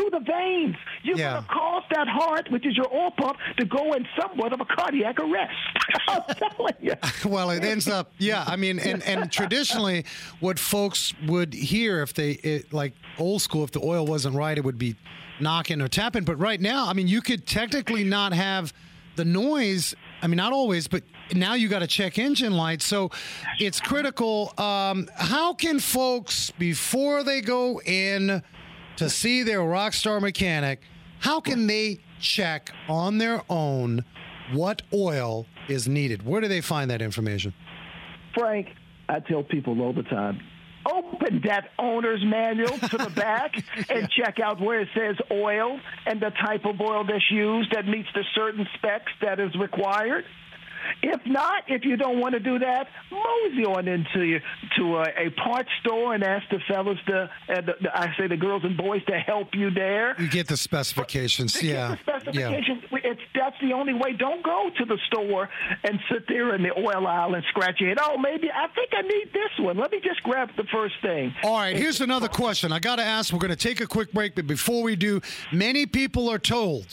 through 0.00 0.10
the 0.10 0.24
veins. 0.24 0.76
You're 1.02 1.16
Yeah. 1.18 1.32
going 1.32 1.42
to 1.44 1.48
cause 1.48 1.82
that 1.90 2.08
heart, 2.08 2.50
which 2.50 2.66
is 2.66 2.76
your 2.76 2.92
oil 2.94 3.10
pump, 3.10 3.38
to 3.58 3.64
go 3.64 3.92
in 3.92 4.06
somewhat 4.20 4.52
of 4.52 4.60
a 4.60 4.64
cardiac 4.64 5.18
arrest. 5.20 5.54
I'm 6.08 6.22
telling 6.34 6.74
you. 6.80 6.94
well, 7.26 7.50
it 7.50 7.64
ends 7.64 7.88
up, 7.88 8.12
yeah. 8.18 8.44
I 8.46 8.56
mean, 8.56 8.78
and, 8.78 9.02
and 9.02 9.30
traditionally, 9.30 10.04
what 10.40 10.58
folks 10.58 11.12
would 11.26 11.52
hear 11.54 12.02
if 12.02 12.14
they, 12.14 12.32
it, 12.32 12.72
like 12.72 12.94
old 13.18 13.42
school, 13.42 13.64
if 13.64 13.72
the 13.72 13.80
oil 13.84 14.06
wasn't 14.06 14.34
right, 14.36 14.56
it 14.56 14.64
would 14.64 14.78
be 14.78 14.96
knocking 15.40 15.80
or 15.80 15.88
tapping. 15.88 16.24
But 16.24 16.36
right 16.36 16.60
now, 16.60 16.86
I 16.88 16.92
mean, 16.92 17.08
you 17.08 17.20
could 17.20 17.46
technically 17.46 18.04
not 18.04 18.32
have 18.32 18.72
the 19.16 19.24
noise. 19.24 19.94
I 20.22 20.26
mean, 20.26 20.36
not 20.36 20.52
always, 20.52 20.86
but 20.86 21.02
now 21.34 21.54
you 21.54 21.68
got 21.68 21.80
to 21.80 21.86
check 21.86 22.18
engine 22.18 22.52
light. 22.52 22.82
So 22.82 23.10
it's 23.58 23.80
critical. 23.80 24.52
Um, 24.58 25.08
how 25.16 25.54
can 25.54 25.78
folks, 25.78 26.50
before 26.52 27.22
they 27.24 27.40
go 27.40 27.80
in 27.80 28.42
to 28.96 29.08
see 29.08 29.42
their 29.42 29.62
rock 29.62 29.92
star 29.92 30.20
mechanic, 30.20 30.80
how 31.20 31.40
can 31.40 31.66
they 31.66 32.00
check 32.20 32.70
on 32.88 33.18
their 33.18 33.42
own 33.48 34.04
what 34.52 34.82
oil 34.92 35.46
is 35.68 35.88
needed? 35.88 36.24
Where 36.24 36.40
do 36.40 36.48
they 36.48 36.60
find 36.60 36.90
that 36.90 37.02
information? 37.02 37.54
Frank, 38.34 38.68
I 39.08 39.20
tell 39.20 39.42
people 39.42 39.80
all 39.82 39.92
the 39.92 40.02
time, 40.04 40.40
open 40.90 41.42
that 41.44 41.70
owner's 41.78 42.22
manual 42.24 42.78
to 42.78 42.96
the 42.96 43.12
back 43.14 43.54
and 43.90 44.08
check 44.10 44.40
out 44.40 44.60
where 44.60 44.80
it 44.80 44.88
says 44.96 45.16
oil 45.30 45.78
and 46.06 46.20
the 46.20 46.30
type 46.30 46.64
of 46.64 46.80
oil 46.80 47.04
that's 47.04 47.30
used 47.30 47.72
that 47.74 47.86
meets 47.86 48.08
the 48.14 48.24
certain 48.34 48.66
specs 48.76 49.12
that 49.20 49.40
is 49.40 49.54
required. 49.56 50.24
If 51.02 51.20
not, 51.26 51.64
if 51.68 51.84
you 51.84 51.96
don't 51.96 52.20
want 52.20 52.34
to 52.34 52.40
do 52.40 52.58
that, 52.58 52.88
mosey 53.10 53.64
on 53.64 53.88
into 53.88 54.22
you 54.22 54.40
to 54.78 54.96
a, 54.98 55.26
a 55.26 55.30
parts 55.30 55.68
store 55.80 56.14
and 56.14 56.22
ask 56.22 56.48
the 56.50 56.58
fellas 56.68 56.98
to, 57.06 57.22
uh, 57.48 57.60
the, 57.62 57.74
the, 57.82 57.98
I 57.98 58.14
say 58.18 58.26
the 58.26 58.36
girls 58.36 58.62
and 58.64 58.76
boys 58.76 59.04
to 59.06 59.18
help 59.18 59.48
you 59.54 59.70
there. 59.70 60.20
You 60.20 60.28
get 60.28 60.48
the 60.48 60.56
specifications. 60.56 61.54
Get 61.54 61.64
Yeah. 61.64 61.88
the 61.88 61.96
specifications. 62.20 62.84
It's 62.92 63.20
that's 63.34 63.56
the 63.60 63.72
only 63.72 63.94
way. 63.94 64.12
Don't 64.12 64.42
go 64.42 64.70
to 64.78 64.84
the 64.84 64.98
store 65.06 65.48
and 65.84 65.98
sit 66.10 66.24
there 66.28 66.54
in 66.54 66.62
the 66.62 66.72
oil 66.78 67.06
aisle 67.06 67.34
and 67.34 67.44
scratch 67.48 67.80
your 67.80 67.88
head. 67.90 67.98
Oh, 68.00 68.16
maybe 68.18 68.48
I 68.50 68.66
think 68.74 68.90
I 68.96 69.02
need 69.02 69.32
this 69.32 69.50
one. 69.58 69.76
Let 69.78 69.90
me 69.92 70.00
just 70.02 70.22
grab 70.22 70.50
the 70.56 70.64
first 70.72 70.94
thing. 71.02 71.34
All 71.42 71.56
right, 71.58 71.76
here's 71.76 72.00
another 72.00 72.28
question. 72.28 72.72
I 72.72 72.78
got 72.78 72.96
to 72.96 73.04
ask. 73.04 73.32
We're 73.32 73.38
going 73.38 73.50
to 73.50 73.56
take 73.56 73.80
a 73.80 73.86
quick 73.86 74.12
break, 74.12 74.34
but 74.34 74.46
before 74.46 74.82
we 74.82 74.96
do, 74.96 75.20
many 75.52 75.86
people 75.86 76.28
are 76.30 76.38
told, 76.38 76.86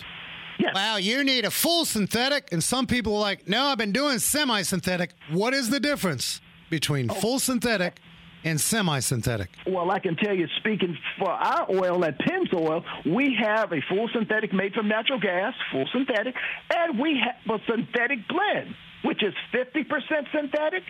Yes. 0.60 0.74
"Wow, 0.74 0.98
you 0.98 1.24
need 1.24 1.46
a 1.46 1.52
full 1.52 1.86
synthetic," 1.86 2.50
and 2.52 2.64
some 2.64 2.88
people 2.88 3.16
are 3.16 3.22
like, 3.22 3.48
"No, 3.48 3.66
I've 3.66 3.78
been 3.78 3.92
doing 3.92 4.20
semi-synthetic." 4.20 5.12
What 5.32 5.54
is 5.54 5.70
the 5.70 5.80
difference 5.80 6.42
between 6.70 7.10
oh. 7.10 7.14
full 7.14 7.40
synthetic 7.40 8.00
and 8.44 8.60
semi-synthetic? 8.60 9.50
Well, 9.66 9.92
I 9.92 10.00
can 10.00 10.16
tell 10.16 10.36
you, 10.36 10.48
speaking 10.60 10.98
for 11.20 11.30
our 11.30 11.70
oil 11.70 12.04
at 12.06 12.18
Pennzoil, 12.20 12.84
we 13.06 13.36
have 13.42 13.72
a 13.72 13.82
full 13.90 14.10
synthetic 14.14 14.54
made 14.54 14.74
from 14.74 14.88
natural 14.88 15.20
gas, 15.20 15.54
full 15.72 15.88
synthetic, 15.92 16.36
and 16.76 17.00
we 17.00 17.20
have 17.20 17.60
a 17.60 17.64
synthetic 17.70 18.28
blend, 18.28 18.76
which 19.04 19.24
is 19.24 19.34
50% 19.54 20.28
synthetic. 20.32 20.84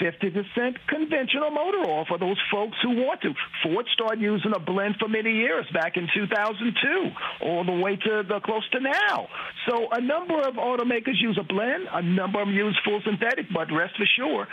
50% 0.00 0.76
conventional 0.88 1.50
motor 1.50 1.88
oil 1.88 2.04
for 2.08 2.18
those 2.18 2.38
folks 2.50 2.76
who 2.82 2.90
want 2.90 3.20
to. 3.22 3.32
Ford 3.62 3.86
started 3.92 4.20
using 4.20 4.52
a 4.54 4.60
blend 4.60 4.96
for 4.98 5.08
many 5.08 5.32
years, 5.32 5.66
back 5.72 5.96
in 5.96 6.08
2002, 6.12 7.46
all 7.46 7.64
the 7.64 7.72
way 7.72 7.96
to 7.96 8.22
the 8.28 8.40
close 8.40 8.68
to 8.72 8.80
now. 8.80 9.28
So 9.68 9.88
a 9.92 10.00
number 10.00 10.40
of 10.40 10.54
automakers 10.54 11.20
use 11.20 11.38
a 11.40 11.44
blend, 11.44 11.88
a 11.92 12.02
number 12.02 12.40
of 12.40 12.46
them 12.48 12.54
use 12.54 12.78
full 12.84 13.00
synthetic, 13.04 13.46
but 13.52 13.72
rest 13.72 13.94
assured, 14.00 14.48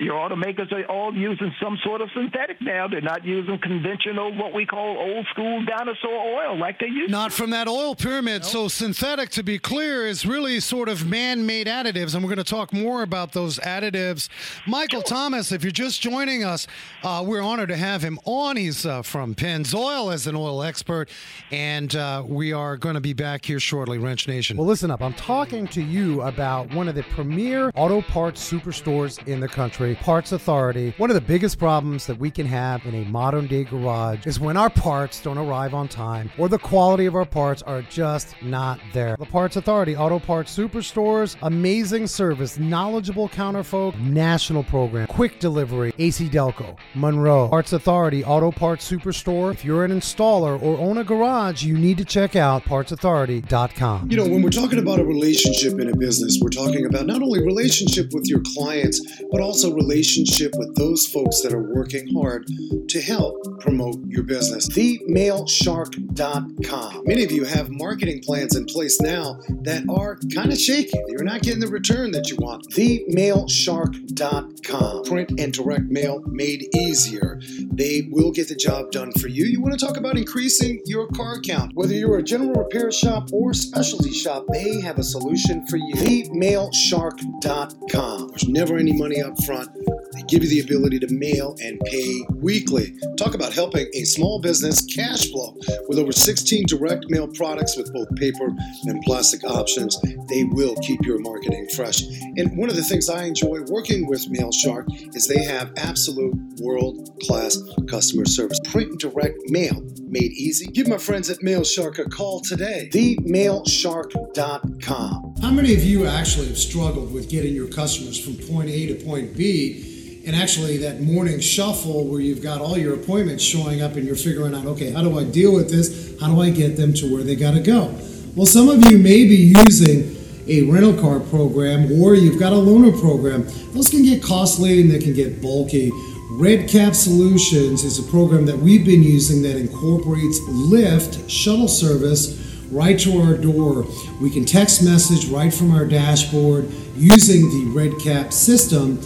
your 0.00 0.14
automakers 0.14 0.72
are 0.72 0.84
all 0.84 1.14
using 1.14 1.52
some 1.62 1.78
sort 1.84 2.00
of 2.00 2.08
synthetic 2.14 2.60
now. 2.60 2.88
They're 2.88 3.00
not 3.00 3.24
using 3.24 3.58
conventional, 3.58 4.34
what 4.36 4.54
we 4.54 4.66
call 4.66 4.96
old 4.98 5.26
school 5.32 5.64
dinosaur 5.64 6.10
oil 6.10 6.58
like 6.58 6.78
they 6.78 6.86
used 6.86 7.10
Not 7.10 7.32
from 7.32 7.50
that 7.50 7.68
oil 7.68 7.94
pyramid. 7.94 8.44
So 8.44 8.68
synthetic, 8.68 9.30
to 9.30 9.42
be 9.42 9.58
clear, 9.58 10.06
is 10.06 10.24
really 10.24 10.60
sort 10.60 10.88
of 10.88 11.06
man-made 11.06 11.66
additives, 11.66 12.14
and 12.14 12.22
we're 12.22 12.34
going 12.34 12.44
to 12.44 12.50
talk 12.50 12.72
more 12.72 13.02
about 13.02 13.32
those 13.32 13.58
additives. 13.60 14.28
Michael 14.66 15.02
Thomas, 15.02 15.52
if 15.52 15.62
you're 15.62 15.70
just 15.70 16.00
joining 16.00 16.44
us, 16.44 16.66
uh, 17.02 17.24
we're 17.26 17.42
honored 17.42 17.68
to 17.68 17.76
have 17.76 18.02
him 18.02 18.18
on. 18.24 18.56
He's 18.56 18.86
uh, 18.86 19.02
from 19.02 19.34
Pennzoil 19.34 20.12
as 20.12 20.26
an 20.26 20.36
oil 20.36 20.62
expert, 20.62 21.10
and 21.50 21.94
uh, 21.94 22.22
we 22.26 22.52
are 22.52 22.76
going 22.76 22.94
to 22.94 23.00
be 23.00 23.12
back 23.12 23.44
here 23.44 23.60
shortly. 23.60 23.98
Wrench 23.98 24.28
Nation. 24.28 24.56
Well, 24.56 24.66
listen 24.66 24.90
up. 24.90 25.02
I'm 25.02 25.14
talking 25.14 25.66
to 25.68 25.82
you 25.82 26.22
about 26.22 26.72
one 26.74 26.88
of 26.88 26.94
the 26.94 27.02
premier 27.04 27.70
auto 27.74 28.02
parts 28.02 28.50
superstores 28.50 29.26
in 29.26 29.40
the 29.40 29.48
country, 29.48 29.87
Parts 29.96 30.32
Authority. 30.32 30.94
One 30.98 31.10
of 31.10 31.14
the 31.14 31.20
biggest 31.20 31.58
problems 31.58 32.06
that 32.06 32.18
we 32.18 32.30
can 32.30 32.46
have 32.46 32.84
in 32.86 32.94
a 32.94 33.04
modern 33.04 33.46
day 33.46 33.64
garage 33.64 34.26
is 34.26 34.40
when 34.40 34.56
our 34.56 34.70
parts 34.70 35.22
don't 35.22 35.38
arrive 35.38 35.74
on 35.74 35.88
time 35.88 36.30
or 36.38 36.48
the 36.48 36.58
quality 36.58 37.06
of 37.06 37.14
our 37.14 37.24
parts 37.24 37.62
are 37.62 37.82
just 37.82 38.34
not 38.42 38.80
there. 38.92 39.16
The 39.18 39.26
Parts 39.26 39.56
Authority 39.56 39.96
Auto 39.96 40.18
Parts 40.18 40.56
Superstores, 40.56 41.36
amazing 41.42 42.06
service, 42.06 42.58
knowledgeable 42.58 43.28
counterfolk, 43.28 43.98
national 43.98 44.64
program, 44.64 45.06
quick 45.06 45.40
delivery, 45.40 45.92
AC 45.98 46.28
Delco, 46.28 46.76
Monroe, 46.94 47.48
Parts 47.48 47.72
Authority 47.72 48.24
Auto 48.24 48.50
Parts 48.50 48.90
Superstore. 48.90 49.52
If 49.52 49.64
you're 49.64 49.84
an 49.84 49.90
installer 49.90 50.60
or 50.62 50.78
own 50.78 50.98
a 50.98 51.04
garage, 51.04 51.62
you 51.62 51.76
need 51.76 51.98
to 51.98 52.04
check 52.04 52.36
out 52.36 52.64
partsauthority.com. 52.64 54.10
You 54.10 54.16
know, 54.16 54.28
when 54.28 54.42
we're 54.42 54.50
talking 54.50 54.78
about 54.78 55.00
a 55.00 55.04
relationship 55.04 55.78
in 55.80 55.88
a 55.88 55.96
business, 55.96 56.38
we're 56.40 56.50
talking 56.50 56.86
about 56.86 57.06
not 57.06 57.22
only 57.22 57.42
relationship 57.42 58.12
with 58.12 58.26
your 58.26 58.40
clients, 58.54 59.00
but 59.30 59.40
also 59.40 59.74
relationship 59.78 60.52
with 60.56 60.74
those 60.76 61.06
folks 61.06 61.40
that 61.42 61.52
are 61.52 61.74
working 61.74 62.08
hard 62.14 62.46
to 62.88 63.00
help 63.00 63.36
promote 63.60 63.96
your 64.06 64.24
business. 64.24 64.68
TheMailShark.com. 64.68 67.02
Many 67.04 67.24
of 67.24 67.32
you 67.32 67.44
have 67.44 67.70
marketing 67.70 68.22
plans 68.24 68.56
in 68.56 68.64
place 68.66 69.00
now 69.00 69.40
that 69.62 69.84
are 69.88 70.18
kind 70.34 70.52
of 70.52 70.58
shaky. 70.58 70.98
You're 71.08 71.24
not 71.24 71.40
getting 71.42 71.60
the 71.60 71.68
return 71.68 72.10
that 72.12 72.30
you 72.30 72.36
want. 72.36 72.68
TheMailShark.com. 72.70 75.04
Print 75.04 75.32
and 75.38 75.52
direct 75.52 75.84
mail 75.84 76.22
made 76.26 76.66
easier. 76.76 77.40
They 77.72 78.08
will 78.10 78.32
get 78.32 78.48
the 78.48 78.54
job 78.54 78.90
done 78.90 79.12
for 79.12 79.28
you. 79.28 79.44
You 79.44 79.60
want 79.60 79.78
to 79.78 79.86
talk 79.86 79.96
about 79.96 80.18
increasing 80.18 80.80
your 80.84 81.06
car 81.08 81.40
count. 81.40 81.72
Whether 81.74 81.94
you're 81.94 82.18
a 82.18 82.22
general 82.22 82.52
repair 82.52 82.90
shop 82.90 83.28
or 83.32 83.54
specialty 83.54 84.12
shop, 84.12 84.46
they 84.52 84.80
have 84.80 84.98
a 84.98 85.04
solution 85.04 85.64
for 85.66 85.76
you. 85.76 85.94
TheMailShark.com. 85.94 88.28
There's 88.28 88.48
never 88.48 88.76
any 88.76 88.92
money 88.92 89.22
up 89.22 89.40
front. 89.44 89.57
They 89.66 90.22
give 90.22 90.42
you 90.42 90.48
the 90.48 90.60
ability 90.60 90.98
to 91.00 91.12
mail 91.12 91.56
and 91.62 91.78
pay 91.80 92.24
weekly. 92.34 92.94
Talk 93.16 93.34
about 93.34 93.52
helping 93.52 93.88
a 93.94 94.04
small 94.04 94.40
business 94.40 94.84
cash 94.84 95.30
flow 95.30 95.56
with 95.88 95.98
over 95.98 96.12
16 96.12 96.66
direct 96.66 97.06
mail 97.08 97.28
products 97.28 97.76
with 97.76 97.92
both 97.92 98.08
paper 98.16 98.48
and 98.84 99.02
plastic 99.02 99.44
options. 99.44 100.00
They 100.28 100.44
will 100.44 100.76
keep 100.76 101.02
your 101.02 101.18
marketing 101.18 101.68
fresh. 101.74 102.02
And 102.36 102.56
one 102.56 102.70
of 102.70 102.76
the 102.76 102.84
things 102.84 103.08
I 103.08 103.24
enjoy 103.24 103.62
working 103.68 104.06
with 104.06 104.30
MailShark 104.32 104.86
is 105.14 105.26
they 105.26 105.42
have 105.44 105.72
absolute 105.76 106.36
world 106.60 107.10
class 107.22 107.58
customer 107.88 108.24
service. 108.24 108.60
Print 108.64 108.90
and 108.90 108.98
direct 108.98 109.38
mail 109.48 109.82
made 110.08 110.32
easy. 110.32 110.66
Give 110.66 110.88
my 110.88 110.98
friends 110.98 111.30
at 111.30 111.38
MailShark 111.38 111.98
a 111.98 112.04
call 112.08 112.40
today. 112.40 112.88
TheMailShark.com. 112.92 115.27
How 115.40 115.52
many 115.52 115.72
of 115.72 115.84
you 115.84 116.04
actually 116.04 116.48
have 116.48 116.58
struggled 116.58 117.12
with 117.12 117.28
getting 117.28 117.54
your 117.54 117.68
customers 117.68 118.18
from 118.18 118.34
point 118.48 118.68
A 118.70 118.86
to 118.88 118.94
point 119.04 119.36
B? 119.36 120.20
And 120.26 120.34
actually, 120.34 120.78
that 120.78 121.00
morning 121.00 121.38
shuffle 121.38 122.04
where 122.06 122.20
you've 122.20 122.42
got 122.42 122.60
all 122.60 122.76
your 122.76 122.94
appointments 122.94 123.44
showing 123.44 123.80
up 123.80 123.94
and 123.94 124.04
you're 124.04 124.16
figuring 124.16 124.52
out, 124.52 124.66
okay, 124.66 124.90
how 124.90 125.00
do 125.00 125.16
I 125.16 125.22
deal 125.22 125.54
with 125.54 125.70
this? 125.70 126.20
How 126.20 126.34
do 126.34 126.40
I 126.40 126.50
get 126.50 126.76
them 126.76 126.92
to 126.94 127.14
where 127.14 127.22
they 127.22 127.36
got 127.36 127.52
to 127.52 127.60
go? 127.60 127.94
Well, 128.34 128.46
some 128.46 128.68
of 128.68 128.84
you 128.90 128.98
may 128.98 129.28
be 129.28 129.52
using 129.68 130.16
a 130.48 130.62
rental 130.62 131.00
car 131.00 131.20
program 131.20 132.02
or 132.02 132.16
you've 132.16 132.40
got 132.40 132.52
a 132.52 132.56
loaner 132.56 132.98
program. 133.00 133.44
Those 133.72 133.88
can 133.88 134.02
get 134.02 134.20
costly 134.20 134.80
and 134.80 134.90
they 134.90 134.98
can 134.98 135.14
get 135.14 135.40
bulky. 135.40 135.90
RedCap 136.32 136.96
Solutions 136.96 137.84
is 137.84 138.00
a 138.00 138.10
program 138.10 138.44
that 138.46 138.58
we've 138.58 138.84
been 138.84 139.04
using 139.04 139.42
that 139.42 139.56
incorporates 139.56 140.40
Lyft 140.40 141.30
shuttle 141.30 141.68
service 141.68 142.47
right 142.70 142.98
to 143.00 143.20
our 143.20 143.36
door. 143.36 143.86
We 144.20 144.30
can 144.30 144.44
text 144.44 144.82
message 144.82 145.28
right 145.28 145.52
from 145.52 145.72
our 145.72 145.84
dashboard 145.84 146.70
using 146.96 147.42
the 147.48 147.72
RedCap 147.74 148.32
system. 148.32 149.00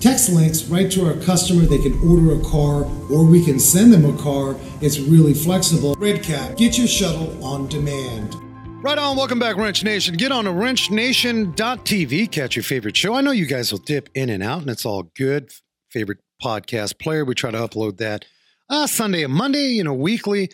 Text 0.00 0.30
links 0.30 0.64
right 0.64 0.90
to 0.92 1.06
our 1.06 1.14
customer. 1.24 1.66
They 1.66 1.78
can 1.78 1.98
order 2.08 2.40
a 2.40 2.44
car 2.44 2.84
or 3.10 3.24
we 3.24 3.44
can 3.44 3.58
send 3.58 3.92
them 3.92 4.04
a 4.04 4.22
car. 4.22 4.56
It's 4.80 4.98
really 4.98 5.34
flexible. 5.34 5.94
RedCap, 5.96 6.56
get 6.56 6.78
your 6.78 6.86
shuttle 6.86 7.44
on 7.44 7.68
demand. 7.68 8.36
Right 8.82 8.96
on. 8.96 9.14
Welcome 9.14 9.38
back, 9.38 9.56
Wrench 9.56 9.84
Nation. 9.84 10.16
Get 10.16 10.32
on 10.32 10.44
to 10.44 10.50
wrenchnation.tv. 10.50 12.30
Catch 12.30 12.56
your 12.56 12.62
favorite 12.62 12.96
show. 12.96 13.12
I 13.12 13.20
know 13.20 13.30
you 13.30 13.44
guys 13.44 13.70
will 13.72 13.80
dip 13.80 14.08
in 14.14 14.30
and 14.30 14.42
out, 14.42 14.62
and 14.62 14.70
it's 14.70 14.86
all 14.86 15.02
good. 15.02 15.50
Favorite 15.90 16.20
podcast 16.42 16.98
player. 16.98 17.26
We 17.26 17.34
try 17.34 17.50
to 17.50 17.58
upload 17.58 17.98
that 17.98 18.24
uh, 18.70 18.86
Sunday 18.86 19.22
and 19.22 19.34
Monday, 19.34 19.66
you 19.66 19.84
know, 19.84 19.92
weekly. 19.92 20.48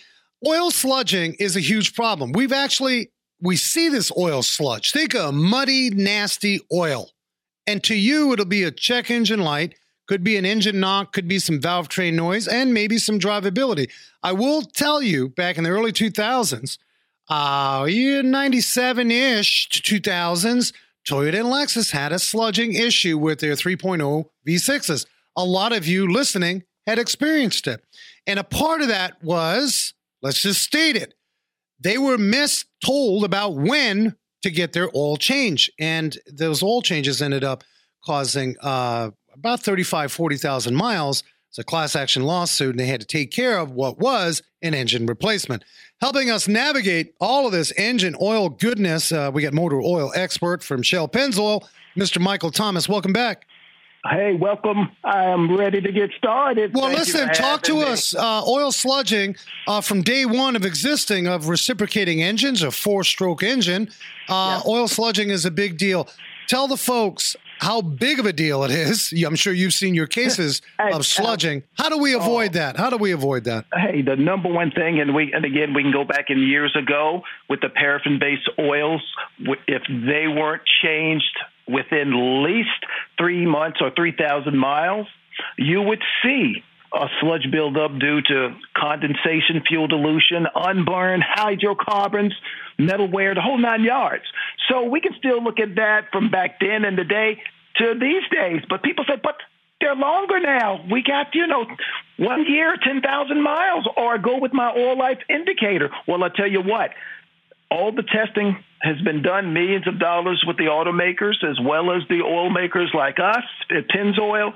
Oil 0.44 0.70
sludging 0.70 1.36
is 1.38 1.56
a 1.56 1.60
huge 1.60 1.94
problem. 1.94 2.32
We've 2.32 2.52
actually, 2.52 3.10
we 3.40 3.56
see 3.56 3.88
this 3.88 4.12
oil 4.16 4.42
sludge. 4.42 4.92
Think 4.92 5.14
of 5.14 5.34
muddy, 5.34 5.90
nasty 5.90 6.60
oil. 6.72 7.10
And 7.66 7.82
to 7.84 7.94
you, 7.94 8.32
it'll 8.32 8.44
be 8.44 8.62
a 8.62 8.70
check 8.70 9.10
engine 9.10 9.40
light, 9.40 9.74
could 10.06 10.22
be 10.22 10.36
an 10.36 10.44
engine 10.44 10.78
knock, 10.78 11.12
could 11.12 11.26
be 11.26 11.38
some 11.38 11.60
valve 11.60 11.88
train 11.88 12.14
noise, 12.16 12.46
and 12.46 12.74
maybe 12.74 12.98
some 12.98 13.18
drivability. 13.18 13.90
I 14.22 14.32
will 14.32 14.62
tell 14.62 15.02
you, 15.02 15.28
back 15.30 15.58
in 15.58 15.64
the 15.64 15.70
early 15.70 15.92
2000s, 15.92 16.78
uh, 17.28 17.86
97 17.88 19.10
ish 19.10 19.68
to 19.70 20.00
2000s, 20.00 20.72
Toyota 21.08 21.40
and 21.40 21.48
Lexus 21.48 21.92
had 21.92 22.12
a 22.12 22.16
sludging 22.16 22.74
issue 22.74 23.16
with 23.16 23.40
their 23.40 23.54
3.0 23.54 24.26
V6s. 24.46 25.06
A 25.36 25.44
lot 25.44 25.72
of 25.72 25.86
you 25.86 26.10
listening 26.10 26.64
had 26.86 26.98
experienced 26.98 27.66
it. 27.66 27.82
And 28.26 28.38
a 28.38 28.44
part 28.44 28.80
of 28.80 28.88
that 28.88 29.22
was, 29.22 29.94
let's 30.26 30.42
just 30.42 30.60
state 30.60 30.96
it, 30.96 31.14
they 31.80 31.98
were 31.98 32.18
mistold 32.18 33.24
about 33.24 33.54
when 33.54 34.16
to 34.42 34.50
get 34.50 34.72
their 34.72 34.88
oil 34.94 35.16
change. 35.16 35.70
And 35.78 36.16
those 36.30 36.62
oil 36.62 36.82
changes 36.82 37.22
ended 37.22 37.44
up 37.44 37.64
causing 38.04 38.56
uh, 38.60 39.10
about 39.32 39.60
35, 39.60 40.12
40,000 40.12 40.74
miles. 40.74 41.22
It's 41.48 41.58
a 41.58 41.64
class 41.64 41.94
action 41.94 42.24
lawsuit, 42.24 42.70
and 42.70 42.80
they 42.80 42.86
had 42.86 43.00
to 43.00 43.06
take 43.06 43.30
care 43.30 43.58
of 43.58 43.70
what 43.70 43.98
was 43.98 44.42
an 44.62 44.74
engine 44.74 45.06
replacement. 45.06 45.64
Helping 46.00 46.30
us 46.30 46.48
navigate 46.48 47.14
all 47.20 47.46
of 47.46 47.52
this 47.52 47.72
engine 47.76 48.16
oil 48.20 48.48
goodness, 48.48 49.12
uh, 49.12 49.30
we 49.32 49.42
got 49.42 49.54
motor 49.54 49.80
oil 49.80 50.12
expert 50.14 50.62
from 50.62 50.82
Shell 50.82 51.08
Pennzoil, 51.08 51.66
Mr. 51.96 52.20
Michael 52.20 52.50
Thomas. 52.50 52.88
Welcome 52.88 53.12
back. 53.12 53.46
Hey, 54.10 54.34
welcome. 54.34 54.90
I 55.04 55.24
am 55.24 55.56
ready 55.56 55.80
to 55.80 55.90
get 55.92 56.10
started. 56.18 56.74
Well, 56.74 56.86
Thank 56.86 56.98
listen, 56.98 57.28
talk 57.30 57.62
to 57.62 57.74
me. 57.74 57.82
us. 57.84 58.14
Uh, 58.14 58.42
oil 58.46 58.70
sludging 58.70 59.38
uh, 59.66 59.80
from 59.80 60.02
day 60.02 60.26
one 60.26 60.54
of 60.54 60.64
existing 60.64 61.26
of 61.26 61.48
reciprocating 61.48 62.22
engines, 62.22 62.62
a 62.62 62.70
four-stroke 62.70 63.42
engine. 63.42 63.88
Uh, 64.28 64.60
Oil 64.66 64.86
sludging 64.86 65.30
is 65.30 65.44
a 65.44 65.50
big 65.50 65.78
deal. 65.78 66.08
Tell 66.48 66.68
the 66.68 66.76
folks 66.76 67.36
how 67.58 67.80
big 67.80 68.20
of 68.20 68.26
a 68.26 68.32
deal 68.32 68.64
it 68.64 68.70
is. 68.70 69.12
I'm 69.26 69.36
sure 69.36 69.52
you've 69.52 69.72
seen 69.72 69.94
your 69.94 70.06
cases 70.06 70.62
of 70.78 71.02
sludging. 71.02 71.62
How 71.74 71.88
do 71.88 71.98
we 71.98 72.14
avoid 72.14 72.52
that? 72.52 72.76
How 72.76 72.90
do 72.90 72.96
we 72.96 73.12
avoid 73.12 73.44
that? 73.44 73.66
Hey, 73.74 74.02
the 74.02 74.16
number 74.16 74.48
one 74.48 74.70
thing, 74.70 75.00
and 75.00 75.14
we 75.14 75.32
and 75.32 75.44
again 75.44 75.74
we 75.74 75.82
can 75.82 75.92
go 75.92 76.04
back 76.04 76.26
in 76.28 76.38
years 76.38 76.76
ago 76.76 77.22
with 77.48 77.60
the 77.60 77.68
paraffin-based 77.68 78.50
oils. 78.58 79.02
If 79.66 79.82
they 79.88 80.26
weren't 80.28 80.62
changed 80.82 81.36
within 81.68 82.44
least 82.44 82.84
three 83.18 83.46
months 83.46 83.78
or 83.80 83.90
three 83.94 84.12
thousand 84.12 84.56
miles, 84.56 85.06
you 85.58 85.82
would 85.82 86.02
see 86.22 86.62
a 86.92 87.06
sludge 87.20 87.50
buildup 87.50 87.98
due 87.98 88.22
to 88.22 88.56
condensation, 88.76 89.62
fuel 89.66 89.86
dilution, 89.88 90.46
unburned 90.54 91.22
hydrocarbons, 91.26 92.34
metal 92.78 93.10
wear, 93.10 93.34
the 93.34 93.40
whole 93.40 93.58
nine 93.58 93.82
yards. 93.82 94.24
So 94.68 94.84
we 94.84 95.00
can 95.00 95.12
still 95.18 95.42
look 95.42 95.58
at 95.60 95.74
that 95.76 96.06
from 96.12 96.30
back 96.30 96.60
then 96.60 96.84
and 96.84 96.96
today 96.96 97.42
to 97.78 97.94
these 98.00 98.22
days. 98.30 98.62
But 98.68 98.82
people 98.82 99.04
say, 99.06 99.16
but 99.22 99.36
they're 99.80 99.94
longer 99.94 100.40
now. 100.40 100.84
We 100.90 101.02
got, 101.02 101.34
you 101.34 101.46
know, 101.46 101.66
one 102.18 102.46
year, 102.48 102.76
10,000 102.82 103.42
miles, 103.42 103.86
or 103.96 104.18
go 104.18 104.38
with 104.38 104.54
my 104.54 104.72
oil 104.74 104.98
life 104.98 105.18
indicator. 105.28 105.90
Well, 106.08 106.24
I 106.24 106.28
tell 106.34 106.50
you 106.50 106.62
what, 106.62 106.90
all 107.70 107.92
the 107.92 108.02
testing 108.02 108.56
has 108.82 109.00
been 109.02 109.22
done, 109.22 109.52
millions 109.52 109.86
of 109.88 109.98
dollars 109.98 110.42
with 110.46 110.56
the 110.56 110.64
automakers 110.64 111.42
as 111.42 111.58
well 111.60 111.92
as 111.92 112.02
the 112.08 112.22
oil 112.22 112.50
makers 112.50 112.90
like 112.94 113.18
us 113.18 113.44
at 113.70 113.88
Pennzoil. 113.88 114.52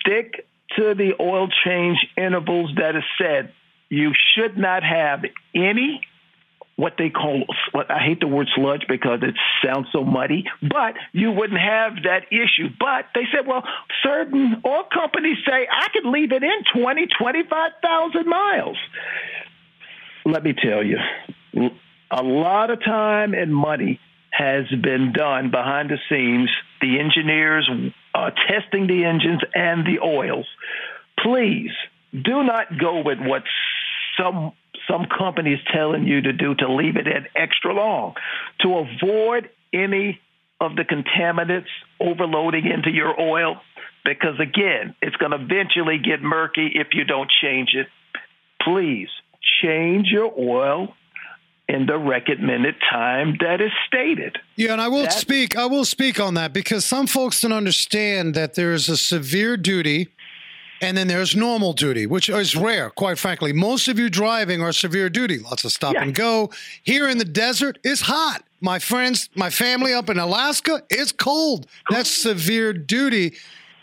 Stick 0.00 0.46
to 0.76 0.94
the 0.94 1.12
oil 1.20 1.48
change 1.64 1.98
intervals 2.16 2.70
that 2.76 2.96
is 2.96 3.04
said. 3.20 3.52
You 3.88 4.12
should 4.34 4.56
not 4.56 4.82
have 4.82 5.24
any 5.54 6.02
what 6.78 6.94
they 6.96 7.10
call 7.10 7.42
what 7.72 7.90
I 7.90 7.98
hate 7.98 8.20
the 8.20 8.28
word 8.28 8.46
sludge 8.54 8.84
because 8.88 9.18
it 9.22 9.34
sounds 9.64 9.88
so 9.90 10.04
muddy, 10.04 10.44
but 10.62 10.94
you 11.12 11.32
wouldn't 11.32 11.58
have 11.58 12.04
that 12.04 12.26
issue. 12.30 12.68
But 12.78 13.06
they 13.16 13.24
said, 13.34 13.48
well, 13.48 13.64
certain 14.00 14.62
oil 14.64 14.84
companies 14.84 15.38
say 15.44 15.66
I 15.68 15.88
could 15.92 16.04
leave 16.08 16.30
it 16.30 16.44
in 16.44 16.80
20, 16.80 17.08
25,000 17.20 18.26
miles. 18.28 18.76
Let 20.24 20.44
me 20.44 20.52
tell 20.52 20.84
you, 20.84 20.98
a 22.10 22.22
lot 22.22 22.70
of 22.70 22.82
time 22.84 23.34
and 23.34 23.54
money 23.54 24.00
has 24.30 24.66
been 24.68 25.12
done 25.12 25.50
behind 25.50 25.90
the 25.90 25.98
scenes. 26.08 26.50
The 26.80 26.98
engineers 26.98 27.68
are 28.14 28.32
testing 28.48 28.86
the 28.86 29.04
engines 29.04 29.40
and 29.54 29.86
the 29.86 30.00
oils. 30.04 30.46
Please 31.18 31.72
do 32.12 32.42
not 32.42 32.78
go 32.78 33.02
with 33.02 33.18
what 33.20 33.42
some 34.18 34.52
some 34.88 35.06
company 35.06 35.52
is 35.52 35.60
telling 35.72 36.06
you 36.06 36.22
to 36.22 36.32
do 36.32 36.54
to 36.54 36.72
leave 36.72 36.96
it 36.96 37.06
in 37.06 37.26
extra 37.36 37.74
long 37.74 38.14
to 38.60 38.78
avoid 38.78 39.50
any 39.72 40.18
of 40.60 40.76
the 40.76 40.84
contaminants 40.84 41.68
overloading 42.00 42.64
into 42.66 42.90
your 42.90 43.20
oil 43.20 43.60
because 44.04 44.40
again 44.40 44.94
it's 45.02 45.16
going 45.16 45.32
to 45.32 45.38
eventually 45.38 45.98
get 45.98 46.22
murky 46.22 46.72
if 46.74 46.88
you 46.94 47.04
don't 47.04 47.30
change 47.42 47.74
it 47.74 47.86
please 48.62 49.08
change 49.62 50.08
your 50.10 50.32
oil 50.38 50.94
in 51.68 51.84
the 51.86 51.98
recommended 51.98 52.74
time 52.90 53.36
that 53.40 53.60
is 53.60 53.70
stated 53.86 54.38
Yeah, 54.56 54.72
and 54.72 54.80
I 54.80 54.88
will 54.88 55.02
That- 55.02 55.12
speak. 55.12 55.56
I 55.56 55.66
will 55.66 55.84
speak 55.84 56.18
on 56.18 56.34
that 56.34 56.52
because 56.52 56.84
some 56.84 57.06
folks 57.06 57.40
don't 57.42 57.52
understand 57.52 58.34
that 58.34 58.54
there 58.54 58.72
is 58.72 58.88
a 58.88 58.96
severe 58.96 59.56
duty, 59.56 60.08
and 60.80 60.96
then 60.96 61.08
there's 61.08 61.36
normal 61.36 61.72
duty, 61.74 62.06
which 62.06 62.28
is 62.30 62.56
rare. 62.56 62.88
Quite 62.90 63.18
frankly, 63.18 63.52
most 63.52 63.86
of 63.88 63.98
you 63.98 64.08
driving 64.08 64.62
are 64.62 64.72
severe 64.72 65.10
duty. 65.10 65.38
Lots 65.38 65.64
of 65.64 65.72
stop 65.72 65.94
Yeah. 65.94 66.02
and 66.02 66.14
go. 66.14 66.50
Here 66.82 67.08
in 67.08 67.18
the 67.18 67.24
desert, 67.24 67.78
it's 67.84 68.02
hot. 68.02 68.44
My 68.60 68.78
friends, 68.78 69.28
my 69.34 69.50
family 69.50 69.92
up 69.92 70.08
in 70.08 70.18
Alaska, 70.18 70.82
it's 70.90 71.12
cold. 71.12 71.66
That's 71.90 72.10
severe 72.10 72.72
duty. 72.72 73.34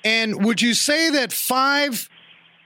And 0.04 0.44
would 0.44 0.62
you 0.62 0.74
say 0.74 1.10
that 1.12 1.32
five 1.32 2.10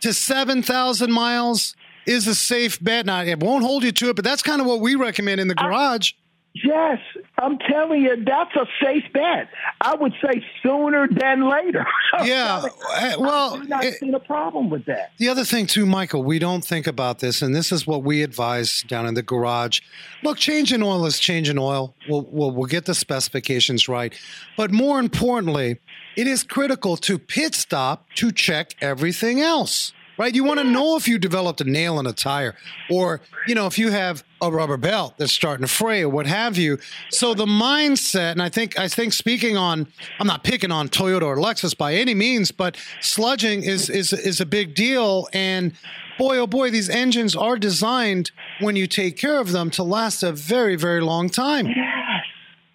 to 0.02 0.14
seven 0.14 0.64
thousand 0.64 1.12
miles 1.12 1.76
is 2.10 2.28
a 2.28 2.36
safe 2.36 2.84
bet? 2.84 3.06
Now, 3.06 3.22
it 3.22 3.40
won't 3.40 3.64
hold 3.64 3.84
you 3.84 3.92
to 3.92 4.10
it, 4.10 4.16
but 4.16 4.26
that's 4.26 4.42
kind 4.42 4.60
of 4.62 4.68
what 4.68 4.80
we 4.82 4.96
recommend 4.96 5.40
in 5.40 5.48
the 5.48 5.56
garage. 5.56 6.14
Yes, 6.56 6.98
I'm 7.38 7.60
telling 7.60 8.02
you, 8.02 8.24
that's 8.26 8.54
a 8.56 8.66
safe 8.84 9.04
bet. 9.14 9.50
I 9.82 9.94
would 9.96 10.14
say 10.22 10.44
sooner 10.64 11.08
than 11.08 11.48
later. 11.50 11.86
Yeah, 12.24 12.64
uh, 12.66 13.14
well, 13.20 13.54
I 13.54 13.58
do 13.62 13.68
not 13.68 13.86
it- 13.86 14.00
see 14.00 14.12
a 14.12 14.20
problem 14.20 14.70
with 14.72 14.86
that. 14.86 15.12
The 15.20 15.30
other 15.30 15.46
thing, 15.46 15.68
too, 15.68 15.86
Michael, 15.86 16.24
we 16.24 16.38
don't 16.40 16.66
think 16.66 16.88
about 16.88 17.20
this, 17.20 17.42
and 17.44 17.56
this 17.56 17.72
is 17.72 17.86
what 17.86 18.04
we 18.04 18.24
advise 18.24 18.84
down 18.88 19.06
in 19.06 19.14
the 19.14 19.22
garage. 19.22 19.80
Look, 20.24 20.38
changing 20.40 20.82
oil 20.82 21.06
is 21.06 21.20
changing 21.20 21.60
oil. 21.60 21.94
We'll, 22.10 22.28
we'll, 22.32 22.52
we'll 22.52 22.66
get 22.68 22.86
the 22.86 22.96
specifications 22.96 23.88
right. 23.88 24.14
But 24.58 24.72
more 24.72 25.00
importantly, 25.00 25.80
it 26.18 26.26
is 26.28 26.44
critical 26.44 26.98
to 26.98 27.20
pit 27.20 27.54
stop 27.56 28.08
to 28.16 28.32
check 28.32 28.76
everything 28.82 29.40
else, 29.40 29.94
right? 30.20 30.36
You 30.36 30.44
want 30.44 30.60
to 30.60 30.66
know 30.66 30.98
if 30.98 31.08
you 31.08 31.18
developed 31.18 31.62
a 31.62 31.64
nail 31.64 31.98
in 31.98 32.06
a 32.06 32.12
tire 32.12 32.54
or, 32.92 33.22
you 33.48 33.56
know, 33.56 33.66
if 33.66 33.80
you 33.80 33.90
have 33.90 34.24
a 34.42 34.52
rubber 34.52 34.76
belt 34.76 35.18
that's 35.18 35.32
starting 35.32 35.66
to 35.66 35.72
fray 35.72 36.04
or 36.04 36.10
what 36.10 36.28
have 36.28 36.58
you. 36.58 36.78
So 37.10 37.34
the 37.34 37.46
mindset, 37.46 38.34
and 38.34 38.42
I 38.42 38.50
think, 38.50 38.78
I 38.78 38.90
think 38.90 39.14
speaking 39.14 39.56
on, 39.56 39.88
I'm 40.20 40.28
not 40.28 40.44
picking 40.44 40.72
on 40.72 40.90
Toyota 40.90 41.24
or 41.24 41.38
Lexus 41.38 41.76
by 41.76 41.94
any 41.96 42.14
means, 42.14 42.52
but 42.52 42.76
sludging 43.00 43.64
is, 43.64 43.90
is, 43.90 44.12
is 44.12 44.42
a 44.42 44.46
big 44.46 44.76
deal. 44.76 45.30
And 45.32 45.72
boy, 46.18 46.38
oh 46.38 46.48
boy, 46.48 46.70
these 46.70 46.90
engines 46.90 47.34
are 47.34 47.58
designed 47.58 48.32
when 48.60 48.76
you 48.76 48.88
take 48.88 49.18
care 49.18 49.40
of 49.40 49.54
them 49.54 49.70
to 49.72 49.84
last 49.84 50.22
a 50.22 50.34
very, 50.34 50.76
very 50.76 51.00
long 51.00 51.30
time. 51.30 51.66
Yes, 51.66 52.26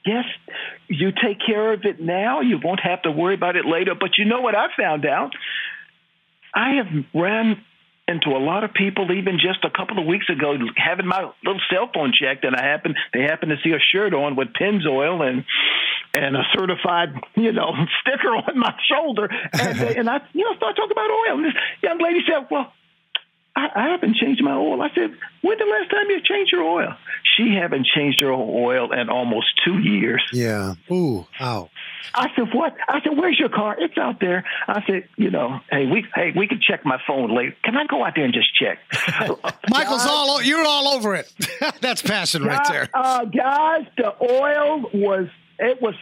yes. 0.07 0.25
You 0.89 1.13
take 1.13 1.39
care 1.45 1.73
of 1.73 1.85
it 1.85 2.01
now. 2.01 2.41
You 2.41 2.59
won't 2.63 2.81
have 2.81 3.03
to 3.03 3.11
worry 3.11 3.35
about 3.35 3.57
it 3.57 3.65
later. 3.67 3.95
But 3.99 4.17
you 4.17 4.25
know 4.25 4.41
what 4.41 4.55
I 4.55 4.67
found 4.77 5.07
out? 5.07 5.33
I 6.55 6.75
have 6.77 7.05
ran 7.15 7.63
into 8.07 8.31
a 8.31 8.39
lot 8.39 8.65
of 8.65 8.75
people 8.75 9.11
even 9.13 9.39
just 9.39 9.65
a 9.65 9.71
couple 9.71 9.99
of 9.99 10.07
weeks 10.07 10.29
ago 10.29 10.55
having 10.77 11.07
my 11.07 11.31
little 11.43 11.61
cell 11.73 11.91
phone 11.93 12.13
checked 12.13 12.45
and 12.45 12.55
I 12.55 12.63
happen 12.63 12.95
they 13.15 13.23
happened 13.23 13.53
to 13.53 13.57
see 13.65 13.75
a 13.75 13.81
shirt 13.81 14.13
on 14.13 14.37
with 14.37 14.49
Pennzoil 14.53 15.27
and 15.27 15.45
and 16.15 16.37
a 16.37 16.43
certified, 16.57 17.09
you 17.35 17.53
know, 17.53 17.73
sticker 18.01 18.29
on 18.29 18.59
my 18.59 18.75
shoulder. 18.89 19.29
And, 19.53 19.81
and 19.99 20.09
I, 20.09 20.21
you 20.33 20.45
know, 20.45 20.57
start 20.57 20.77
talking 20.77 20.93
about 20.93 21.11
oil. 21.11 21.37
And 21.39 21.45
this 21.47 21.55
young 21.83 21.99
lady 22.01 22.21
said, 22.27 22.47
well, 22.51 22.73
I, 23.57 23.69
I 23.75 23.89
haven't 23.91 24.17
changed 24.17 24.43
my 24.43 24.55
oil. 24.55 24.81
I 24.81 24.89
said, 24.95 25.11
when 25.43 25.59
the 25.59 25.65
last 25.65 25.91
time 25.91 26.09
you 26.09 26.21
changed 26.23 26.53
your 26.53 26.63
oil? 26.63 26.95
She 27.37 27.55
haven't 27.61 27.87
changed 27.87 28.21
her 28.21 28.33
oil 28.33 28.93
in 28.93 29.09
almost 29.09 29.47
two 29.65 29.79
years. 29.79 30.23
Yeah. 30.33 30.75
Ooh. 30.91 31.27
Ow. 31.41 31.69
I 32.15 32.29
said, 32.37 32.55
what? 32.55 32.75
I 32.89 33.01
said, 33.03 33.17
where's 33.17 33.39
your 33.39 33.49
car? 33.49 33.77
It's 33.79 33.97
out 33.99 34.21
there. 34.21 34.45
I 34.69 34.83
said, 34.87 35.09
you 35.17 35.31
know, 35.31 35.61
hey, 35.71 35.87
we 35.87 36.07
hey, 36.15 36.33
we 36.37 36.47
can 36.47 36.61
check 36.61 36.85
my 36.85 36.99
phone 37.07 37.35
later. 37.35 37.57
Can 37.65 37.77
I 37.77 37.87
go 37.87 38.05
out 38.05 38.13
there 38.15 38.25
and 38.25 38.35
just 38.35 38.55
check? 38.55 38.79
Michael's 39.71 40.07
all 40.07 40.37
o- 40.37 40.41
you're 40.41 40.65
all 40.65 40.89
over 40.89 41.15
it. 41.15 41.33
That's 41.81 42.03
passion 42.03 42.45
right 42.45 42.67
there. 42.69 42.89
Uh, 42.95 43.25
guys, 43.25 43.87
the 43.97 44.15
oil 44.23 44.91
was 44.93 45.29
it 45.59 45.81
was 45.81 45.95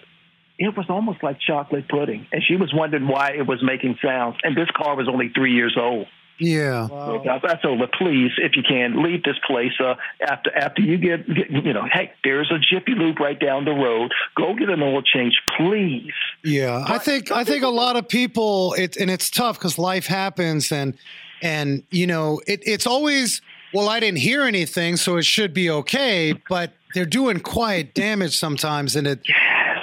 it 0.58 0.76
was 0.76 0.86
almost 0.88 1.22
like 1.22 1.38
chocolate 1.40 1.88
pudding, 1.88 2.26
and 2.32 2.42
she 2.46 2.56
was 2.56 2.72
wondering 2.74 3.08
why 3.08 3.30
it 3.32 3.46
was 3.46 3.62
making 3.62 3.98
sounds. 4.04 4.36
And 4.42 4.56
this 4.56 4.68
car 4.76 4.96
was 4.96 5.08
only 5.08 5.30
three 5.34 5.52
years 5.54 5.76
old. 5.78 6.06
Yeah. 6.42 6.88
I 6.90 7.56
told 7.62 7.80
her, 7.80 7.88
please, 7.98 8.32
if 8.38 8.56
you 8.56 8.62
can, 8.68 9.02
leave 9.02 9.22
this 9.22 9.36
place 9.46 9.72
uh, 9.80 9.94
after 10.28 10.56
after 10.56 10.82
you 10.82 10.98
get, 10.98 11.26
get, 11.32 11.50
you 11.50 11.72
know, 11.72 11.86
hey, 11.92 12.12
there's 12.24 12.50
a 12.50 12.58
Jiffy 12.58 12.94
Lube 12.94 13.20
right 13.20 13.38
down 13.38 13.64
the 13.64 13.72
road. 13.72 14.12
Go 14.36 14.54
get 14.54 14.68
an 14.68 14.82
oil 14.82 15.02
change, 15.02 15.40
please. 15.56 16.12
Yeah, 16.44 16.84
I 16.86 16.98
think 16.98 17.30
I 17.30 17.44
think 17.44 17.62
a 17.62 17.68
lot 17.68 17.96
of 17.96 18.08
people 18.08 18.74
it 18.76 18.96
and 18.96 19.10
it's 19.10 19.30
tough 19.30 19.58
because 19.58 19.78
life 19.78 20.06
happens 20.06 20.72
and 20.72 20.94
and 21.42 21.84
you 21.90 22.06
know 22.06 22.40
it, 22.46 22.60
it's 22.64 22.86
always 22.86 23.40
well 23.72 23.88
I 23.88 24.00
didn't 24.00 24.18
hear 24.18 24.42
anything 24.42 24.96
so 24.96 25.16
it 25.16 25.24
should 25.24 25.54
be 25.54 25.70
okay 25.70 26.34
but 26.48 26.72
they're 26.94 27.04
doing 27.04 27.40
quiet 27.40 27.94
damage 27.94 28.36
sometimes 28.36 28.96
and 28.96 29.06
it 29.06 29.20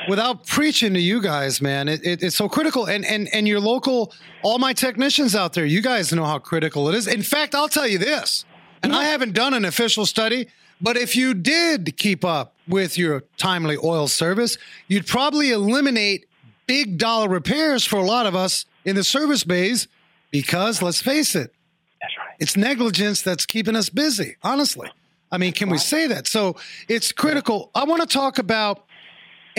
without 0.10 0.46
preaching 0.46 0.94
to 0.94 1.00
you 1.00 1.22
guys 1.22 1.62
man 1.62 1.88
it, 1.88 2.04
it, 2.04 2.24
it's 2.24 2.36
so 2.36 2.50
critical 2.50 2.86
and 2.86 3.06
and 3.06 3.30
and 3.34 3.48
your 3.48 3.60
local 3.60 4.12
all 4.42 4.58
my 4.60 4.74
technicians 4.74 5.36
out 5.36 5.54
there 5.54 5.66
you 5.66 5.82
guys 5.82 6.12
know 6.12 6.26
how 6.26 6.40
critical 6.40 6.90
it 6.90 6.96
is 6.96 7.08
in 7.08 7.22
fact 7.24 7.56
I'll 7.56 7.70
tell 7.70 7.88
you 7.88 7.98
this 7.98 8.46
and 8.84 8.94
I 8.94 9.04
haven't 9.06 9.34
done 9.34 9.54
an 9.54 9.66
official 9.66 10.06
study 10.06 10.48
but 10.82 10.98
if 10.98 11.16
you 11.16 11.34
did 11.34 11.96
keep 11.98 12.26
up 12.26 12.56
with 12.68 12.98
your 12.98 13.24
timely 13.38 13.78
oil 13.84 14.08
service 14.08 14.58
you'd 14.88 15.08
probably 15.08 15.52
eliminate 15.52 16.26
big 16.68 16.98
dollar 16.98 17.28
repairs 17.30 17.84
for 17.86 17.98
a 17.98 18.04
lot 18.06 18.26
of 18.26 18.36
us 18.36 18.66
in 18.86 18.96
the 18.96 19.04
service 19.04 19.44
bays 19.44 19.88
because 20.32 20.82
let's 20.84 21.02
face 21.02 21.36
it, 21.36 21.52
That's 22.02 22.14
right. 22.18 22.36
it's 22.40 22.56
negligence 22.56 23.24
that's 23.24 23.48
keeping 23.48 23.76
us 23.76 23.90
busy, 23.90 24.36
honestly. 24.44 24.88
I 25.32 25.38
mean, 25.40 25.54
can 25.54 25.70
we 25.70 25.80
say 25.80 26.08
that? 26.08 26.28
So 26.28 26.56
it's 26.88 27.12
critical. 27.12 27.72
I 27.74 27.84
want 27.86 28.02
to 28.02 28.08
talk 28.08 28.38
about, 28.40 28.86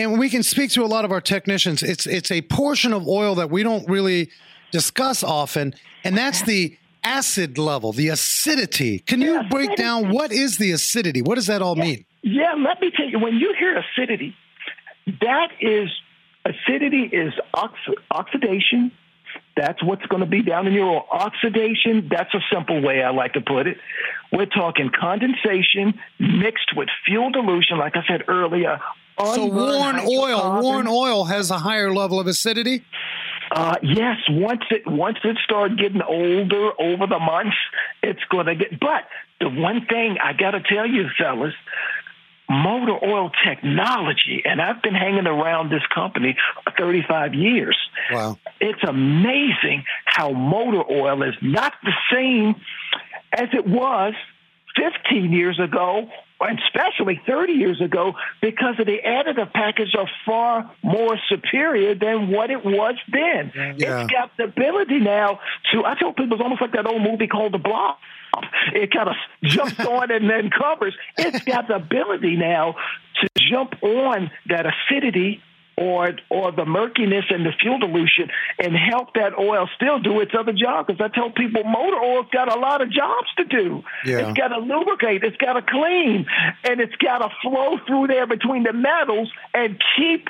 and 0.01 0.19
we 0.19 0.29
can 0.29 0.43
speak 0.43 0.71
to 0.71 0.83
a 0.83 0.87
lot 0.87 1.05
of 1.05 1.11
our 1.11 1.21
technicians. 1.21 1.83
It's 1.83 2.05
it's 2.05 2.31
a 2.31 2.41
portion 2.41 2.93
of 2.93 3.07
oil 3.07 3.35
that 3.35 3.49
we 3.49 3.63
don't 3.63 3.87
really 3.87 4.29
discuss 4.71 5.23
often, 5.23 5.73
and 6.03 6.17
that's 6.17 6.41
the 6.41 6.77
acid 7.03 7.57
level, 7.57 7.93
the 7.93 8.09
acidity. 8.09 8.99
Can 8.99 9.21
you 9.21 9.43
break 9.49 9.75
down 9.75 10.09
what 10.11 10.31
is 10.31 10.57
the 10.57 10.71
acidity? 10.71 11.21
What 11.21 11.35
does 11.35 11.47
that 11.47 11.61
all 11.61 11.75
mean? 11.75 12.05
Yeah, 12.21 12.53
let 12.57 12.79
me 12.81 12.91
tell 12.95 13.09
you, 13.09 13.19
when 13.19 13.35
you 13.37 13.55
hear 13.57 13.77
acidity, 13.77 14.35
that 15.21 15.49
is 15.59 15.89
acidity 16.45 17.03
is 17.03 17.33
ox- 17.53 17.79
oxidation. 18.11 18.91
That's 19.55 19.83
what's 19.83 20.05
going 20.05 20.21
to 20.21 20.29
be 20.29 20.41
down 20.41 20.67
in 20.67 20.73
your 20.73 20.85
oil. 20.85 21.05
Oxidation, 21.11 22.09
that's 22.09 22.33
a 22.33 22.39
simple 22.53 22.81
way 22.81 23.01
I 23.01 23.11
like 23.11 23.33
to 23.33 23.41
put 23.41 23.67
it. 23.67 23.77
We're 24.31 24.45
talking 24.45 24.91
condensation 24.97 25.99
mixed 26.19 26.75
with 26.75 26.89
fuel 27.05 27.31
dilution, 27.31 27.77
like 27.77 27.95
I 27.95 28.03
said 28.07 28.23
earlier. 28.27 28.79
So 29.19 29.45
worn 29.45 29.99
oil, 29.99 30.61
worn 30.61 30.87
oil 30.87 31.25
has 31.25 31.51
a 31.51 31.59
higher 31.59 31.93
level 31.93 32.19
of 32.19 32.27
acidity. 32.27 32.83
Uh, 33.51 33.75
yes, 33.83 34.17
once 34.29 34.63
it 34.69 34.83
once 34.87 35.17
it 35.23 35.37
starts 35.43 35.75
getting 35.75 36.01
older 36.01 36.71
over 36.79 37.05
the 37.05 37.19
months, 37.19 37.57
it's 38.01 38.23
going 38.29 38.45
to 38.45 38.55
get. 38.55 38.79
But 38.79 39.03
the 39.41 39.49
one 39.49 39.85
thing 39.87 40.17
I 40.23 40.33
got 40.33 40.51
to 40.51 40.61
tell 40.61 40.87
you, 40.87 41.07
fellas, 41.17 41.53
motor 42.49 42.97
oil 43.03 43.31
technology, 43.45 44.43
and 44.45 44.61
I've 44.61 44.81
been 44.81 44.95
hanging 44.95 45.27
around 45.27 45.69
this 45.69 45.83
company 45.93 46.37
for 46.63 46.73
35 46.77 47.33
years. 47.33 47.77
Wow. 48.11 48.37
It's 48.59 48.83
amazing 48.87 49.83
how 50.05 50.31
motor 50.31 50.83
oil 50.89 51.23
is 51.23 51.35
not 51.41 51.73
the 51.83 51.93
same 52.11 52.55
as 53.33 53.49
it 53.53 53.65
was 53.65 54.13
15 54.75 55.31
years 55.31 55.59
ago, 55.59 56.07
especially 56.41 57.21
30 57.27 57.53
years 57.53 57.81
ago, 57.81 58.13
because 58.41 58.79
of 58.79 58.85
the 58.85 58.99
additive 59.05 59.51
package 59.53 59.95
are 59.97 60.09
far 60.25 60.71
more 60.83 61.17
superior 61.29 61.95
than 61.95 62.29
what 62.29 62.51
it 62.51 62.63
was 62.63 62.95
then. 63.11 63.51
Yeah. 63.77 64.03
It's 64.03 64.11
got 64.11 64.35
the 64.37 64.45
ability 64.45 64.99
now 64.99 65.39
to, 65.71 65.85
I 65.85 65.95
tell 65.95 66.13
people 66.13 66.33
it's 66.33 66.43
almost 66.43 66.61
like 66.61 66.73
that 66.73 66.87
old 66.87 67.01
movie 67.01 67.27
called 67.27 67.53
The 67.53 67.59
Blob. 67.59 67.97
It 68.73 68.91
kind 68.91 69.09
of 69.09 69.15
jumps 69.43 69.79
on 69.79 70.11
and 70.11 70.29
then 70.29 70.49
covers. 70.49 70.95
It's 71.17 71.43
got 71.43 71.67
the 71.67 71.75
ability 71.75 72.37
now 72.37 72.75
to 73.21 73.29
jump 73.37 73.81
on 73.83 74.31
that 74.47 74.65
acidity 74.65 75.41
or 75.77 76.11
or 76.29 76.51
the 76.51 76.65
murkiness 76.65 77.25
and 77.29 77.45
the 77.45 77.51
fuel 77.59 77.79
dilution 77.79 78.29
and 78.59 78.75
help 78.75 79.13
that 79.15 79.37
oil 79.37 79.69
still 79.75 79.99
do 79.99 80.19
its 80.19 80.31
other 80.37 80.53
job. 80.53 80.87
Because 80.87 81.01
I 81.01 81.13
tell 81.13 81.31
people 81.31 81.63
motor 81.63 81.97
oil's 81.97 82.27
got 82.31 82.55
a 82.55 82.59
lot 82.59 82.81
of 82.81 82.91
jobs 82.91 83.27
to 83.37 83.45
do. 83.45 83.83
Yeah. 84.05 84.29
It's 84.29 84.37
got 84.37 84.49
to 84.49 84.59
lubricate, 84.59 85.23
it's 85.23 85.37
got 85.37 85.53
to 85.53 85.61
clean, 85.61 86.25
and 86.63 86.79
it's 86.79 86.95
got 86.95 87.19
to 87.19 87.29
flow 87.41 87.77
through 87.87 88.07
there 88.07 88.27
between 88.27 88.63
the 88.63 88.73
metals 88.73 89.29
and 89.53 89.81
keep 89.97 90.29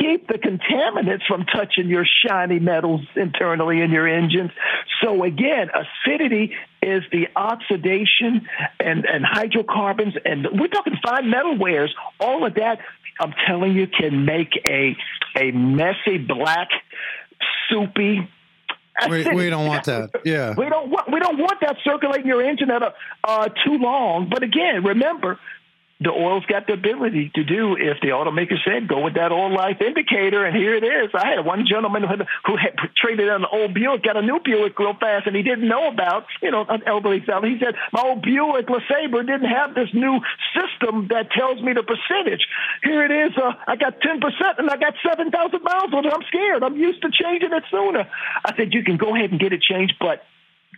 keep 0.00 0.26
the 0.28 0.34
contaminants 0.34 1.26
from 1.26 1.44
touching 1.46 1.88
your 1.88 2.04
shiny 2.26 2.58
metals 2.58 3.02
internally 3.14 3.80
in 3.80 3.90
your 3.90 4.06
engines. 4.06 4.50
So 5.02 5.24
again, 5.24 5.68
acidity 5.70 6.54
is 6.82 7.02
the 7.12 7.28
oxidation 7.34 8.46
and, 8.80 9.04
and 9.04 9.24
hydrocarbons, 9.24 10.14
and 10.24 10.46
we're 10.52 10.68
talking 10.68 10.94
fine 11.04 11.30
metal 11.30 11.58
wares. 11.58 11.94
All 12.20 12.46
of 12.46 12.54
that, 12.54 12.78
I'm 13.18 13.34
telling 13.46 13.74
you, 13.74 13.86
can 13.86 14.24
make 14.24 14.52
a 14.66 14.96
a 15.36 15.50
messy 15.50 16.18
black, 16.18 16.68
soupy. 17.68 18.28
We, 19.10 19.28
we 19.28 19.50
don't 19.50 19.66
want 19.66 19.84
that. 19.84 20.10
Yeah. 20.24 20.54
We 20.56 20.68
don't 20.70 20.90
want 20.90 21.12
we 21.12 21.20
don't 21.20 21.38
want 21.38 21.60
that 21.60 21.76
circulating 21.84 22.26
your 22.26 22.42
engine 22.42 22.70
at 22.70 22.82
a, 22.82 22.94
uh, 23.24 23.48
too 23.48 23.78
long. 23.78 24.28
But 24.30 24.42
again, 24.42 24.84
remember, 24.84 25.38
the 26.00 26.10
oil's 26.10 26.44
got 26.44 26.66
the 26.66 26.74
ability 26.74 27.32
to 27.34 27.44
do 27.44 27.76
if 27.76 27.96
the 28.02 28.08
automaker 28.12 28.60
said 28.64 28.86
go 28.86 29.00
with 29.00 29.14
that 29.14 29.32
oil 29.32 29.52
life 29.54 29.80
indicator, 29.80 30.44
and 30.44 30.54
here 30.54 30.74
it 30.74 30.84
is. 30.84 31.10
I 31.14 31.28
had 31.32 31.44
one 31.44 31.64
gentleman 31.66 32.02
who 32.02 32.08
had, 32.08 32.26
who 32.44 32.56
had 32.56 32.76
traded 32.96 33.28
an 33.28 33.46
old 33.50 33.72
Buick, 33.72 34.02
got 34.02 34.16
a 34.16 34.22
new 34.22 34.38
Buick 34.44 34.78
real 34.78 34.92
fast, 34.92 35.26
and 35.26 35.34
he 35.34 35.42
didn't 35.42 35.66
know 35.66 35.88
about 35.88 36.26
you 36.42 36.50
know 36.50 36.66
an 36.68 36.82
elderly 36.86 37.20
fellow. 37.20 37.48
He 37.48 37.58
said 37.58 37.74
my 37.92 38.02
old 38.02 38.20
Buick 38.20 38.66
LeSabre 38.66 39.24
didn't 39.24 39.48
have 39.48 39.74
this 39.74 39.88
new 39.94 40.20
system 40.52 41.08
that 41.08 41.30
tells 41.32 41.62
me 41.62 41.72
the 41.72 41.82
percentage. 41.82 42.46
Here 42.84 43.04
it 43.04 43.10
is. 43.10 43.32
Uh, 43.36 43.52
I 43.66 43.76
got 43.76 44.00
ten 44.02 44.20
percent, 44.20 44.58
and 44.58 44.68
I 44.68 44.76
got 44.76 44.94
seven 45.00 45.30
thousand 45.30 45.62
miles 45.64 45.94
on 45.94 46.04
it. 46.04 46.12
I'm 46.12 46.24
scared. 46.28 46.62
I'm 46.62 46.76
used 46.76 47.00
to 47.02 47.08
changing 47.10 47.52
it 47.52 47.64
sooner. 47.70 48.04
I 48.44 48.54
said 48.56 48.74
you 48.74 48.84
can 48.84 48.98
go 48.98 49.16
ahead 49.16 49.30
and 49.30 49.40
get 49.40 49.54
it 49.54 49.62
changed, 49.62 49.94
but 49.98 50.22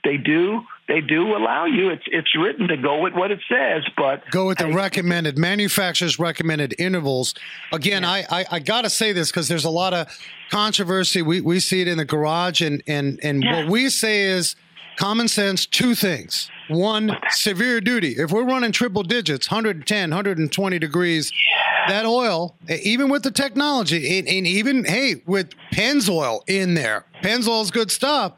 they 0.05 0.17
do 0.17 0.63
they 0.89 1.01
do 1.03 1.37
allow 1.37 1.67
you. 1.67 1.91
It's 1.91 2.05
it's 2.07 2.35
written 2.37 2.67
to 2.69 2.77
go 2.77 3.01
with 3.03 3.13
what 3.13 3.31
it 3.31 3.41
says, 3.49 3.83
but 3.97 4.23
Go 4.31 4.47
with 4.47 4.59
the 4.59 4.73
recommended 4.73 5.37
manufacturer's 5.37 6.19
recommended 6.19 6.75
intervals. 6.79 7.35
Again, 7.73 8.05
I, 8.05 8.25
I 8.31 8.45
I 8.53 8.59
gotta 8.61 8.89
say 8.91 9.13
this 9.13 9.31
because 9.31 9.49
there's 9.49 9.67
a 9.67 9.71
lot 9.71 9.93
of 9.93 10.07
controversy. 10.51 11.23
We 11.23 11.41
we 11.41 11.61
see 11.61 11.81
it 11.83 11.89
in 11.89 11.99
the 11.99 12.05
garage, 12.05 12.61
and 12.63 12.83
and 12.87 13.21
and 13.23 13.43
Yeah. 13.43 13.63
what 13.65 13.71
we 13.71 13.91
say 13.91 14.23
is 14.23 14.57
common 14.97 15.29
sense. 15.29 15.67
Two 15.67 15.95
things. 15.95 16.51
One, 16.69 17.17
severe 17.31 17.81
duty. 17.81 18.13
If 18.19 18.31
we're 18.31 18.45
running 18.45 18.73
triple 18.73 19.03
digits, 19.03 19.51
110, 19.51 20.11
120 20.11 20.79
degrees, 20.79 21.33
that 21.87 22.05
oil, 22.05 22.55
even 22.69 23.09
with 23.09 23.23
the 23.23 23.31
technology, 23.31 24.19
and, 24.19 24.29
and 24.29 24.47
even 24.47 24.85
hey, 24.85 25.23
with 25.27 25.51
Pennzoil 25.73 26.41
in 26.47 26.75
there, 26.75 27.05
Pennzoil 27.23 27.63
is 27.63 27.71
good 27.71 27.91
stuff. 27.91 28.33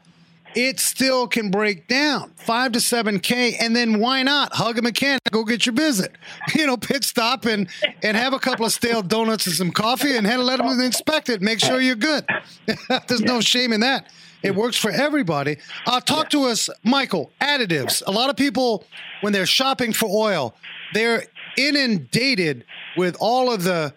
It 0.55 0.79
still 0.79 1.27
can 1.27 1.49
break 1.49 1.87
down 1.87 2.33
five 2.35 2.73
to 2.73 2.81
seven 2.81 3.19
k, 3.19 3.55
and 3.55 3.75
then 3.75 3.99
why 3.99 4.23
not 4.23 4.53
hug 4.53 4.77
a 4.77 4.81
mechanic, 4.81 5.21
go 5.31 5.43
get 5.43 5.65
your 5.65 5.73
visit, 5.73 6.11
you 6.55 6.65
know, 6.65 6.77
pit 6.77 7.03
stop 7.03 7.45
and 7.45 7.69
and 8.03 8.17
have 8.17 8.33
a 8.33 8.39
couple 8.39 8.65
of 8.65 8.71
stale 8.71 9.01
donuts 9.01 9.47
and 9.47 9.55
some 9.55 9.71
coffee, 9.71 10.15
and 10.15 10.27
head 10.27 10.39
let 10.39 10.57
them 10.57 10.67
inspect 10.79 11.29
it, 11.29 11.41
make 11.41 11.59
sure 11.59 11.79
you're 11.79 11.95
good. 11.95 12.25
There's 13.07 13.21
no 13.21 13.41
shame 13.41 13.73
in 13.73 13.81
that. 13.81 14.07
It 14.43 14.55
works 14.55 14.75
for 14.75 14.89
everybody. 14.89 15.57
Uh, 15.85 15.99
talk 15.99 16.29
to 16.31 16.43
us, 16.43 16.69
Michael. 16.83 17.31
Additives. 17.39 18.01
A 18.07 18.11
lot 18.11 18.29
of 18.29 18.35
people, 18.35 18.85
when 19.21 19.33
they're 19.33 19.45
shopping 19.45 19.93
for 19.93 20.07
oil, 20.09 20.55
they're 20.93 21.25
inundated 21.57 22.65
with 22.97 23.15
all 23.19 23.51
of 23.51 23.63
the 23.63 23.93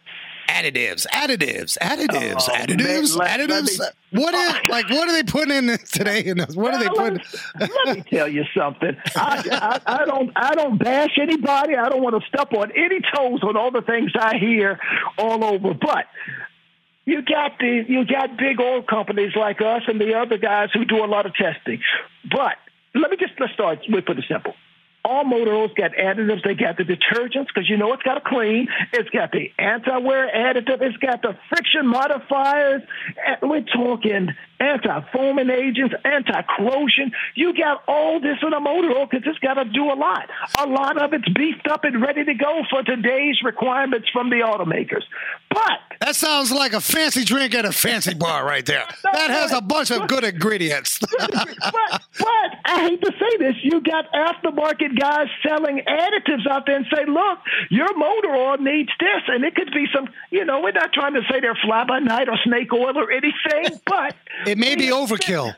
additives, 0.48 1.06
additives, 1.08 1.76
additives, 1.78 2.48
Oh, 2.48 2.54
additives, 2.54 3.16
man, 3.18 3.18
let- 3.18 3.40
let 3.40 3.40
additives. 3.50 3.78
me- 3.80 3.86
what 4.20 4.34
is 4.34 4.54
like? 4.68 4.88
What 4.90 5.08
are 5.08 5.12
they 5.12 5.24
putting 5.24 5.56
in 5.56 5.78
today? 5.90 6.20
In 6.24 6.38
this? 6.38 6.54
What 6.56 6.74
are 6.74 6.78
they 6.78 6.88
putting? 6.88 7.20
let, 7.58 7.70
let 7.86 7.96
me 7.96 8.04
tell 8.08 8.28
you 8.28 8.44
something. 8.56 8.96
I, 9.16 9.80
I, 9.86 10.00
I 10.02 10.04
don't 10.04 10.30
I 10.36 10.54
don't 10.54 10.78
bash 10.78 11.18
anybody. 11.20 11.74
I 11.74 11.88
don't 11.88 12.02
want 12.02 12.20
to 12.20 12.26
step 12.28 12.52
on 12.52 12.70
any 12.76 13.00
toes 13.14 13.40
on 13.42 13.56
all 13.56 13.70
the 13.72 13.82
things 13.82 14.12
I 14.18 14.36
hear 14.38 14.78
all 15.18 15.42
over. 15.44 15.74
But 15.74 16.06
you 17.06 17.22
got 17.22 17.58
the 17.58 17.84
you 17.88 18.06
got 18.06 18.36
big 18.38 18.60
oil 18.60 18.82
companies 18.82 19.32
like 19.36 19.60
us 19.60 19.82
and 19.88 20.00
the 20.00 20.14
other 20.14 20.38
guys 20.38 20.68
who 20.72 20.84
do 20.84 21.04
a 21.04 21.06
lot 21.06 21.26
of 21.26 21.34
testing. 21.34 21.80
But 22.30 22.54
let 22.94 23.10
me 23.10 23.16
just 23.18 23.32
let's 23.40 23.52
start 23.54 23.80
with 23.88 24.06
put 24.06 24.18
it 24.18 24.24
simple. 24.30 24.54
All 25.04 25.24
motor 25.24 25.54
oils 25.54 25.72
got 25.76 25.90
additives. 25.92 26.42
They 26.44 26.54
got 26.54 26.78
the 26.78 26.84
detergents 26.84 27.48
because 27.48 27.68
you 27.68 27.76
know 27.76 27.92
it's 27.92 28.02
got 28.02 28.14
to 28.14 28.22
clean. 28.24 28.68
It's 28.92 29.10
got 29.10 29.32
the 29.32 29.52
anti-wear 29.58 30.30
additive. 30.34 30.80
It's 30.80 30.96
got 30.96 31.20
the 31.20 31.36
friction 31.50 31.86
modifiers. 31.86 32.82
We're 33.42 33.62
talking 33.62 34.28
anti-foaming 34.60 35.50
agents, 35.50 35.94
anti-corrosion. 36.04 37.12
You 37.34 37.52
got 37.54 37.82
all 37.86 38.20
this 38.20 38.38
in 38.42 38.52
a 38.54 38.60
motor 38.60 38.96
oil 38.96 39.06
because 39.10 39.26
it's 39.26 39.38
got 39.40 39.54
to 39.54 39.64
do 39.66 39.92
a 39.92 39.96
lot. 39.96 40.30
A 40.58 40.66
lot 40.66 41.00
of 41.00 41.12
it's 41.12 41.28
beefed 41.28 41.66
up 41.68 41.84
and 41.84 42.00
ready 42.00 42.24
to 42.24 42.34
go 42.34 42.62
for 42.70 42.82
today's 42.82 43.42
requirements 43.44 44.08
from 44.10 44.30
the 44.30 44.36
automakers. 44.36 45.02
That 46.00 46.16
sounds 46.16 46.52
like 46.52 46.74
a 46.74 46.80
fancy 46.80 47.24
drink 47.24 47.54
at 47.54 47.64
a 47.64 47.72
fancy 47.72 48.12
bar 48.14 48.44
right 48.44 48.64
there. 48.66 48.84
That 49.14 49.30
has 49.30 49.52
a 49.52 49.60
bunch 49.60 49.92
of 49.92 50.08
good 50.08 50.24
ingredients. 50.24 50.98
but, 51.18 51.48
but 52.18 52.48
I 52.64 52.88
hate 52.88 53.00
to 53.00 53.12
say 53.12 53.36
this, 53.38 53.54
you 53.62 53.80
got 53.80 54.12
aftermarket 54.12 54.98
guys 54.98 55.28
selling 55.46 55.82
additives 55.86 56.46
out 56.50 56.66
there 56.66 56.76
and 56.76 56.86
say, 56.92 57.04
look, 57.06 57.38
your 57.70 57.96
motor 57.96 58.34
oil 58.34 58.56
needs 58.58 58.90
this. 58.98 59.22
And 59.28 59.44
it 59.44 59.54
could 59.54 59.70
be 59.72 59.86
some, 59.94 60.08
you 60.30 60.44
know, 60.44 60.60
we're 60.60 60.72
not 60.72 60.92
trying 60.92 61.14
to 61.14 61.22
say 61.30 61.38
they're 61.40 61.56
fly 61.64 61.84
by 61.84 62.00
night 62.00 62.28
or 62.28 62.36
snake 62.44 62.72
oil 62.72 62.98
or 62.98 63.10
anything, 63.12 63.80
but 63.86 64.16
it 64.46 64.58
may 64.58 64.74
be 64.74 64.88
overkill. 64.88 65.54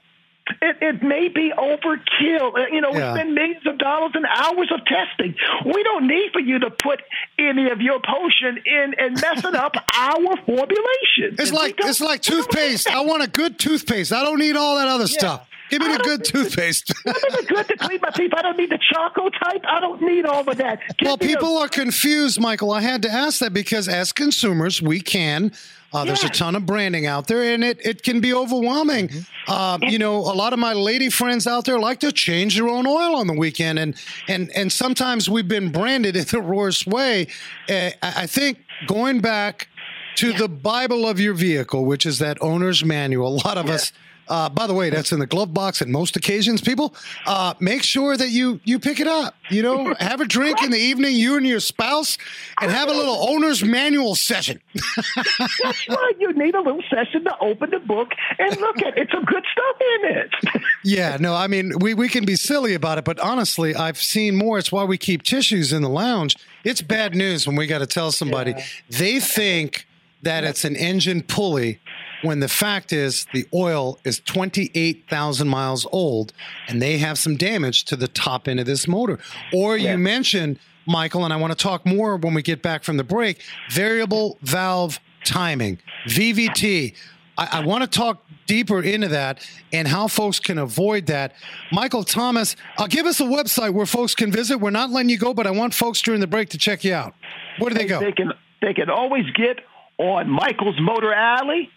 It, 0.63 0.77
it 0.81 1.03
may 1.03 1.29
be 1.29 1.53
overkill. 1.57 2.55
Uh, 2.57 2.67
You 2.73 2.81
know, 2.81 2.93
Yeah. 2.93 3.13
we 3.15 3.19
spend 3.21 3.35
millions 3.35 3.67
of 3.67 3.79
dollars 3.79 4.13
and 4.15 4.25
hours 4.27 4.71
of 4.73 4.81
testing. 4.87 5.35
We 5.65 5.83
don't 5.83 6.07
need 6.07 6.31
for 6.33 6.41
you 6.41 6.59
to 6.61 6.71
put 6.71 7.01
any 7.39 7.71
of 7.71 7.81
your 7.81 8.01
potion 8.01 8.59
in 8.65 8.95
and 8.99 9.21
messing 9.21 9.55
up 9.55 9.75
our 9.95 10.37
formulation. 10.47 11.37
It's 11.39 11.53
like 11.53 11.75
it's 11.79 12.01
like 12.01 12.23
toothpaste. 12.23 12.89
I 12.89 13.01
want 13.01 13.23
a 13.23 13.29
good 13.29 13.59
toothpaste. 13.59 14.13
I 14.13 14.23
don't 14.23 14.39
need 14.39 14.57
all 14.57 14.77
that 14.77 14.89
other 14.89 15.07
stuff. 15.07 15.49
Give 15.69 15.83
me 15.83 15.89
the 15.97 15.99
good 15.99 16.25
toothpaste. 16.25 16.93
It's 17.07 17.47
good 17.49 17.67
to 17.69 17.77
clean 17.77 17.99
my 18.01 18.11
teeth. 18.11 18.31
I 18.37 18.43
don't 18.43 18.57
need 18.57 18.71
the 18.71 18.79
choco 18.79 19.29
type. 19.31 19.65
I 19.69 19.81
don't 19.81 20.01
need 20.01 20.25
all 20.25 20.49
of 20.49 20.57
that. 20.59 20.79
Give 20.99 21.07
Well, 21.09 21.17
me 21.21 21.27
a- 21.27 21.29
people 21.37 21.59
are 21.59 21.69
confused, 21.69 22.41
Michael. 22.41 22.71
I 22.71 22.81
had 22.83 23.03
to 23.03 23.11
ask 23.11 23.41
that 23.41 23.53
because 23.53 23.89
as 23.89 24.13
consumers, 24.13 24.81
we 24.81 25.01
can. 25.01 25.51
Uh, 25.97 26.05
there's 26.05 26.25
a 26.25 26.29
ton 26.29 26.55
of 26.55 26.67
branding 26.67 27.07
out 27.07 27.27
there, 27.27 27.55
and 27.55 27.65
it, 27.65 27.79
it 27.85 28.03
can 28.03 28.21
be 28.21 28.35
overwhelming. 28.35 29.09
Uh, 29.49 29.79
you 29.81 29.99
know, 29.99 30.17
a 30.17 30.37
lot 30.37 30.53
of 30.53 30.59
my 30.59 30.75
lady 30.75 31.09
friends 31.09 31.47
out 31.47 31.65
there 31.65 31.79
like 31.79 32.01
to 32.01 32.13
change 32.13 32.55
their 32.57 32.69
own 32.69 32.87
oil 32.87 33.17
on 33.17 33.27
the 33.27 33.33
weekend, 33.33 33.79
and 33.79 33.97
and 34.29 34.51
and 34.55 34.71
sometimes 34.71 35.31
we've 35.31 35.49
been 35.49 35.73
branded 35.73 36.15
in 36.15 36.25
the 36.27 36.41
worst 36.41 36.87
way. 36.87 37.29
Uh, 37.67 37.91
I 38.03 38.13
I 38.27 38.27
think 38.27 38.59
going 38.87 39.21
back 39.21 39.69
to 40.17 40.35
the 40.35 40.49
Bible 40.49 41.09
of 41.09 41.19
your 41.19 41.33
vehicle, 41.33 41.87
which 41.87 42.05
is 42.05 42.19
that 42.19 42.37
owner's 42.43 42.85
manual. 42.85 43.29
A 43.29 43.41
lot 43.47 43.57
of 43.57 43.71
us. 43.71 43.93
Uh, 44.29 44.49
by 44.49 44.67
the 44.67 44.75
way, 44.75 44.91
that's 44.91 45.13
in 45.13 45.19
the 45.19 45.27
glove 45.27 45.55
box 45.55 45.81
at 45.81 45.89
most 45.89 46.17
occasions. 46.17 46.61
People, 46.61 46.95
uh, 47.27 47.55
make 47.61 47.83
sure 47.83 48.17
that 48.17 48.31
you 48.31 48.61
you 48.65 48.79
pick 48.79 49.01
it 49.01 49.07
up. 49.07 49.35
You 49.51 49.63
know, 49.63 49.95
have 50.01 50.21
a 50.21 50.27
drink 50.27 50.63
in 50.63 50.71
the 50.71 50.79
evening, 50.79 51.15
you 51.17 51.37
and 51.37 51.47
your 51.47 51.61
spouse, 51.61 52.19
and 52.61 52.71
have 52.71 52.89
a 52.89 52.93
little 52.93 53.29
owner's 53.29 53.63
manual 53.65 54.15
session. 54.15 54.61
That's 55.17 55.89
right. 55.89 56.15
You 56.19 56.33
need 56.33 56.55
a 56.55 56.61
little 56.61 56.83
session 56.91 57.25
to 57.25 57.39
open 57.41 57.71
the 57.71 57.79
book 57.79 58.13
and 58.39 58.61
look 58.61 58.79
at. 58.83 58.99
It's 58.99 59.13
some 59.13 59.25
good 59.25 59.45
stuff 59.53 59.77
in 60.03 60.17
it. 60.17 60.31
Yeah, 60.85 61.17
no, 61.19 61.35
I 61.35 61.49
mean, 61.49 61.73
we, 61.81 61.95
we 61.95 62.09
can 62.09 62.25
be 62.25 62.37
silly 62.37 62.75
about 62.75 62.97
it, 62.97 63.05
but 63.05 63.19
honestly, 63.19 63.75
I've 63.75 63.99
seen 63.99 64.37
more. 64.37 64.57
It's 64.57 64.71
why 64.71 64.85
we 64.85 64.97
keep 64.97 65.25
tissues 65.25 65.73
in 65.73 65.83
the 65.83 65.89
lounge. 65.89 66.37
It's 66.63 66.81
bad 66.81 67.17
news 67.17 67.45
when 67.45 67.57
we 67.57 67.67
got 67.67 67.79
to 67.79 67.87
tell 67.87 68.13
somebody 68.13 68.55
they 68.89 69.19
think 69.19 69.89
that 70.23 70.45
it's 70.45 70.65
an 70.65 70.77
engine 70.77 71.23
pulley 71.23 71.81
when 72.27 72.41
the 72.41 72.49
fact 72.49 72.93
is 72.93 73.27
the 73.33 73.47
oil 73.55 73.99
is 74.05 74.21
28,000 74.21 75.49
miles 75.49 75.87
old 75.93 76.33
and 76.69 76.83
they 76.83 76.99
have 76.99 77.19
some 77.19 77.37
damage 77.37 77.85
to 77.85 77.97
the 77.97 78.09
top 78.09 78.49
end 78.49 78.61
of 78.61 78.67
this 78.67 78.87
motor. 78.87 79.19
Or 79.53 79.77
you 79.77 79.97
mentioned, 79.97 80.59
Michael, 80.87 81.25
and 81.25 81.33
I 81.33 81.37
want 81.37 81.53
to 81.53 81.59
talk 81.59 81.87
more 81.87 82.17
when 82.17 82.35
we 82.35 82.43
get 82.43 82.63
back 82.63 82.85
from 82.85 82.97
the 82.97 83.05
break 83.05 83.43
variable 83.71 84.39
valve 84.43 85.01
timing, 85.25 85.79
VVT. 86.07 86.95
I, 87.39 87.49
I 87.53 87.65
want 87.65 87.83
to 87.83 87.99
talk 87.99 88.23
deeper 88.47 88.81
into 88.81 89.09
that 89.09 89.47
and 89.73 89.87
how 89.89 90.09
folks 90.09 90.39
can 90.41 90.59
avoid 90.59 91.07
that. 91.07 91.35
Michael 91.73 92.05
Thomas, 92.05 92.57
uh, 92.79 92.87
give 92.87 93.07
us 93.07 93.21
a 93.21 93.25
website 93.25 93.73
where 93.73 93.87
folks 93.87 94.15
can 94.15 94.31
visit. 94.31 94.59
We're 94.59 94.71
not 94.71 94.91
letting 94.91 95.11
you 95.11 95.19
go, 95.19 95.35
but 95.35 95.47
I 95.47 95.51
want 95.51 95.75
folks 95.75 96.01
during 96.01 96.21
the 96.21 96.27
break 96.27 96.51
to 96.51 96.59
check 96.59 96.85
you 96.85 96.95
out. 96.95 97.15
Where 97.59 97.71
do 97.71 97.77
they 97.77 97.87
go? 97.87 98.01
They 98.01 98.13
can 98.13 98.33
they 98.63 98.73
can 98.73 98.89
always 98.89 99.25
get 99.33 99.61
on 99.99 100.31
Michael's 100.31 100.81
Motor 100.81 101.13
Alley 101.13 101.71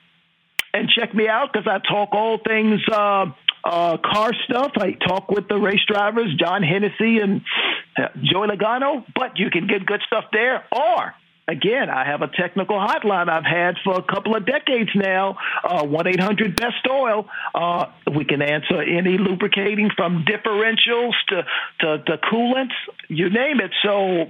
and 0.74 0.90
check 0.90 1.14
me 1.14 1.28
out 1.28 1.52
because 1.52 1.68
I 1.68 1.80
talk 1.80 2.10
all 2.14 2.38
things 2.46 2.80
uh, 2.92 3.26
uh, 3.64 3.98
car 3.98 4.32
stuff. 4.48 4.72
I 4.78 4.92
talk 4.92 5.30
with 5.30 5.48
the 5.48 5.58
race 5.58 5.82
drivers, 5.88 6.34
John 6.40 6.64
Hennessey 6.64 7.20
and 7.20 7.42
uh, 7.98 8.08
Joey 8.24 8.48
Logano. 8.48 9.04
But 9.16 9.38
you 9.38 9.50
can 9.50 9.68
get 9.68 9.86
good 9.86 10.02
stuff 10.08 10.26
there. 10.32 10.64
Or 10.72 11.14
again, 11.48 11.90
I 11.90 12.06
have 12.06 12.22
a 12.22 12.28
technical 12.28 12.78
hotline 12.78 13.28
I've 13.30 13.44
had 13.46 13.76
for 13.84 13.96
a 13.98 14.04
couple 14.04 14.36
of 14.36 14.46
decades 14.46 14.92
now. 14.96 15.38
uh, 15.64 15.86
One 15.86 16.08
eight 16.08 16.22
hundred 16.22 16.56
Best 16.56 16.88
Oil. 16.90 17.28
Uh, 17.54 17.86
we 18.16 18.24
can 18.26 18.42
answer 18.42 18.82
any 18.82 19.18
lubricating 19.18 19.90
from 19.96 20.26
differentials 20.26 21.14
to 21.30 21.44
to, 21.82 22.04
to 22.04 22.18
coolants, 22.32 22.76
you 23.08 23.30
name 23.30 23.60
it. 23.60 23.72
So, 23.84 24.26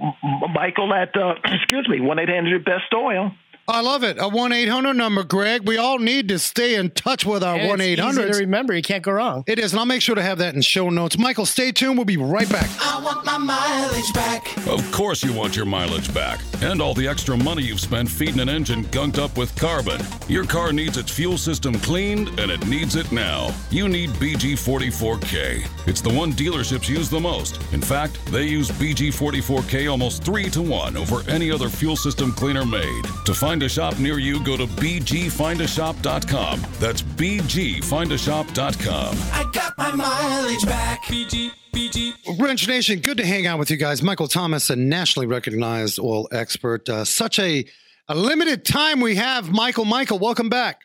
Michael 0.54 0.92
at 0.94 1.14
uh, 1.16 1.34
excuse 1.44 1.88
me, 1.88 2.00
one 2.00 2.18
eight 2.18 2.28
hundred 2.30 2.64
Best 2.64 2.92
Oil. 2.94 3.32
I 3.70 3.80
love 3.82 4.02
it. 4.04 4.16
A 4.20 4.28
1 4.28 4.52
800 4.52 4.94
number, 4.94 5.22
Greg. 5.22 5.66
We 5.66 5.76
all 5.78 5.98
need 5.98 6.28
to 6.28 6.38
stay 6.38 6.74
in 6.74 6.90
touch 6.90 7.24
with 7.24 7.42
our 7.44 7.56
And 7.56 7.68
1 7.68 7.80
it's 7.80 7.86
easy 7.86 7.92
800. 8.00 8.32
to 8.32 8.38
remember. 8.40 8.74
You 8.74 8.82
can't 8.82 9.02
go 9.02 9.12
wrong. 9.12 9.44
It 9.46 9.58
is, 9.58 9.72
and 9.72 9.80
I'll 9.80 9.86
make 9.86 10.02
sure 10.02 10.14
to 10.14 10.22
have 10.22 10.38
that 10.38 10.54
in 10.54 10.62
show 10.62 10.90
notes. 10.90 11.16
Michael, 11.18 11.46
stay 11.46 11.70
tuned. 11.72 11.96
We'll 11.96 12.04
be 12.04 12.16
right 12.16 12.48
back. 12.50 12.68
I 12.80 13.00
want 13.02 13.24
my 13.24 13.38
mileage 13.38 14.12
back. 14.12 14.56
Of 14.66 14.90
course, 14.92 15.22
you 15.22 15.32
want 15.32 15.56
your 15.56 15.66
mileage 15.66 16.12
back 16.12 16.40
and 16.62 16.82
all 16.82 16.94
the 16.94 17.06
extra 17.08 17.36
money 17.36 17.62
you've 17.62 17.80
spent 17.80 18.08
feeding 18.08 18.40
an 18.40 18.48
engine 18.48 18.84
gunked 18.86 19.18
up 19.18 19.36
with 19.38 19.54
carbon. 19.56 20.00
Your 20.28 20.44
car 20.44 20.72
needs 20.72 20.98
its 20.98 21.10
fuel 21.10 21.38
system 21.38 21.74
cleaned, 21.80 22.38
and 22.40 22.50
it 22.50 22.66
needs 22.66 22.96
it 22.96 23.10
now. 23.12 23.54
You 23.70 23.88
need 23.88 24.10
BG44K. 24.10 25.66
It's 25.86 26.00
the 26.00 26.12
one 26.12 26.32
dealerships 26.32 26.88
use 26.88 27.08
the 27.08 27.20
most. 27.20 27.56
In 27.72 27.80
fact, 27.80 28.24
they 28.26 28.44
use 28.46 28.70
BG44K 28.70 29.90
almost 29.90 30.22
three 30.22 30.50
to 30.50 30.60
one 30.62 30.96
over 30.96 31.28
any 31.30 31.50
other 31.50 31.68
fuel 31.68 31.96
system 31.96 32.32
cleaner 32.32 32.66
made. 32.66 33.04
To 33.26 33.34
find 33.34 33.59
a 33.62 33.68
shop 33.68 33.98
near 33.98 34.18
you, 34.18 34.42
go 34.44 34.56
to 34.56 34.66
BGFindAShop.com. 34.66 36.66
That's 36.78 37.02
BGFindAShop.com. 37.02 39.16
I 39.32 39.50
got 39.52 39.78
my 39.78 39.92
mileage 39.92 40.64
back. 40.64 41.02
BG, 41.04 41.50
BG. 41.74 42.12
Wrench 42.38 42.68
Nation, 42.68 43.00
good 43.00 43.16
to 43.18 43.26
hang 43.26 43.46
out 43.46 43.58
with 43.58 43.70
you 43.70 43.76
guys. 43.76 44.02
Michael 44.02 44.28
Thomas, 44.28 44.70
a 44.70 44.76
nationally 44.76 45.26
recognized 45.26 45.98
oil 45.98 46.28
expert. 46.32 46.88
Uh, 46.88 47.04
such 47.04 47.38
a, 47.38 47.64
a 48.08 48.14
limited 48.14 48.64
time 48.64 49.00
we 49.00 49.16
have. 49.16 49.50
Michael, 49.50 49.84
Michael, 49.84 50.18
welcome 50.18 50.48
back. 50.48 50.82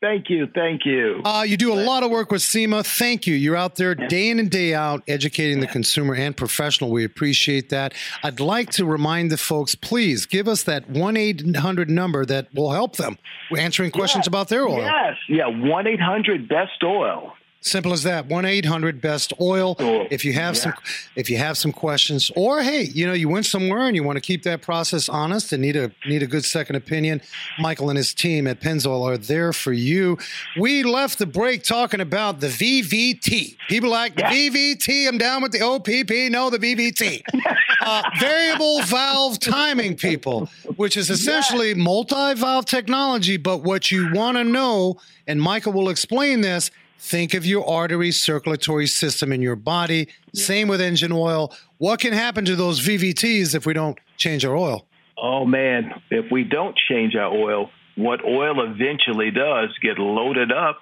Thank 0.00 0.30
you, 0.30 0.46
thank 0.54 0.86
you. 0.86 1.20
Uh, 1.24 1.44
you 1.46 1.58
do 1.58 1.72
a 1.72 1.80
lot 1.84 2.02
of 2.02 2.10
work 2.10 2.32
with 2.32 2.40
SEMA. 2.40 2.82
Thank 2.82 3.26
you. 3.26 3.34
You're 3.34 3.56
out 3.56 3.76
there 3.76 3.94
day 3.94 4.30
in 4.30 4.38
and 4.38 4.50
day 4.50 4.72
out 4.72 5.02
educating 5.06 5.60
the 5.60 5.66
consumer 5.66 6.14
and 6.14 6.34
professional. 6.34 6.90
We 6.90 7.04
appreciate 7.04 7.68
that. 7.68 7.92
I'd 8.22 8.40
like 8.40 8.70
to 8.72 8.86
remind 8.86 9.30
the 9.30 9.36
folks, 9.36 9.74
please 9.74 10.24
give 10.24 10.48
us 10.48 10.62
that 10.62 10.88
1 10.88 11.16
800 11.18 11.90
number 11.90 12.24
that 12.24 12.48
will 12.54 12.70
help 12.70 12.96
them 12.96 13.18
answering 13.58 13.90
questions 13.90 14.26
about 14.26 14.48
their 14.48 14.66
oil. 14.66 14.78
Yes, 14.78 15.16
yeah, 15.28 15.46
one 15.46 15.86
eight 15.86 16.00
hundred 16.00 16.48
Best 16.48 16.82
Oil. 16.82 17.32
Simple 17.62 17.92
as 17.92 18.04
that. 18.04 18.24
One 18.24 18.46
eight 18.46 18.64
hundred 18.64 19.02
best 19.02 19.34
oil. 19.38 19.76
If 19.78 20.24
you 20.24 20.32
have 20.32 20.56
some, 20.56 20.72
if 21.14 21.28
you 21.28 21.36
have 21.36 21.58
some 21.58 21.72
questions, 21.72 22.30
or 22.34 22.62
hey, 22.62 22.84
you 22.84 23.06
know 23.06 23.12
you 23.12 23.28
went 23.28 23.44
somewhere 23.44 23.86
and 23.86 23.94
you 23.94 24.02
want 24.02 24.16
to 24.16 24.22
keep 24.22 24.44
that 24.44 24.62
process 24.62 25.10
honest 25.10 25.52
and 25.52 25.60
need 25.60 25.76
a 25.76 25.92
need 26.06 26.22
a 26.22 26.26
good 26.26 26.46
second 26.46 26.76
opinion, 26.76 27.20
Michael 27.58 27.90
and 27.90 27.98
his 27.98 28.14
team 28.14 28.46
at 28.46 28.60
Pennzoil 28.60 29.06
are 29.06 29.18
there 29.18 29.52
for 29.52 29.74
you. 29.74 30.16
We 30.58 30.84
left 30.84 31.18
the 31.18 31.26
break 31.26 31.62
talking 31.62 32.00
about 32.00 32.40
the 32.40 32.48
VVT. 32.48 33.56
People 33.68 33.90
like 33.90 34.16
the 34.16 34.22
VVT. 34.22 35.06
I'm 35.06 35.18
down 35.18 35.42
with 35.42 35.52
the 35.52 35.60
OPP. 35.60 36.32
No, 36.32 36.48
the 36.48 36.58
VVT. 36.58 37.22
uh, 37.82 38.02
variable 38.18 38.80
valve 38.84 39.38
timing, 39.38 39.96
people, 39.96 40.48
which 40.76 40.96
is 40.96 41.10
essentially 41.10 41.74
multi-valve 41.74 42.64
technology. 42.64 43.36
But 43.36 43.58
what 43.58 43.90
you 43.90 44.10
want 44.12 44.38
to 44.38 44.44
know, 44.44 44.96
and 45.26 45.40
Michael 45.40 45.74
will 45.74 45.90
explain 45.90 46.40
this. 46.40 46.70
Think 47.02 47.32
of 47.32 47.46
your 47.46 47.66
artery 47.66 48.10
circulatory 48.10 48.86
system 48.86 49.32
in 49.32 49.40
your 49.40 49.56
body. 49.56 50.08
Same 50.34 50.68
with 50.68 50.82
engine 50.82 51.12
oil. 51.12 51.50
What 51.78 51.98
can 51.98 52.12
happen 52.12 52.44
to 52.44 52.54
those 52.54 52.86
VVTs 52.86 53.54
if 53.54 53.64
we 53.64 53.72
don't 53.72 53.98
change 54.18 54.44
our 54.44 54.54
oil? 54.54 54.86
Oh 55.16 55.46
man, 55.46 55.94
if 56.10 56.30
we 56.30 56.44
don't 56.44 56.76
change 56.90 57.16
our 57.16 57.32
oil, 57.32 57.70
what 57.96 58.22
oil 58.22 58.62
eventually 58.70 59.30
does 59.30 59.70
get 59.80 59.98
loaded 59.98 60.52
up 60.52 60.78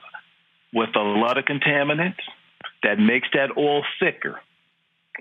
with 0.74 0.90
a 0.96 1.00
lot 1.00 1.38
of 1.38 1.44
contaminants 1.44 2.20
that 2.82 2.98
makes 2.98 3.28
that 3.34 3.56
oil 3.56 3.84
thicker. 4.00 4.40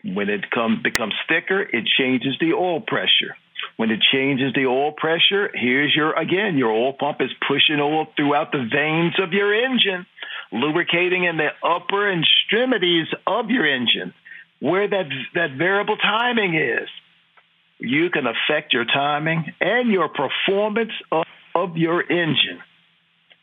When 0.04 0.30
it 0.30 0.50
come, 0.50 0.82
becomes 0.84 1.14
thicker, 1.30 1.62
it 1.62 1.86
changes 1.98 2.36
the 2.40 2.54
oil 2.54 2.82
pressure. 2.82 3.38
When 3.78 3.92
it 3.92 4.00
changes 4.12 4.52
the 4.54 4.66
oil 4.66 4.94
pressure, 4.94 5.52
here's 5.54 5.96
your 5.96 6.14
again, 6.14 6.58
your 6.58 6.72
oil 6.72 6.94
pump 6.94 7.22
is 7.22 7.30
pushing 7.48 7.80
oil 7.80 8.08
throughout 8.16 8.52
the 8.52 8.68
veins 8.72 9.14
of 9.22 9.32
your 9.32 9.54
engine, 9.54 10.08
lubricating 10.52 11.24
in 11.26 11.38
the 11.38 11.50
upper 11.64 12.12
extremities 12.12 13.08
of 13.26 13.50
your 13.50 13.66
engine, 13.66 14.14
where 14.60 14.88
that 14.88 15.06
that 15.36 15.52
variable 15.58 15.98
timing 15.98 16.56
is. 16.56 16.90
You 17.80 18.10
can 18.10 18.26
affect 18.26 18.74
your 18.74 18.86
timing 18.86 19.54
and 19.62 19.92
your 19.92 20.10
performance 20.10 20.92
of, 21.12 21.26
of 21.54 21.78
your 21.78 22.02
engine 22.02 22.60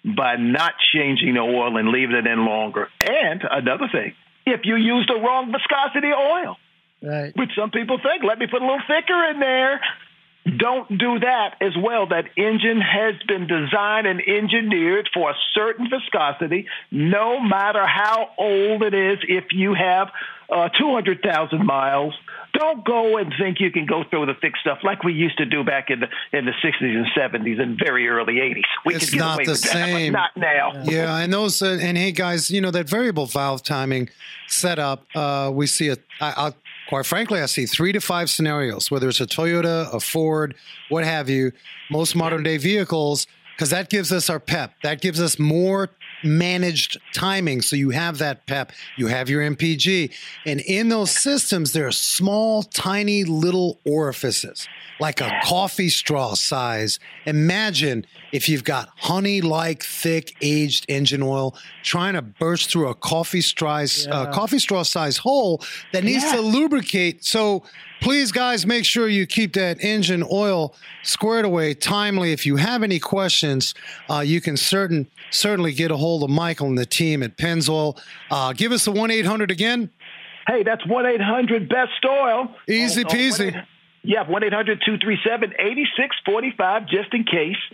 by 0.04 0.36
not 0.36 0.74
changing 0.92 1.34
the 1.34 1.40
oil 1.40 1.76
and 1.76 1.88
leaving 1.90 2.16
it 2.16 2.26
in 2.26 2.44
longer. 2.44 2.88
And 3.00 3.42
another 3.48 3.88
thing, 3.92 4.14
if 4.44 4.62
you 4.64 4.74
use 4.76 5.06
the 5.06 5.20
wrong 5.20 5.52
viscosity 5.52 6.08
oil, 6.12 6.56
Right. 7.02 7.36
which 7.36 7.50
some 7.54 7.70
people 7.70 7.98
think, 8.02 8.24
let 8.24 8.38
me 8.38 8.46
put 8.46 8.62
a 8.62 8.64
little 8.64 8.80
thicker 8.88 9.30
in 9.30 9.38
there. 9.38 9.80
Don't 10.58 10.88
do 10.98 11.18
that 11.20 11.56
as 11.62 11.72
well. 11.76 12.06
That 12.08 12.26
engine 12.36 12.80
has 12.80 13.14
been 13.26 13.46
designed 13.46 14.06
and 14.06 14.20
engineered 14.20 15.08
for 15.14 15.30
a 15.30 15.34
certain 15.54 15.88
viscosity, 15.88 16.66
no 16.90 17.40
matter 17.40 17.86
how 17.86 18.28
old 18.36 18.82
it 18.82 18.92
is. 18.92 19.18
If 19.26 19.44
you 19.52 19.72
have 19.72 20.08
uh, 20.50 20.68
200,000 20.78 21.64
miles, 21.64 22.12
don't 22.52 22.84
go 22.84 23.16
and 23.16 23.32
think 23.40 23.58
you 23.58 23.70
can 23.70 23.86
go 23.86 24.04
through 24.08 24.26
the 24.26 24.34
thick 24.34 24.52
stuff 24.60 24.78
like 24.84 25.02
we 25.02 25.14
used 25.14 25.38
to 25.38 25.46
do 25.46 25.64
back 25.64 25.88
in 25.88 26.00
the 26.00 26.08
in 26.38 26.44
the 26.44 26.52
60s 26.52 26.74
and 26.94 27.06
70s 27.16 27.60
and 27.60 27.78
very 27.82 28.06
early 28.06 28.34
80s. 28.34 28.62
We 28.84 28.94
It's 28.96 29.06
could 29.06 29.14
get 29.14 29.18
not 29.20 29.34
away 29.38 29.44
the 29.46 29.50
with 29.52 29.62
that, 29.62 29.72
but 29.72 29.96
same. 29.98 30.12
not 30.12 30.36
now. 30.36 30.72
Yeah, 30.84 31.16
and 31.18 31.32
those 31.32 31.62
uh, 31.62 31.78
and 31.80 31.96
hey 31.96 32.12
guys, 32.12 32.50
you 32.50 32.60
know 32.60 32.70
that 32.70 32.88
variable 32.88 33.26
valve 33.26 33.62
timing 33.62 34.10
setup. 34.46 35.06
Uh, 35.14 35.50
we 35.52 35.66
see 35.66 35.88
it. 35.88 36.02
I, 36.20 36.34
I'll, 36.36 36.54
quite 36.88 37.06
frankly, 37.06 37.40
I 37.40 37.46
see 37.46 37.66
three 37.66 37.92
to 37.92 38.00
five 38.00 38.30
scenarios, 38.30 38.90
whether 38.90 39.08
it's 39.08 39.20
a 39.20 39.26
Toyota, 39.26 39.92
a 39.92 40.00
Ford, 40.00 40.54
what 40.88 41.04
have 41.04 41.28
you. 41.28 41.52
Most 41.90 42.14
modern 42.14 42.42
day 42.42 42.56
vehicles, 42.56 43.26
because 43.54 43.70
that 43.70 43.90
gives 43.90 44.12
us 44.12 44.28
our 44.28 44.40
pep. 44.40 44.74
That 44.82 45.00
gives 45.00 45.20
us 45.20 45.38
more 45.38 45.90
managed 46.24 46.98
timing. 47.14 47.62
So 47.62 47.76
you 47.76 47.90
have 47.90 48.18
that 48.18 48.46
pep. 48.46 48.72
You 48.96 49.08
have 49.08 49.28
your 49.28 49.42
MPG, 49.42 50.12
and 50.46 50.60
in 50.60 50.88
those 50.88 51.10
systems, 51.10 51.72
there 51.72 51.86
are 51.86 51.92
small, 51.92 52.62
tiny 52.62 53.24
little 53.24 53.78
orifices 53.84 54.66
like 55.00 55.20
a 55.20 55.30
coffee 55.44 55.88
straw 55.88 56.34
size. 56.34 56.98
Imagine 57.26 58.06
if 58.32 58.48
you've 58.48 58.64
got 58.64 58.90
honey 58.96 59.40
like 59.40 59.82
thick 59.82 60.36
aged 60.40 60.86
engine 60.88 61.22
oil 61.22 61.56
trying 61.82 62.14
to 62.14 62.22
burst 62.22 62.70
through 62.70 62.88
a 62.88 62.94
coffee 62.94 63.40
straw, 63.40 63.84
uh, 64.10 64.32
coffee 64.32 64.58
straw 64.58 64.82
size 64.82 65.16
hole 65.16 65.62
that 65.92 66.04
needs 66.04 66.24
to 66.30 66.40
lubricate. 66.40 67.24
So 67.24 67.64
please, 68.04 68.30
guys, 68.32 68.66
make 68.66 68.84
sure 68.84 69.08
you 69.08 69.26
keep 69.26 69.54
that 69.54 69.82
engine 69.82 70.22
oil 70.30 70.74
squared 71.02 71.46
away 71.46 71.72
timely. 71.72 72.32
If 72.32 72.44
you 72.44 72.56
have 72.56 72.82
any 72.82 72.98
questions, 72.98 73.74
uh, 74.10 74.20
you 74.20 74.42
can 74.42 74.58
certain 74.58 75.08
certainly 75.30 75.72
get 75.72 75.90
a 75.90 75.96
hold 75.96 76.22
of 76.22 76.28
Michael 76.28 76.66
and 76.66 76.76
the 76.76 76.84
team 76.84 77.22
at 77.22 77.38
Pennzoil. 77.38 77.98
Uh, 78.30 78.52
give 78.52 78.72
us 78.72 78.84
the 78.84 78.92
1 78.92 79.10
800 79.10 79.50
again. 79.50 79.90
Hey, 80.46 80.62
that's 80.62 80.86
1 80.86 81.06
800 81.06 81.66
Best 81.70 82.04
Oil. 82.06 82.54
Easy 82.68 83.04
Oh, 83.04 83.08
oh, 83.08 83.14
peasy. 83.14 83.66
1-800 84.04 84.10
Yeah, 84.12 84.28
1 84.28 84.44
800 84.44 84.82
237 84.84 85.52
8645, 85.58 86.86
just 86.88 87.12
in 87.14 87.24
case. 87.24 87.56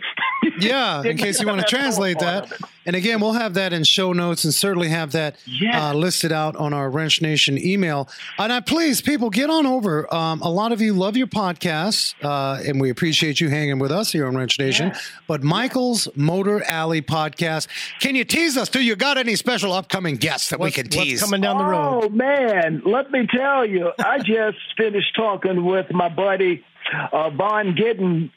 Yeah, 0.59 1.03
in 1.03 1.17
case 1.17 1.39
you 1.39 1.45
want 1.47 1.59
to 1.61 1.67
translate 1.67 2.17
that. 2.19 2.51
And 2.87 2.95
again, 2.95 3.21
we'll 3.21 3.33
have 3.33 3.53
that 3.53 3.73
in 3.73 3.83
show 3.83 4.11
notes 4.11 4.43
and 4.43 4.51
certainly 4.51 4.89
have 4.89 5.11
that 5.11 5.35
Yeah. 5.45 5.89
uh, 5.89 5.93
listed 5.93 6.31
out 6.31 6.55
on 6.55 6.73
our 6.73 6.89
Wrench 6.89 7.21
Nation 7.21 7.63
email. 7.63 8.09
And 8.39 8.51
I 8.51 8.59
please, 8.59 9.01
people, 9.01 9.29
get 9.29 9.51
on 9.51 9.67
over. 9.67 10.11
Um, 10.13 10.41
a 10.41 10.49
lot 10.49 10.71
of 10.71 10.81
you 10.81 10.93
love 10.93 11.15
your 11.15 11.27
podcasts, 11.27 12.15
uh, 12.23 12.59
and 12.67 12.81
we 12.81 12.89
appreciate 12.89 13.39
you 13.39 13.49
hanging 13.49 13.77
with 13.77 13.91
us 13.91 14.11
here 14.11 14.25
on 14.27 14.35
Wrench 14.35 14.57
Nation. 14.57 14.93
But 15.27 15.43
Michael's 15.43 16.07
Motor 16.15 16.63
Alley 16.63 17.03
podcast, 17.03 17.67
can 17.99 18.15
you 18.15 18.23
tease 18.25 18.57
us? 18.57 18.67
Do 18.67 18.81
you 18.83 18.95
got 18.95 19.19
any 19.19 19.35
special 19.35 19.73
upcoming 19.73 20.15
guests 20.15 20.49
that 20.49 20.59
What's, 20.59 20.75
we 20.75 20.83
can 20.83 20.89
what's 20.91 21.07
tease? 21.07 21.21
coming 21.21 21.41
down 21.41 21.59
the 21.59 21.65
road? 21.65 22.05
Oh, 22.05 22.09
man. 22.09 22.81
Let 22.83 23.11
me 23.11 23.27
tell 23.31 23.63
you, 23.63 23.91
I 23.99 24.17
just 24.17 24.57
finished 24.75 25.15
talking 25.15 25.63
with 25.65 25.91
my 25.93 26.09
buddy 26.21 26.63
uh, 27.11 27.29
Vaughn 27.31 27.75
Gittin 27.75 28.31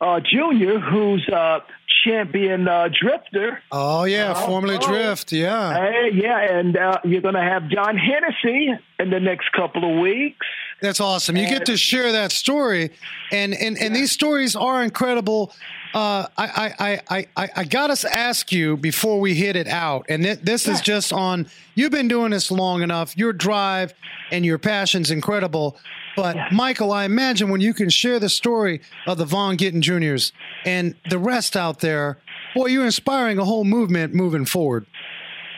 uh, 0.00 0.20
Jr., 0.20 0.78
who's 0.78 1.26
uh, 1.28 1.60
champion 2.04 2.68
uh, 2.68 2.88
drifter. 2.88 3.62
Oh, 3.72 4.04
yeah, 4.04 4.34
formerly 4.34 4.76
oh. 4.76 4.86
Drift. 4.86 5.32
Yeah. 5.32 5.74
Hey, 5.74 6.10
yeah, 6.12 6.58
and 6.58 6.76
uh, 6.76 6.98
you're 7.04 7.22
going 7.22 7.34
to 7.34 7.40
have 7.40 7.68
John 7.68 7.96
Hennessey 7.96 8.70
in 8.98 9.10
the 9.10 9.20
next 9.20 9.52
couple 9.52 9.90
of 9.90 10.00
weeks. 10.00 10.46
That's 10.82 11.00
awesome. 11.00 11.36
You 11.36 11.48
get 11.48 11.66
to 11.66 11.76
share 11.76 12.12
that 12.12 12.32
story, 12.32 12.90
and 13.32 13.54
and, 13.54 13.78
and 13.78 13.96
these 13.96 14.12
stories 14.12 14.54
are 14.54 14.82
incredible. 14.82 15.54
Uh, 15.96 16.26
I, 16.36 17.00
I, 17.08 17.26
I, 17.38 17.50
I, 17.56 17.64
got 17.64 17.96
to 17.96 18.14
ask 18.14 18.52
you 18.52 18.76
before 18.76 19.18
we 19.18 19.34
hit 19.34 19.56
it 19.56 19.66
out, 19.66 20.04
and 20.10 20.24
th- 20.24 20.40
this 20.40 20.68
is 20.68 20.82
just 20.82 21.10
on. 21.10 21.46
You've 21.74 21.90
been 21.90 22.06
doing 22.06 22.32
this 22.32 22.50
long 22.50 22.82
enough. 22.82 23.16
Your 23.16 23.32
drive 23.32 23.94
and 24.30 24.44
your 24.44 24.58
passion's 24.58 25.10
incredible. 25.10 25.78
But 26.14 26.36
Michael, 26.52 26.92
I 26.92 27.04
imagine 27.04 27.48
when 27.48 27.62
you 27.62 27.72
can 27.72 27.88
share 27.88 28.18
the 28.20 28.28
story 28.28 28.82
of 29.06 29.16
the 29.16 29.24
Vaughn 29.24 29.56
Gittin 29.56 29.80
Juniors 29.80 30.32
and 30.66 30.94
the 31.08 31.18
rest 31.18 31.56
out 31.56 31.80
there, 31.80 32.18
boy, 32.54 32.66
you're 32.66 32.84
inspiring 32.84 33.38
a 33.38 33.46
whole 33.46 33.64
movement 33.64 34.12
moving 34.12 34.44
forward. 34.44 34.84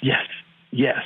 Yes, 0.02 0.22
yes. 0.70 1.02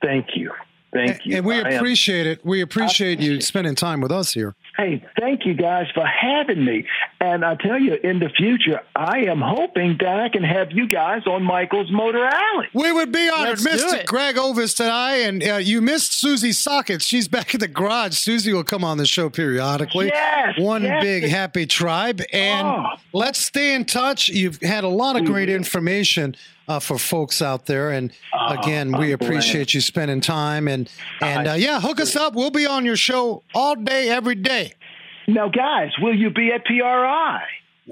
Thank 0.00 0.28
you. 0.34 0.50
Thank 0.94 1.26
you. 1.26 1.36
And 1.36 1.44
we 1.44 1.56
I 1.56 1.68
am- 1.68 1.74
appreciate 1.74 2.26
it. 2.26 2.42
We 2.42 2.62
appreciate 2.62 3.20
you 3.20 3.42
spending 3.42 3.74
time 3.74 4.00
with 4.00 4.12
us 4.12 4.32
here. 4.32 4.54
Hey, 4.76 5.04
thank 5.20 5.44
you 5.44 5.52
guys 5.52 5.86
for 5.94 6.04
having 6.06 6.64
me. 6.64 6.86
And 7.20 7.44
I 7.44 7.56
tell 7.56 7.78
you, 7.78 7.94
in 8.02 8.18
the 8.20 8.30
future, 8.30 8.80
I 8.96 9.24
am 9.28 9.42
hoping 9.42 9.98
that 10.00 10.18
I 10.18 10.30
can 10.30 10.42
have 10.42 10.72
you 10.72 10.88
guys 10.88 11.26
on 11.26 11.42
Michael's 11.42 11.90
Motor 11.92 12.24
Alley. 12.24 12.68
We 12.72 12.90
would 12.90 13.12
be 13.12 13.28
honored. 13.28 13.60
Let's 13.62 13.82
do 13.84 13.92
Missed. 13.92 14.06
Greg 14.06 14.38
Ovis 14.38 14.72
today, 14.72 15.24
and 15.26 15.42
uh, 15.46 15.56
you 15.56 15.82
missed 15.82 16.14
Susie 16.14 16.52
Sockets. 16.52 17.04
She's 17.04 17.28
back 17.28 17.52
in 17.52 17.60
the 17.60 17.68
garage. 17.68 18.14
Susie 18.16 18.52
will 18.54 18.64
come 18.64 18.82
on 18.82 18.96
the 18.96 19.06
show 19.06 19.28
periodically. 19.28 20.06
Yes, 20.06 20.58
One 20.58 20.82
yes. 20.84 21.02
big 21.02 21.24
happy 21.24 21.66
tribe. 21.66 22.22
And 22.32 22.66
Oh. 22.66 22.86
let's 23.12 23.38
stay 23.38 23.74
in 23.74 23.84
touch. 23.84 24.28
You've 24.30 24.60
had 24.62 24.84
a 24.84 24.88
lot 24.88 25.16
of 25.16 25.26
great 25.26 25.50
information 25.50 26.34
uh, 26.68 26.78
for 26.78 26.98
folks 26.98 27.42
out 27.42 27.66
there. 27.66 27.90
And 27.90 28.12
again, 28.48 28.96
we 28.96 29.12
appreciate 29.12 29.74
you 29.74 29.80
spending 29.80 30.20
time. 30.20 30.68
And, 30.68 30.88
and 31.20 31.48
uh, 31.48 31.52
yeah, 31.52 31.80
hook 31.80 32.00
us 32.00 32.16
up. 32.16 32.34
We'll 32.34 32.50
be 32.50 32.66
on 32.66 32.84
your 32.84 32.96
show 32.96 33.42
all 33.54 33.76
day, 33.76 34.08
every 34.08 34.34
day. 34.36 34.74
Now, 35.26 35.48
guys, 35.48 35.90
will 36.00 36.16
you 36.16 36.30
be 36.30 36.50
at 36.52 36.64
PRI? 36.64 37.42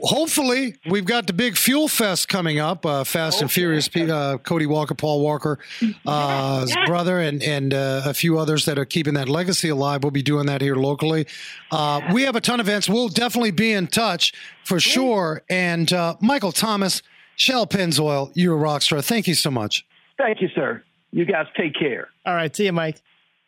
Hopefully, 0.03 0.77
we've 0.89 1.05
got 1.05 1.27
the 1.27 1.33
big 1.33 1.57
Fuel 1.57 1.89
Fest 1.89 2.29
coming 2.29 2.61
up. 2.61 2.87
Uh, 2.87 3.03
Fast 3.03 3.43
and 3.43 3.51
Furious, 3.51 3.89
uh, 3.97 4.39
Cody 4.39 4.67
Walker, 4.67 4.95
Paul 4.95 5.21
Walker, 5.21 5.59
uh, 6.07 6.61
his 6.61 6.77
brother, 6.87 7.19
and 7.19 7.43
and 7.43 7.75
uh, 7.75 8.03
a 8.05 8.15
few 8.15 8.39
others 8.39 8.67
that 8.67 8.79
are 8.79 8.85
keeping 8.85 9.15
that 9.15 9.29
legacy 9.29 9.69
alive. 9.69 10.05
We'll 10.05 10.13
be 10.13 10.23
doing 10.23 10.47
that 10.47 10.61
here 10.61 10.77
locally. 10.77 11.27
Uh, 11.73 12.03
we 12.13 12.23
have 12.23 12.37
a 12.37 12.41
ton 12.41 12.61
of 12.61 12.69
events. 12.69 12.89
We'll 12.89 13.09
definitely 13.09 13.51
be 13.51 13.73
in 13.73 13.89
touch 13.89 14.33
for 14.65 14.79
sure. 14.79 15.43
And 15.51 15.93
uh, 15.93 16.15
Michael 16.21 16.53
Thomas, 16.53 17.03
Shell 17.41 17.69
Pennzoil, 17.69 18.31
you're 18.35 18.53
a 18.53 18.59
rock 18.59 18.83
star. 18.83 19.01
Thank 19.01 19.27
you 19.27 19.35
so 19.35 19.51
much. 19.51 19.87
Thank 20.19 20.43
you, 20.43 20.49
sir. 20.55 20.83
You 21.11 21.25
guys 21.25 21.47
take 21.57 21.75
care. 21.75 22.11
All 22.27 22.35
right, 22.35 22.55
see 22.55 22.67
you, 22.67 22.73
Mike. 22.73 23.01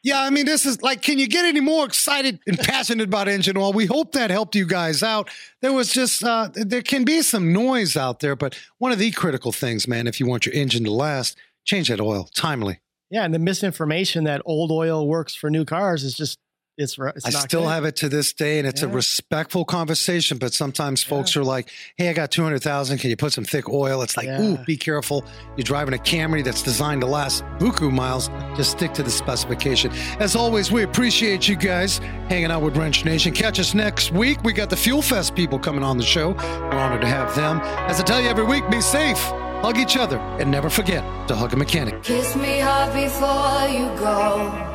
Yeah, 0.02 0.22
I 0.22 0.30
mean, 0.30 0.46
this 0.46 0.64
is 0.64 0.80
like, 0.80 1.02
can 1.02 1.18
you 1.18 1.28
get 1.28 1.44
any 1.44 1.60
more 1.60 1.84
excited 1.84 2.40
and 2.46 2.58
passionate 2.58 3.04
about 3.04 3.28
engine 3.28 3.58
oil? 3.58 3.74
We 3.74 3.84
hope 3.84 4.12
that 4.12 4.30
helped 4.30 4.56
you 4.56 4.66
guys 4.66 5.02
out. 5.02 5.28
There 5.60 5.74
was 5.74 5.92
just, 5.92 6.24
uh, 6.24 6.48
there 6.54 6.80
can 6.80 7.04
be 7.04 7.20
some 7.20 7.52
noise 7.52 7.94
out 7.94 8.20
there, 8.20 8.34
but 8.34 8.58
one 8.78 8.92
of 8.92 8.98
the 8.98 9.10
critical 9.10 9.52
things, 9.52 9.86
man, 9.86 10.06
if 10.06 10.18
you 10.18 10.26
want 10.26 10.46
your 10.46 10.54
engine 10.54 10.84
to 10.84 10.90
last, 10.90 11.36
change 11.64 11.88
that 11.88 12.00
oil 12.00 12.30
timely. 12.34 12.80
Yeah, 13.10 13.24
and 13.24 13.34
the 13.34 13.38
misinformation 13.38 14.24
that 14.24 14.40
old 14.46 14.72
oil 14.72 15.06
works 15.06 15.34
for 15.34 15.50
new 15.50 15.66
cars 15.66 16.02
is 16.02 16.16
just 16.16 16.38
it's 16.78 16.96
it's 16.98 17.26
I 17.26 17.30
not 17.30 17.42
still 17.42 17.62
good. 17.62 17.68
have 17.68 17.84
it 17.84 17.96
to 17.96 18.08
this 18.08 18.32
day, 18.32 18.58
and 18.58 18.66
it's 18.66 18.82
a 18.82 18.88
respectful 18.88 19.64
conversation. 19.64 20.38
But 20.38 20.54
sometimes 20.54 21.02
folks 21.02 21.36
are 21.36 21.44
like, 21.44 21.70
"Hey, 21.96 22.08
I 22.08 22.12
got 22.12 22.30
two 22.30 22.42
hundred 22.42 22.62
thousand. 22.62 22.98
Can 22.98 23.10
you 23.10 23.16
put 23.16 23.32
some 23.32 23.44
thick 23.44 23.68
oil?" 23.68 24.02
It's 24.02 24.16
like, 24.16 24.26
Yeah. 24.26 24.40
"Ooh, 24.40 24.56
be 24.64 24.76
careful. 24.76 25.24
You're 25.56 25.64
driving 25.64 25.92
a 25.94 25.98
Camry 25.98 26.42
that's 26.42 26.62
designed 26.62 27.02
to 27.02 27.06
last 27.06 27.44
buku 27.58 27.92
miles. 27.92 28.28
Just 28.56 28.70
stick 28.72 28.94
to 28.94 29.02
the 29.02 29.10
specification." 29.10 29.92
As 30.18 30.34
always, 30.34 30.72
we 30.72 30.82
appreciate 30.82 31.46
you 31.48 31.56
guys 31.56 31.98
hanging 32.28 32.50
out 32.50 32.62
with 32.62 32.76
Wrench 32.76 33.04
Nation. 33.04 33.32
Catch 33.34 33.60
us 33.60 33.74
next 33.74 34.10
week. 34.12 34.42
We 34.42 34.52
got 34.52 34.70
the 34.70 34.76
Fuel 34.76 35.02
Fest 35.02 35.34
people 35.34 35.58
coming 35.58 35.84
on 35.84 35.98
the 35.98 36.04
show. 36.04 36.30
We're 36.32 36.78
honored 36.78 37.02
to 37.02 37.06
have 37.08 37.34
them. 37.34 37.60
As 37.90 38.00
I 38.00 38.04
tell 38.04 38.20
you 38.20 38.28
every 38.28 38.44
week, 38.44 38.68
be 38.70 38.80
safe, 38.80 39.18
hug 39.18 39.76
each 39.76 39.96
other, 39.98 40.18
and 40.40 40.50
never 40.50 40.70
forget 40.70 41.02
to 41.28 41.36
hug 41.36 41.52
a 41.52 41.56
mechanic. 41.56 42.02
Kiss 42.02 42.34
me 42.34 42.60
hard 42.60 42.92
before 42.94 43.68
you 43.68 43.86
go. 43.98 44.71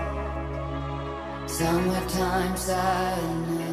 Summertime 1.47 2.57
sadness. 2.57 3.66